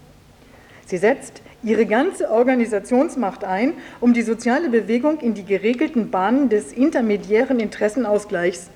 Sie 0.87 0.97
setzt 0.97 1.43
ihre 1.65 1.87
ganze 1.87 2.31
Organisationsmacht 2.31 3.43
ein, 3.43 3.73
um 3.99 4.15
die 4.15 4.23
soziale 4.23 4.69
Bewegung 4.69 5.19
in 5.19 5.35
die 5.35 5.45
geregelten 5.45 6.13
Bahnen 6.13 6.51
des 6.51 6.73
intermediären 6.73 7.59
Interessenausgleichs 7.59 8.71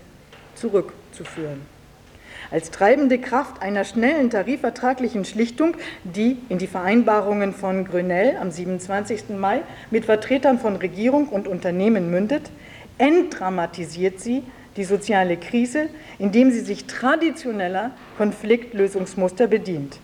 zurückzuführen 0.57 1.61
als 2.51 2.71
treibende 2.71 3.19
Kraft 3.19 3.63
einer 3.63 3.85
schnellen 3.85 4.31
tarifvertraglichen 4.31 5.25
Schlichtung, 5.25 5.77
die 6.05 6.37
in 6.49 6.59
die 6.59 6.67
Vereinbarungen 6.67 7.53
von 7.53 7.85
Grönell 7.85 8.37
am 8.37 8.51
27. 8.51 9.31
Mai 9.31 9.63
mit 9.91 10.05
Vertretern 10.05 10.59
von 10.59 10.77
Regierung 10.77 11.29
und 11.29 11.49
Unternehmen 11.49 12.11
mündet, 12.11 12.51
entdramatisiert 12.99 14.21
sie 14.21 14.43
die 14.77 14.85
soziale 14.85 15.37
Krise, 15.37 15.89
indem 16.19 16.51
sie 16.51 16.61
sich 16.61 16.87
traditioneller 16.87 17.93
Konfliktlösungsmuster 18.17 19.47
bedient. 19.47 19.99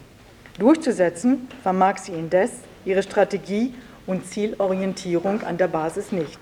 Durchzusetzen 0.59 1.49
vermag 1.63 1.99
sie 1.99 2.13
indes 2.13 2.51
ihre 2.85 3.03
Strategie 3.03 3.75
und 4.07 4.27
Zielorientierung 4.27 5.43
an 5.43 5.57
der 5.57 5.69
Basis 5.69 6.13
nicht. 6.13 6.39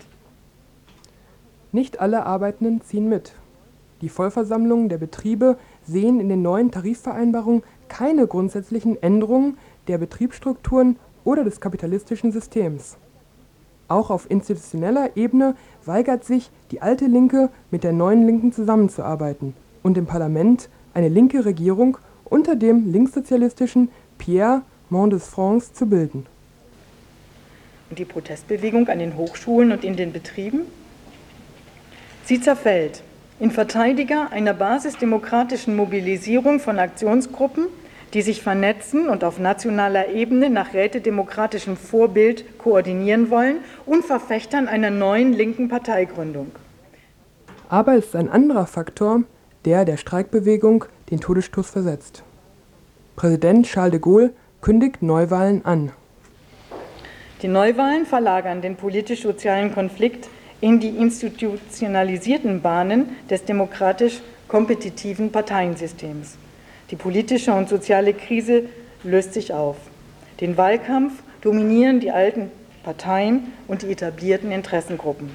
Nicht 1.73 2.01
alle 2.01 2.25
Arbeitenden 2.25 2.81
ziehen 2.83 3.09
mit. 3.09 3.33
Die 4.01 4.09
Vollversammlungen 4.09 4.89
der 4.89 4.99
Betriebe 4.99 5.59
sehen 5.83 6.21
in 6.21 6.29
den 6.29 6.43
neuen 6.43 6.71
Tarifvereinbarungen 6.71 7.63
keine 7.89 8.27
grundsätzlichen 8.27 9.03
Änderungen 9.03 9.59
der 9.89 9.99
Betriebsstrukturen 9.99 10.97
oder 11.25 11.45
des 11.45 11.61
kapitalistischen 11.61 12.33
Systems. 12.33 12.97
Auch 13.89 14.11
auf 14.11 14.31
institutioneller 14.31 15.17
Ebene 15.17 15.57
weigert 15.89 16.25
sich 16.25 16.51
die 16.71 16.81
alte 16.81 17.07
Linke 17.07 17.51
mit 17.73 17.83
der 17.83 17.93
neuen 17.93 18.25
Linken 18.25 18.53
zusammenzuarbeiten 18.53 19.55
und 19.83 19.99
im 19.99 20.07
Parlament 20.07 20.69
eine 20.95 21.09
linke 21.09 21.45
Regierung 21.45 21.99
unter 22.25 22.55
dem 22.55 22.93
linkssozialistischen 22.93 23.89
Pierre 24.19 24.63
Mendès-France 24.91 25.73
zu 25.73 25.87
bilden. 25.87 26.27
Und 27.91 27.99
die 27.99 28.05
Protestbewegung 28.05 28.89
an 28.89 28.99
den 28.99 29.17
Hochschulen 29.17 29.73
und 29.73 29.83
in 29.83 29.97
den 29.97 30.13
Betrieben? 30.13 30.61
Sie 32.25 32.41
zerfällt 32.41 33.03
in 33.41 33.51
Verteidiger 33.51 34.31
einer 34.31 34.53
basisdemokratischen 34.53 35.75
Mobilisierung 35.75 36.61
von 36.61 36.79
Aktionsgruppen, 36.79 37.69
die 38.15 38.23
sich 38.23 38.43
vernetzen 38.43 39.09
und 39.09 39.25
auf 39.25 39.39
nationaler 39.39 40.09
Ebene 40.09 40.51
nach 40.51 40.75
rätedemokratischem 40.75 41.77
Vorbild 41.77 42.59
koordinieren 42.59 43.31
wollen 43.31 43.59
und 43.87 44.05
Verfechtern 44.05 44.69
einer 44.69 44.91
neuen 44.91 45.33
linken 45.33 45.69
Parteigründung. 45.69 46.51
Aber 47.69 47.95
es 47.95 48.07
ist 48.07 48.17
ein 48.17 48.31
anderer 48.31 48.67
Faktor, 48.67 49.23
der 49.65 49.85
der 49.85 49.99
Streikbewegung 49.99 50.87
den 51.11 51.21
Todesstoß 51.21 51.69
versetzt. 51.69 52.23
Präsident 53.17 53.67
Charles 53.67 53.93
de 53.93 54.01
Gaulle 54.01 54.33
kündigt 54.61 55.03
Neuwahlen 55.03 55.65
an. 55.65 55.93
Die 57.43 57.49
Neuwahlen 57.49 58.07
verlagern 58.07 58.63
den 58.63 58.77
politisch-sozialen 58.77 59.75
Konflikt 59.75 60.29
in 60.61 60.81
die 60.81 60.97
institutionalisierten 60.97 62.63
Bahnen 62.63 63.11
des 63.31 63.45
demokratisch 63.45 64.21
kompetitiven 64.49 65.31
Parteiensystems. 65.31 66.39
Die 66.91 66.97
politische 66.97 67.53
und 67.53 67.69
soziale 67.69 68.15
Krise 68.15 68.65
löst 69.05 69.35
sich 69.35 69.53
auf. 69.53 69.77
Den 70.41 70.57
Wahlkampf 70.57 71.23
dominieren 71.43 72.01
die 72.01 72.11
alten 72.11 72.51
Parteien 72.83 73.53
und 73.67 73.83
die 73.83 73.91
etablierten 73.91 74.51
Interessengruppen. 74.51 75.31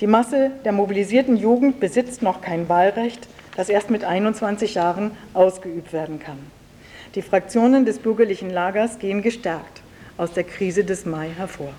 Die 0.00 0.06
Masse 0.06 0.50
der 0.64 0.72
mobilisierten 0.72 1.36
Jugend 1.36 1.80
besitzt 1.80 2.22
noch 2.22 2.40
kein 2.40 2.68
Wahlrecht, 2.68 3.28
das 3.56 3.68
erst 3.68 3.90
mit 3.90 4.04
21 4.04 4.74
Jahren 4.74 5.12
ausgeübt 5.34 5.92
werden 5.92 6.18
kann. 6.18 6.38
Die 7.14 7.22
Fraktionen 7.22 7.84
des 7.84 7.98
bürgerlichen 7.98 8.50
Lagers 8.50 8.98
gehen 8.98 9.22
gestärkt 9.22 9.82
aus 10.16 10.32
der 10.32 10.44
Krise 10.44 10.84
des 10.84 11.06
Mai 11.06 11.28
hervor. 11.36 11.72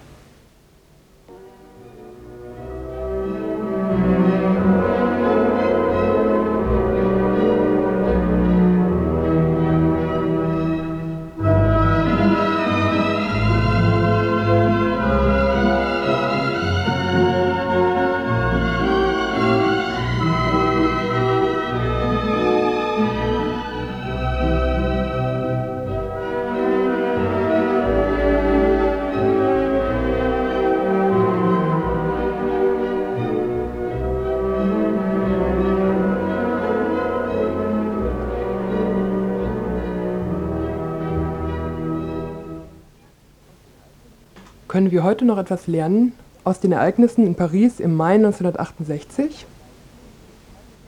Können 44.79 44.91
wir 44.91 45.03
heute 45.03 45.25
noch 45.25 45.37
etwas 45.37 45.67
lernen 45.67 46.13
aus 46.45 46.61
den 46.61 46.71
Ereignissen 46.71 47.27
in 47.27 47.35
Paris 47.35 47.81
im 47.81 47.95
Mai 47.95 48.13
1968? 48.13 49.45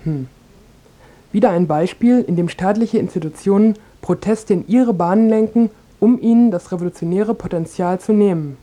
Hm. 0.06 0.30
Wieder 1.34 1.50
ein 1.50 1.68
Beispiel, 1.68 2.22
in 2.22 2.38
dem 2.38 2.48
staatliche 2.48 3.00
Institutionen 3.00 3.74
Proteste 4.00 4.54
in 4.54 4.66
ihre 4.70 4.94
Bahnen 4.94 5.28
lenken, 5.28 5.72
um 6.00 6.22
ihnen 6.22 6.52
das 6.52 6.72
revolutionäre 6.72 7.34
Potenzial 7.34 8.00
zu 8.00 8.14
nehmen. 8.14 8.56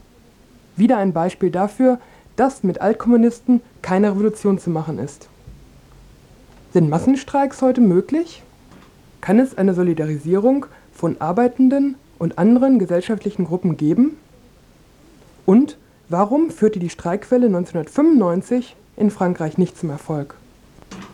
Wieder 0.77 0.97
ein 0.97 1.13
Beispiel 1.13 1.51
dafür, 1.51 1.99
dass 2.37 2.63
mit 2.63 2.81
Altkommunisten 2.81 3.61
keine 3.83 4.13
Revolution 4.13 4.59
zu 4.59 4.71
machen 4.71 4.99
ist. 4.99 5.29
Sind 6.73 6.89
Massenstreiks 6.89 7.61
heute 7.61 7.83
möglich? 7.83 8.43
Kann 9.21 9.39
es 9.41 9.59
eine 9.59 9.75
Solidarisierung 9.75 10.65
von 10.91 11.21
Arbeitenden 11.21 11.97
und 12.19 12.39
anderen 12.39 12.79
gesellschaftlichen 12.79 13.45
Gruppen 13.45 13.77
geben? 13.77 14.17
Und 15.49 15.79
warum 16.11 16.51
führte 16.51 16.79
die 16.79 16.91
Streikwelle 16.91 17.47
1995 17.47 18.77
in 18.99 19.11
Frankreich 19.11 19.57
nicht 19.57 19.79
zum 19.79 19.89
Erfolg? 19.89 20.35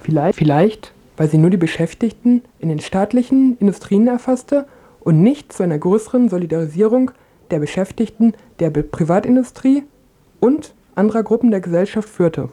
Vielleicht, 0.02 0.36
vielleicht, 0.36 0.92
weil 1.16 1.30
sie 1.30 1.38
nur 1.38 1.50
die 1.50 1.56
Beschäftigten 1.56 2.42
in 2.58 2.68
den 2.68 2.80
staatlichen 2.80 3.56
Industrien 3.58 4.08
erfasste 4.08 4.66
und 4.98 5.22
nicht 5.22 5.52
zu 5.52 5.62
einer 5.62 5.78
größeren 5.78 6.28
Solidarisierung 6.28 7.12
der 7.52 7.60
Beschäftigten 7.60 8.34
der 8.58 8.70
Privatindustrie 8.70 9.84
und 10.40 10.74
anderer 10.96 11.22
Gruppen 11.22 11.52
der 11.52 11.60
Gesellschaft 11.60 12.08
führte. 12.08 12.48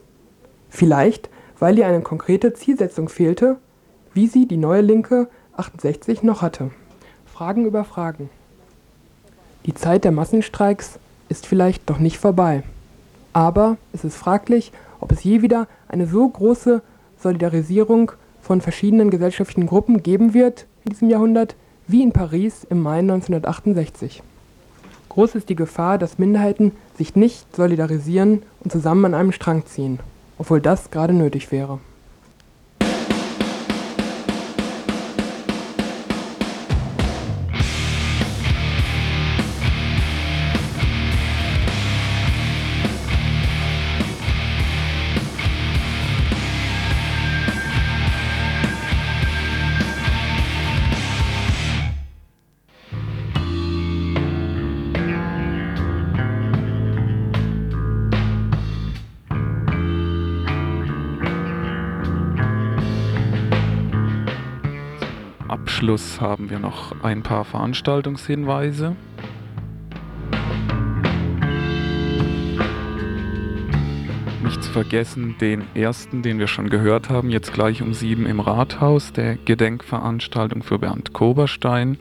Vielleicht, 0.69 1.31
weil 1.57 1.79
ihr 1.79 1.87
eine 1.87 2.01
konkrete 2.01 2.53
Zielsetzung 2.53 3.09
fehlte, 3.09 3.57
wie 4.13 4.27
sie 4.27 4.47
die 4.47 4.57
neue 4.57 4.81
Linke 4.81 5.29
68 5.57 6.21
noch 6.21 6.43
hatte. 6.43 6.69
Fragen 7.25 7.65
über 7.65 7.83
Fragen. 7.85 8.29
Die 9.65 9.73
Zeit 9.73 10.03
der 10.03 10.11
Massenstreiks 10.11 10.99
ist 11.31 11.47
vielleicht 11.47 11.89
noch 11.89 11.97
nicht 11.97 12.17
vorbei. 12.17 12.61
Aber 13.31 13.77
es 13.93 14.03
ist 14.03 14.17
fraglich, 14.17 14.73
ob 14.99 15.13
es 15.13 15.23
je 15.23 15.41
wieder 15.41 15.67
eine 15.87 16.05
so 16.05 16.27
große 16.27 16.81
Solidarisierung 17.23 18.11
von 18.41 18.59
verschiedenen 18.59 19.09
gesellschaftlichen 19.09 19.65
Gruppen 19.65 20.03
geben 20.03 20.33
wird 20.33 20.65
in 20.83 20.91
diesem 20.91 21.09
Jahrhundert 21.09 21.55
wie 21.87 22.03
in 22.03 22.11
Paris 22.11 22.67
im 22.69 22.81
Mai 22.81 22.99
1968. 22.99 24.21
Groß 25.07 25.35
ist 25.35 25.47
die 25.47 25.55
Gefahr, 25.55 25.97
dass 25.97 26.19
Minderheiten 26.19 26.73
sich 26.97 27.15
nicht 27.15 27.55
solidarisieren 27.55 28.43
und 28.61 28.71
zusammen 28.71 29.05
an 29.05 29.13
einem 29.13 29.31
Strang 29.31 29.65
ziehen, 29.65 29.99
obwohl 30.37 30.59
das 30.59 30.91
gerade 30.91 31.13
nötig 31.13 31.51
wäre. 31.51 31.79
Abschluss 65.91 66.21
haben 66.21 66.49
wir 66.49 66.57
noch 66.57 67.03
ein 67.03 67.21
paar 67.21 67.43
Veranstaltungshinweise. 67.43 68.95
Nicht 74.41 74.63
zu 74.63 74.71
vergessen 74.71 75.35
den 75.41 75.63
ersten, 75.75 76.21
den 76.21 76.39
wir 76.39 76.47
schon 76.47 76.69
gehört 76.69 77.09
haben, 77.09 77.29
jetzt 77.29 77.51
gleich 77.51 77.81
um 77.81 77.93
sieben 77.93 78.25
im 78.25 78.39
Rathaus, 78.39 79.11
der 79.11 79.35
Gedenkveranstaltung 79.35 80.63
für 80.63 80.79
Bernd 80.79 81.11
Koberstein. 81.11 81.97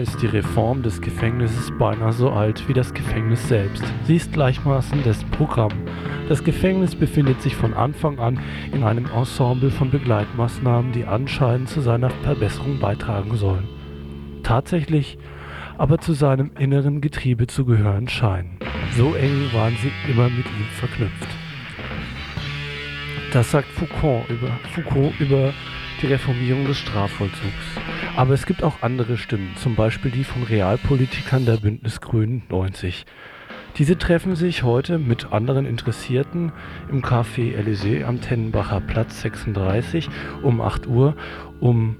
Ist 0.00 0.20
die 0.22 0.26
Reform 0.26 0.82
des 0.82 1.00
Gefängnisses 1.00 1.70
beinahe 1.78 2.12
so 2.12 2.30
alt 2.30 2.66
wie 2.68 2.72
das 2.72 2.92
Gefängnis 2.92 3.46
selbst. 3.48 3.84
Sie 4.04 4.16
ist 4.16 4.32
gleichmaßen 4.32 5.02
dessen 5.02 5.30
Programm. 5.30 5.72
Das 6.28 6.42
Gefängnis 6.42 6.94
befindet 6.94 7.42
sich 7.42 7.54
von 7.54 7.74
Anfang 7.74 8.18
an 8.18 8.40
in 8.72 8.82
einem 8.82 9.06
Ensemble 9.14 9.70
von 9.70 9.90
Begleitmaßnahmen, 9.90 10.92
die 10.92 11.04
anscheinend 11.04 11.68
zu 11.68 11.80
seiner 11.80 12.10
Verbesserung 12.10 12.78
beitragen 12.78 13.36
sollen. 13.36 13.68
Tatsächlich 14.42 15.18
aber 15.76 15.98
zu 15.98 16.12
seinem 16.12 16.50
inneren 16.58 17.00
Getriebe 17.00 17.46
zu 17.46 17.64
gehören 17.64 18.08
scheinen. 18.08 18.58
So 18.96 19.14
eng 19.14 19.50
waren 19.52 19.76
sie 19.76 19.92
immer 20.10 20.24
mit 20.24 20.46
ihm 20.46 20.66
verknüpft. 20.78 21.28
Das 23.32 23.50
sagt 23.50 23.68
Foucault 23.68 24.28
über, 24.28 24.50
Foucault 24.74 25.18
über 25.20 25.52
die 26.00 26.06
Reformierung 26.06 26.66
des 26.66 26.78
Strafvollzugs. 26.78 27.76
Aber 28.16 28.34
es 28.34 28.46
gibt 28.46 28.62
auch 28.62 28.82
andere 28.82 29.16
Stimmen, 29.16 29.54
zum 29.56 29.74
Beispiel 29.74 30.10
die 30.10 30.24
von 30.24 30.42
Realpolitikern 30.42 31.44
der 31.44 31.58
Bündnisgrünen 31.58 32.42
90. 32.48 33.04
Diese 33.76 33.98
treffen 33.98 34.34
sich 34.34 34.62
heute 34.62 34.98
mit 34.98 35.32
anderen 35.32 35.66
Interessierten 35.66 36.52
im 36.90 37.02
Café 37.02 37.56
Elysée 37.56 38.04
am 38.04 38.20
Tennenbacher 38.20 38.80
Platz 38.80 39.20
36 39.22 40.08
um 40.42 40.60
8 40.60 40.86
Uhr, 40.86 41.14
um 41.60 41.96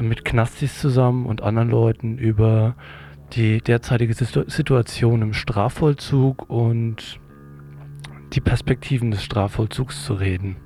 mit 0.00 0.24
Knastis 0.24 0.80
zusammen 0.80 1.26
und 1.26 1.42
anderen 1.42 1.70
Leuten 1.70 2.18
über 2.18 2.76
die 3.32 3.60
derzeitige 3.60 4.14
Situation 4.14 5.22
im 5.22 5.32
Strafvollzug 5.32 6.48
und 6.48 7.18
die 8.32 8.40
Perspektiven 8.40 9.10
des 9.10 9.24
Strafvollzugs 9.24 10.04
zu 10.04 10.14
reden. 10.14 10.56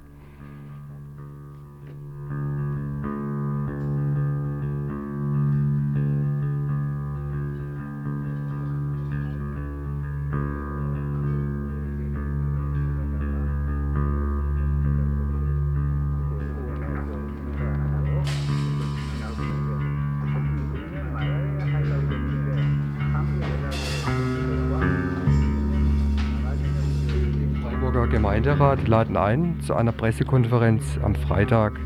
Gemeinderat 28.10 28.88
laden 28.88 29.16
ein 29.16 29.60
zu 29.60 29.74
einer 29.74 29.92
Pressekonferenz 29.92 30.98
am 31.02 31.14
Freitag, 31.14 31.78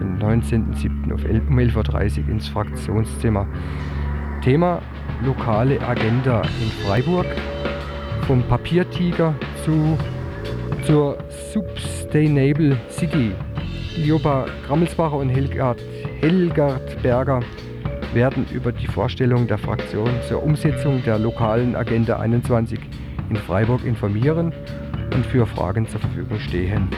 den 0.00 0.18
19.07. 0.18 1.12
um 1.12 1.58
11.30 1.58 2.24
Uhr 2.24 2.28
ins 2.30 2.48
Fraktionszimmer. 2.48 3.46
Thema 4.42 4.80
lokale 5.24 5.80
Agenda 5.86 6.42
in 6.60 6.70
Freiburg. 6.84 7.26
Vom 8.26 8.42
Papiertiger 8.44 9.34
zu, 9.64 9.98
zur 10.84 11.18
Sustainable 11.52 12.76
City. 12.88 13.32
Lioba 13.96 14.46
Grammelsbacher 14.66 15.16
und 15.16 15.28
Helgard, 15.28 15.82
Helgard 16.20 17.02
Berger 17.02 17.40
werden 18.14 18.46
über 18.52 18.72
die 18.72 18.86
Vorstellung 18.86 19.46
der 19.46 19.58
Fraktion 19.58 20.10
zur 20.28 20.42
Umsetzung 20.42 21.02
der 21.04 21.18
lokalen 21.18 21.76
Agenda 21.76 22.18
21 22.18 22.78
in 23.28 23.36
Freiburg 23.36 23.84
informieren 23.84 24.52
und 25.14 25.26
für 25.26 25.46
Fragen 25.46 25.86
zur 25.88 26.00
Verfügung 26.00 26.38
stehen. 26.38 26.88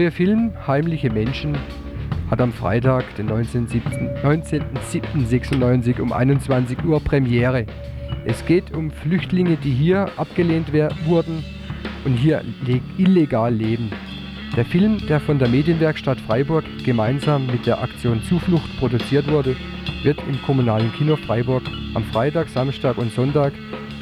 Neue 0.00 0.10
Film 0.10 0.52
Heimliche 0.66 1.10
Menschen 1.10 1.58
hat 2.30 2.40
am 2.40 2.54
Freitag, 2.54 3.04
den 3.16 3.28
19.07.96 3.28 6.00
um 6.00 6.10
21 6.10 6.82
Uhr 6.86 7.00
Premiere 7.00 7.66
Es 8.24 8.46
geht 8.46 8.74
um 8.74 8.90
Flüchtlinge, 8.90 9.58
die 9.58 9.72
hier 9.72 10.08
abgelehnt 10.16 10.72
wurden 11.04 11.44
und 12.06 12.14
hier 12.14 12.42
illegal 12.96 13.52
leben. 13.52 13.90
Der 14.56 14.64
Film, 14.64 15.06
der 15.06 15.20
von 15.20 15.38
der 15.38 15.48
Medienwerkstatt 15.48 16.18
Freiburg 16.18 16.64
gemeinsam 16.82 17.46
mit 17.46 17.66
der 17.66 17.82
Aktion 17.82 18.22
Zuflucht 18.22 18.74
produziert 18.78 19.30
wurde, 19.30 19.54
wird 20.02 20.18
im 20.26 20.40
kommunalen 20.46 20.90
Kino 20.94 21.16
Freiburg 21.16 21.64
am 21.92 22.04
Freitag, 22.04 22.48
Samstag 22.48 22.96
und 22.96 23.12
Sonntag 23.12 23.52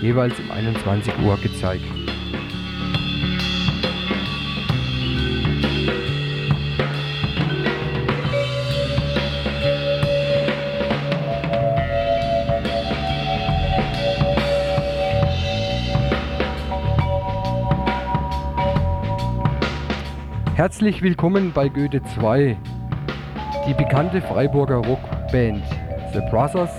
jeweils 0.01 0.39
um 0.39 0.49
21 0.53 1.13
Uhr 1.25 1.37
gezeigt. 1.39 1.83
Herzlich 20.59 21.03
willkommen 21.03 21.53
bei 21.53 21.69
Goethe 21.69 22.03
2. 22.17 22.57
Die 23.69 23.75
bekannte 23.75 24.21
Freiburger 24.21 24.79
Rockband 24.79 25.63
The 26.13 26.19
Brothers, 26.31 26.73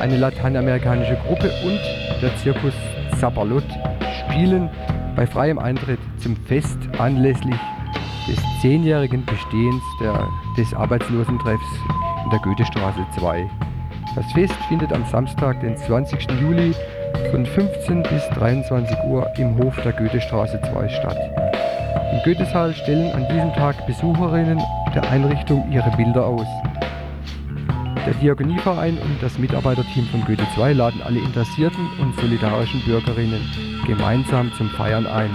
eine 0.00 0.16
lateinamerikanische 0.16 1.18
Gruppe 1.26 1.52
und 1.62 1.78
der 2.22 2.34
Zirkus 2.38 2.72
Zabalot 3.18 3.66
spielen 4.24 4.70
bei 5.14 5.26
freiem 5.26 5.58
Eintritt 5.58 5.98
zum 6.22 6.34
Fest 6.46 6.78
anlässlich 6.96 7.60
des 8.26 8.38
zehnjährigen 8.62 9.26
Bestehens 9.26 9.82
der, 10.00 10.26
des 10.56 10.72
Arbeitslosentreffs 10.72 11.80
in 12.24 12.30
der 12.30 12.38
Goethestraße 12.38 13.04
2. 13.18 13.50
Das 14.16 14.32
Fest 14.32 14.56
findet 14.70 14.90
am 14.94 15.04
Samstag, 15.04 15.60
den 15.60 15.76
20. 15.76 16.26
Juli 16.40 16.74
von 17.30 17.44
15 17.44 18.04
bis 18.04 18.26
23 18.30 18.96
Uhr 19.04 19.30
im 19.36 19.58
Hof 19.58 19.78
der 19.82 19.92
Goethestraße 19.92 20.58
2 20.62 20.88
statt. 20.88 21.39
Im 22.12 22.22
Goethesaal 22.24 22.74
stellen 22.74 23.12
an 23.12 23.26
diesem 23.28 23.52
Tag 23.54 23.86
Besucherinnen 23.86 24.60
der 24.94 25.08
Einrichtung 25.10 25.70
ihre 25.70 25.90
Bilder 25.96 26.26
aus. 26.26 26.46
Der 28.04 28.14
Diakonieverein 28.14 28.98
und 28.98 29.22
das 29.22 29.38
Mitarbeiterteam 29.38 30.06
von 30.06 30.24
Goethe 30.24 30.46
2 30.56 30.72
laden 30.72 31.02
alle 31.02 31.20
interessierten 31.20 31.86
und 32.00 32.18
solidarischen 32.18 32.80
Bürgerinnen 32.80 33.42
gemeinsam 33.86 34.52
zum 34.54 34.68
Feiern 34.70 35.06
ein. 35.06 35.30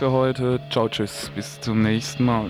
Für 0.00 0.10
heute. 0.12 0.58
Ciao, 0.70 0.88
tschüss. 0.88 1.30
Bis 1.34 1.60
zum 1.60 1.82
nächsten 1.82 2.24
Mal. 2.24 2.48